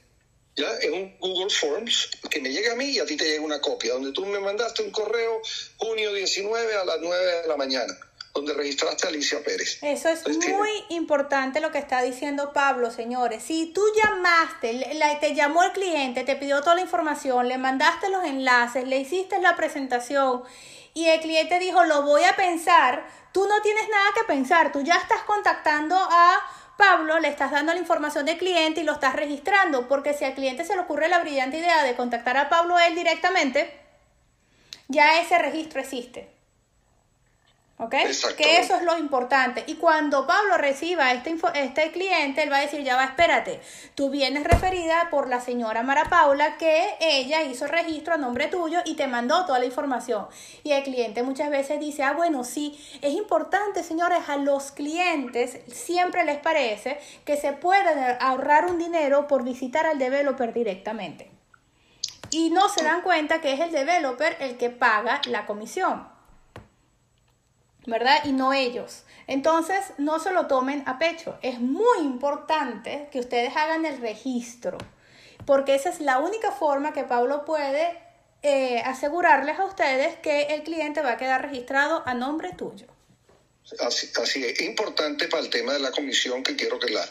ya 0.56 0.68
en 0.82 0.94
un 0.94 1.18
Google 1.20 1.50
Forms 1.50 2.10
que 2.30 2.42
me 2.42 2.52
llega 2.52 2.74
a 2.74 2.76
mí 2.76 2.86
y 2.86 3.00
a 3.00 3.06
ti 3.06 3.16
te 3.16 3.26
llega 3.26 3.42
una 3.42 3.62
copia, 3.62 3.94
donde 3.94 4.12
tú 4.12 4.26
me 4.26 4.40
mandaste 4.40 4.84
un 4.84 4.92
correo 4.92 5.42
junio 5.78 6.14
19 6.14 6.76
a 6.76 6.86
las 6.86 6.98
9 7.00 7.42
de 7.42 7.48
la 7.48 7.56
mañana 7.56 7.98
donde 8.34 8.54
registraste 8.54 9.08
a 9.08 9.10
Alicia 9.10 9.44
Pérez. 9.44 9.80
Eso 9.82 10.10
es 10.10 10.24
muy 10.48 10.70
importante 10.90 11.60
lo 11.60 11.72
que 11.72 11.78
está 11.78 12.02
diciendo 12.02 12.54
Pablo, 12.54 12.92
señores. 12.92 13.44
Si 13.44 13.68
tú 13.74 13.82
llamaste, 13.96 14.88
te 15.20 15.36
llamó 15.36 15.64
el 15.64 15.72
cliente, 15.72 16.24
te 16.24 16.36
pidió 16.36 16.62
toda 16.62 16.76
la 16.76 16.82
información, 16.82 17.48
le 17.48 17.58
mandaste 17.58 18.10
los 18.10 18.24
enlaces, 18.24 18.88
le 18.88 19.00
hiciste 19.00 19.40
la 19.42 19.56
presentación 19.56 20.44
y 20.94 21.06
el 21.06 21.20
cliente 21.20 21.60
dijo, 21.60 21.84
lo 21.84 22.04
voy 22.04 22.24
a 22.24 22.36
pensar, 22.36 23.06
tú 23.32 23.48
no 23.48 23.62
tienes 23.62 23.88
nada 23.90 24.12
que 24.16 24.24
pensar, 24.26 24.72
tú 24.72 24.82
ya 24.82 24.96
estás 24.96 25.22
contactando 25.24 25.96
a 25.96 26.40
Pablo, 26.78 27.20
le 27.20 27.28
estás 27.28 27.52
dando 27.52 27.74
la 27.74 27.80
información 27.80 28.26
del 28.26 28.38
cliente 28.38 28.82
y 28.82 28.84
lo 28.84 28.94
estás 28.94 29.16
registrando, 29.16 29.88
porque 29.88 30.14
si 30.14 30.26
al 30.26 30.34
cliente 30.34 30.64
se 30.64 30.76
le 30.76 30.82
ocurre 30.82 31.10
la 31.10 31.20
brillante 31.20 31.58
idea 31.58 31.84
de 31.84 31.96
contactar 31.96 32.38
a 32.38 32.50
Pablo 32.50 32.80
él 32.80 32.96
directamente, 32.96 33.78
ya 34.88 35.20
ese 35.20 35.38
registro 35.38 35.82
existe. 35.82 36.39
¿Ok? 37.82 37.92
Que 38.36 38.60
eso 38.60 38.76
es 38.76 38.84
lo 38.84 38.98
importante. 38.98 39.64
Y 39.66 39.76
cuando 39.76 40.28
Pablo 40.28 40.58
reciba 40.58 41.14
este, 41.14 41.34
este 41.56 41.92
cliente, 41.92 42.44
él 42.44 42.52
va 42.52 42.58
a 42.58 42.62
decir, 42.62 42.84
ya 42.84 42.98
va, 42.98 43.06
espérate, 43.06 43.62
tú 43.96 44.10
vienes 44.10 44.44
referida 44.44 45.08
por 45.10 45.30
la 45.30 45.40
señora 45.40 45.82
Mara 45.82 46.10
Paula 46.10 46.58
que 46.58 46.98
ella 47.00 47.42
hizo 47.44 47.68
registro 47.68 48.16
a 48.16 48.18
nombre 48.18 48.48
tuyo 48.48 48.80
y 48.84 48.96
te 48.96 49.08
mandó 49.08 49.46
toda 49.46 49.60
la 49.60 49.66
información. 49.66 50.28
Y 50.64 50.74
el 50.74 50.84
cliente 50.84 51.24
muchas 51.24 51.50
veces 51.50 51.80
dice, 51.80 52.04
ah, 52.04 52.12
bueno, 52.12 52.44
sí, 52.44 52.78
es 53.02 53.14
importante, 53.14 53.82
señores, 53.82 54.28
a 54.28 54.36
los 54.36 54.74
clientes 54.74 55.60
siempre 55.74 56.26
les 56.26 56.40
parece 56.40 57.00
que 57.24 57.38
se 57.38 57.54
puede 57.54 58.18
ahorrar 58.20 58.66
un 58.66 58.78
dinero 58.78 59.26
por 59.26 59.46
visitar 59.46 59.86
al 59.86 60.00
developer 60.00 60.52
directamente. 60.52 61.32
Y 62.30 62.50
no 62.50 62.68
se 62.68 62.84
dan 62.84 63.04
cuenta 63.04 63.40
que 63.40 63.54
es 63.54 63.62
el 63.62 63.72
developer 63.72 64.36
el 64.42 64.58
que 64.58 64.70
paga 64.70 65.22
la 65.30 65.46
comisión. 65.46 66.19
¿Verdad? 67.86 68.20
Y 68.26 68.32
no 68.32 68.54
ellos. 68.54 69.04
Entonces, 69.28 69.80
no 69.98 70.20
se 70.20 70.32
lo 70.32 70.48
tomen 70.48 70.84
a 70.88 70.98
pecho. 70.98 71.38
Es 71.42 71.60
muy 71.60 72.00
importante 72.00 73.10
que 73.12 73.20
ustedes 73.20 73.56
hagan 73.56 73.86
el 73.86 74.00
registro, 74.00 74.78
porque 75.46 75.76
esa 75.76 75.90
es 75.90 76.00
la 76.00 76.20
única 76.20 76.52
forma 76.52 76.94
que 76.94 77.04
Pablo 77.04 77.46
puede 77.46 77.98
eh, 78.42 78.80
asegurarles 78.86 79.60
a 79.60 79.66
ustedes 79.66 80.18
que 80.20 80.44
el 80.54 80.64
cliente 80.64 81.02
va 81.02 81.14
a 81.14 81.18
quedar 81.18 81.42
registrado 81.42 82.04
a 82.06 82.14
nombre 82.14 82.54
tuyo. 82.54 82.88
Así, 83.80 84.10
así 84.22 84.44
es. 84.44 84.62
Importante 84.62 85.28
para 85.28 85.44
el 85.44 85.50
tema 85.50 85.74
de 85.74 85.80
la 85.80 85.92
comisión 85.92 86.42
que 86.44 86.56
quiero 86.56 86.80
que 86.80 86.92
la 86.92 87.08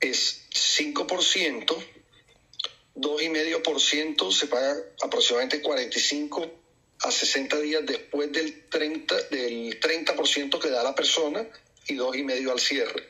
es 0.00 0.48
5%, 0.50 1.84
2,5% 2.94 4.32
se 4.32 4.46
paga 4.46 4.76
aproximadamente 5.02 5.60
45 5.60 6.67
a 7.08 7.10
60 7.10 7.58
días 7.60 7.82
después 7.86 8.30
del 8.32 8.68
30%, 8.68 9.28
del 9.30 9.80
30 9.80 10.14
que 10.60 10.70
da 10.70 10.82
la 10.82 10.94
persona 10.94 11.46
y 11.86 11.94
dos 11.94 12.16
y 12.16 12.22
medio 12.22 12.52
al 12.52 12.60
cierre. 12.60 13.08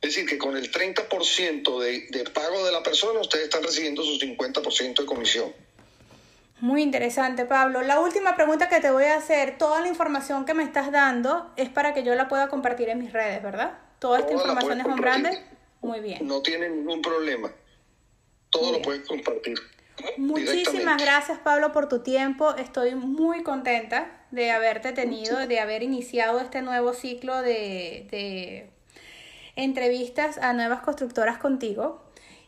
Es 0.00 0.14
decir, 0.14 0.28
que 0.28 0.38
con 0.38 0.56
el 0.56 0.70
30% 0.70 1.80
de, 1.80 2.06
de 2.10 2.24
pago 2.30 2.64
de 2.64 2.72
la 2.72 2.82
persona, 2.82 3.20
ustedes 3.20 3.44
están 3.44 3.62
recibiendo 3.62 4.02
su 4.04 4.18
50% 4.18 5.00
de 5.00 5.06
comisión. 5.06 5.52
Muy 6.60 6.82
interesante, 6.82 7.44
Pablo. 7.44 7.82
La 7.82 8.00
última 8.00 8.36
pregunta 8.36 8.68
que 8.68 8.80
te 8.80 8.90
voy 8.90 9.04
a 9.04 9.16
hacer, 9.16 9.58
toda 9.58 9.80
la 9.80 9.88
información 9.88 10.44
que 10.44 10.54
me 10.54 10.64
estás 10.64 10.90
dando 10.90 11.52
es 11.56 11.68
para 11.68 11.94
que 11.94 12.02
yo 12.02 12.14
la 12.14 12.28
pueda 12.28 12.48
compartir 12.48 12.88
en 12.88 12.98
mis 12.98 13.12
redes, 13.12 13.42
¿verdad? 13.42 13.78
Toda 13.98 14.20
esta 14.20 14.32
información 14.32 14.80
es 14.80 14.86
un 14.86 14.96
grande. 14.96 15.42
Muy 15.80 16.00
bien. 16.00 16.26
No 16.26 16.42
tiene 16.42 16.68
ningún 16.68 17.00
problema. 17.00 17.52
todo 18.50 18.72
lo 18.72 18.82
puedes 18.82 19.06
compartir. 19.06 19.58
Muchísimas 20.16 21.00
gracias 21.02 21.38
Pablo 21.38 21.72
por 21.72 21.88
tu 21.88 22.00
tiempo. 22.00 22.54
Estoy 22.56 22.94
muy 22.94 23.42
contenta 23.42 24.10
de 24.30 24.50
haberte 24.50 24.92
tenido, 24.92 25.46
de 25.46 25.60
haber 25.60 25.82
iniciado 25.82 26.40
este 26.40 26.62
nuevo 26.62 26.92
ciclo 26.92 27.40
de, 27.42 28.06
de 28.10 28.70
entrevistas 29.56 30.38
a 30.38 30.52
nuevas 30.52 30.80
constructoras 30.80 31.38
contigo. 31.38 32.02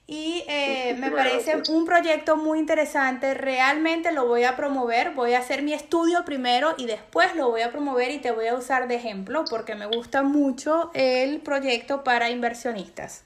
Y 0.07 0.42
eh, 0.48 0.96
me 0.98 1.12
parece 1.12 1.62
un 1.68 1.84
proyecto 1.84 2.36
muy 2.36 2.59
interesante. 2.59 3.32
Realmente 3.32 4.11
lo 4.11 4.26
voy 4.26 4.42
a 4.42 4.57
promover. 4.57 5.12
Voy 5.12 5.34
a 5.34 5.38
hacer 5.38 5.62
mi 5.62 5.72
estudio 5.72 6.24
primero 6.24 6.74
y 6.76 6.86
después 6.86 7.36
lo 7.36 7.48
voy 7.48 7.61
a 7.61 7.70
promover 7.70 8.11
y 8.11 8.18
te 8.18 8.32
voy 8.32 8.48
a 8.48 8.57
usar 8.57 8.88
de 8.88 8.96
ejemplo 8.96 9.44
porque 9.48 9.76
me 9.76 9.86
gusta 9.86 10.24
mucho 10.24 10.90
el 10.94 11.38
proyecto 11.42 12.03
para 12.03 12.28
inversionistas. 12.28 13.22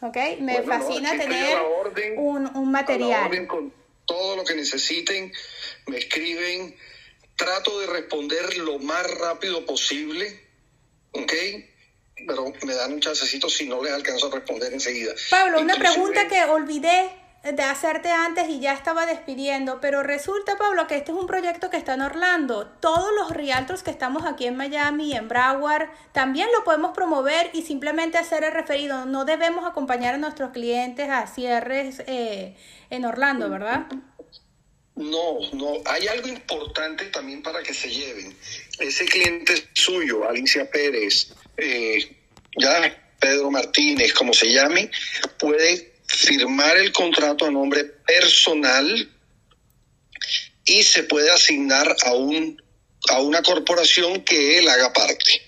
¿Ok? 0.00 0.16
Me 0.40 0.62
fascina 0.62 1.16
tener 1.16 1.58
un, 2.16 2.46
un, 2.56 2.70
material. 2.70 3.46
con 3.46 3.72
todo 4.06 4.36
lo 4.36 4.44
que 4.44 4.54
necesiten, 4.54 5.32
me 5.86 5.98
escriben. 5.98 6.76
Trato 7.36 7.78
de 7.80 7.86
responder 7.86 8.56
lo 8.58 8.78
más 8.78 9.08
rápido 9.18 9.64
posible. 9.64 10.46
¿Ok? 11.12 11.32
pero 12.26 12.52
me 12.64 12.74
dan 12.74 12.92
un 12.92 13.00
chancecito 13.00 13.48
si 13.48 13.66
no 13.66 13.82
les 13.82 13.92
alcanzo 13.92 14.26
a 14.26 14.30
responder 14.30 14.72
enseguida. 14.72 15.12
Pablo, 15.30 15.60
una 15.60 15.76
pregunta 15.76 16.26
que 16.26 16.42
olvidé 16.44 17.10
de 17.42 17.62
hacerte 17.62 18.10
antes 18.10 18.48
y 18.48 18.60
ya 18.60 18.72
estaba 18.72 19.06
despidiendo, 19.06 19.80
pero 19.80 20.02
resulta, 20.02 20.56
Pablo, 20.56 20.86
que 20.86 20.96
este 20.96 21.12
es 21.12 21.18
un 21.18 21.26
proyecto 21.26 21.70
que 21.70 21.76
está 21.76 21.94
en 21.94 22.02
Orlando. 22.02 22.66
Todos 22.80 23.10
los 23.16 23.30
realtors 23.30 23.82
que 23.82 23.90
estamos 23.90 24.24
aquí 24.26 24.46
en 24.46 24.56
Miami, 24.56 25.14
en 25.14 25.28
Broward, 25.28 25.88
también 26.12 26.48
lo 26.52 26.64
podemos 26.64 26.92
promover 26.94 27.50
y 27.52 27.62
simplemente 27.62 28.18
hacer 28.18 28.44
el 28.44 28.52
referido. 28.52 29.06
No 29.06 29.24
debemos 29.24 29.66
acompañar 29.66 30.14
a 30.14 30.18
nuestros 30.18 30.50
clientes 30.50 31.08
a 31.08 31.26
cierres 31.26 32.02
eh, 32.06 32.56
en 32.90 33.04
Orlando, 33.04 33.48
¿verdad? 33.48 33.86
No, 34.96 35.38
no. 35.52 35.74
Hay 35.86 36.08
algo 36.08 36.26
importante 36.26 37.04
también 37.06 37.42
para 37.42 37.62
que 37.62 37.72
se 37.72 37.88
lleven. 37.88 38.36
Ese 38.80 39.04
cliente 39.04 39.68
suyo, 39.74 40.28
Alicia 40.28 40.68
Pérez, 40.68 41.32
eh, 41.56 42.16
ya 42.56 42.92
Pedro 43.20 43.50
Martínez, 43.50 44.12
como 44.12 44.32
se 44.32 44.52
llame, 44.52 44.90
puede 45.38 45.97
firmar 46.08 46.76
el 46.78 46.92
contrato 46.92 47.44
a 47.44 47.50
nombre 47.50 47.84
personal 47.84 49.08
y 50.64 50.82
se 50.82 51.04
puede 51.04 51.30
asignar 51.30 51.94
a 52.04 52.12
un 52.12 52.60
a 53.10 53.20
una 53.20 53.42
corporación 53.42 54.22
que 54.22 54.58
él 54.58 54.68
haga 54.68 54.92
parte. 54.92 55.42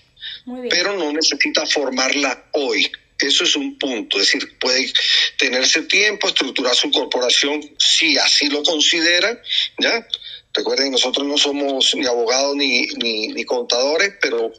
Pero 0.69 0.97
no 0.97 1.11
necesita 1.11 1.65
formarla 1.65 2.49
hoy. 2.53 2.89
Eso 3.19 3.43
es 3.43 3.55
un 3.55 3.77
punto, 3.77 4.19
es 4.19 4.31
decir, 4.31 4.57
puede 4.57 4.91
tenerse 5.37 5.83
tiempo, 5.83 6.27
estructurar 6.27 6.73
su 6.73 6.89
corporación 6.89 7.61
si 7.77 8.17
así 8.17 8.47
lo 8.49 8.63
considera, 8.63 9.39
¿ya? 9.77 10.07
Recuerden, 10.53 10.91
nosotros 10.91 11.27
no 11.27 11.37
somos 11.37 11.93
ni 11.93 12.07
abogados 12.07 12.55
ni, 12.55 12.87
ni, 12.97 13.27
ni 13.27 13.43
contadores, 13.45 14.15
pero 14.19 14.51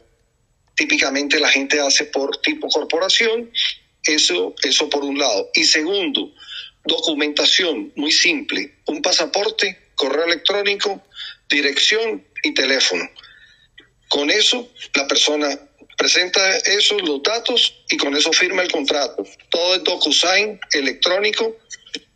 típicamente 0.75 1.41
la 1.41 1.49
gente 1.49 1.81
hace 1.81 2.05
por 2.05 2.37
tipo 2.41 2.69
corporación, 2.69 3.51
eso, 4.05 4.53
eso 4.63 4.89
por 4.89 5.03
un 5.03 5.17
lado. 5.17 5.49
Y 5.53 5.63
segundo, 5.63 6.33
documentación 6.85 7.91
muy 7.95 8.11
simple, 8.11 8.79
un 8.87 9.01
pasaporte, 9.01 9.91
correo 9.95 10.25
electrónico, 10.25 11.01
dirección 11.49 12.25
y 12.43 12.53
teléfono. 12.53 13.09
Con 14.09 14.29
eso 14.29 14.69
la 14.95 15.07
persona 15.07 15.57
presenta 15.97 16.57
esos 16.57 17.01
los 17.01 17.23
datos 17.23 17.83
y 17.89 17.97
con 17.97 18.15
eso 18.15 18.31
firma 18.33 18.61
el 18.61 18.71
contrato. 18.71 19.23
Todo 19.49 19.75
es 19.75 19.83
DocuSign 19.83 20.59
electrónico, 20.73 21.57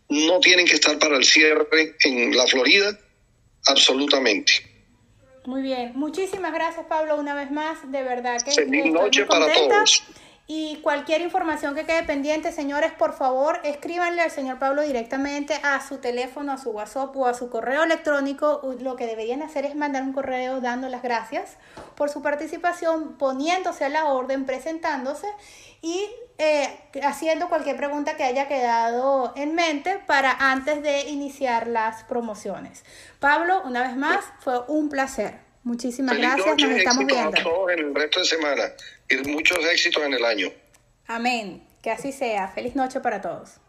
no 0.10 0.40
tienen 0.40 0.66
que 0.66 0.76
estar 0.76 0.98
para 1.00 1.18
el 1.18 1.26
cierre 1.26 1.96
en 2.04 2.36
la 2.36 2.46
Florida, 2.48 2.98
absolutamente. 3.66 4.54
Muy 5.46 5.62
bien, 5.62 5.94
muchísimas 5.96 6.54
gracias 6.54 6.86
Pablo 6.88 7.16
una 7.16 7.34
vez 7.34 7.52
más, 7.52 7.90
de 7.90 8.04
verdad 8.04 8.42
que 8.42 8.52
feliz 8.52 8.86
noche 8.92 9.26
para 9.26 9.52
todos. 9.54 10.04
Y 10.50 10.78
cualquier 10.78 11.20
información 11.20 11.76
que 11.76 11.86
quede 11.86 12.04
pendiente, 12.04 12.54
señores, 12.54 12.94
por 12.94 13.12
favor, 13.12 13.60
escríbanle 13.66 14.22
al 14.22 14.32
señor 14.32 14.60
Pablo 14.60 14.82
directamente 14.82 15.60
a 15.62 15.86
su 15.86 15.98
teléfono, 15.98 16.54
a 16.54 16.58
su 16.58 16.70
WhatsApp 16.70 17.14
o 17.18 17.28
a 17.28 17.34
su 17.34 17.50
correo 17.50 17.84
electrónico. 17.84 18.62
Lo 18.80 18.96
que 18.96 19.08
deberían 19.08 19.42
hacer 19.42 19.66
es 19.66 19.76
mandar 19.76 20.04
un 20.04 20.14
correo 20.14 20.62
dando 20.62 20.88
las 20.88 21.04
gracias 21.04 21.58
por 21.96 22.10
su 22.10 22.22
participación, 22.22 23.18
poniéndose 23.18 23.84
a 23.84 23.90
la 23.90 24.06
orden, 24.06 24.46
presentándose 24.46 25.28
y 25.82 26.06
eh, 26.38 26.80
haciendo 27.04 27.50
cualquier 27.50 27.76
pregunta 27.76 28.16
que 28.16 28.24
haya 28.24 28.48
quedado 28.48 29.34
en 29.36 29.54
mente 29.54 30.00
para 30.06 30.32
antes 30.32 30.82
de 30.82 31.10
iniciar 31.10 31.68
las 31.68 32.06
promociones. 32.06 32.86
Pablo, 33.20 33.64
una 33.66 33.84
vez 33.84 33.98
más, 33.98 34.24
fue 34.40 34.62
un 34.70 34.88
placer. 34.88 35.46
Muchísimas 35.64 36.18
gracias, 36.18 36.56
nos 36.58 36.72
estamos 36.72 37.06
viendo. 37.06 37.70
en 37.70 37.80
el 37.80 37.94
resto 37.94 38.22
de 38.22 38.26
semana 38.26 38.64
y 39.10 39.18
muchos 39.30 39.58
éxitos 39.66 40.04
en 40.04 40.14
el 40.14 40.26
año. 40.26 40.52
Amén. 41.08 41.64
Que 41.82 41.92
así 41.92 42.12
sea. 42.12 42.48
Feliz 42.50 42.76
noche 42.76 43.00
para 43.00 43.22
todos. 43.22 43.60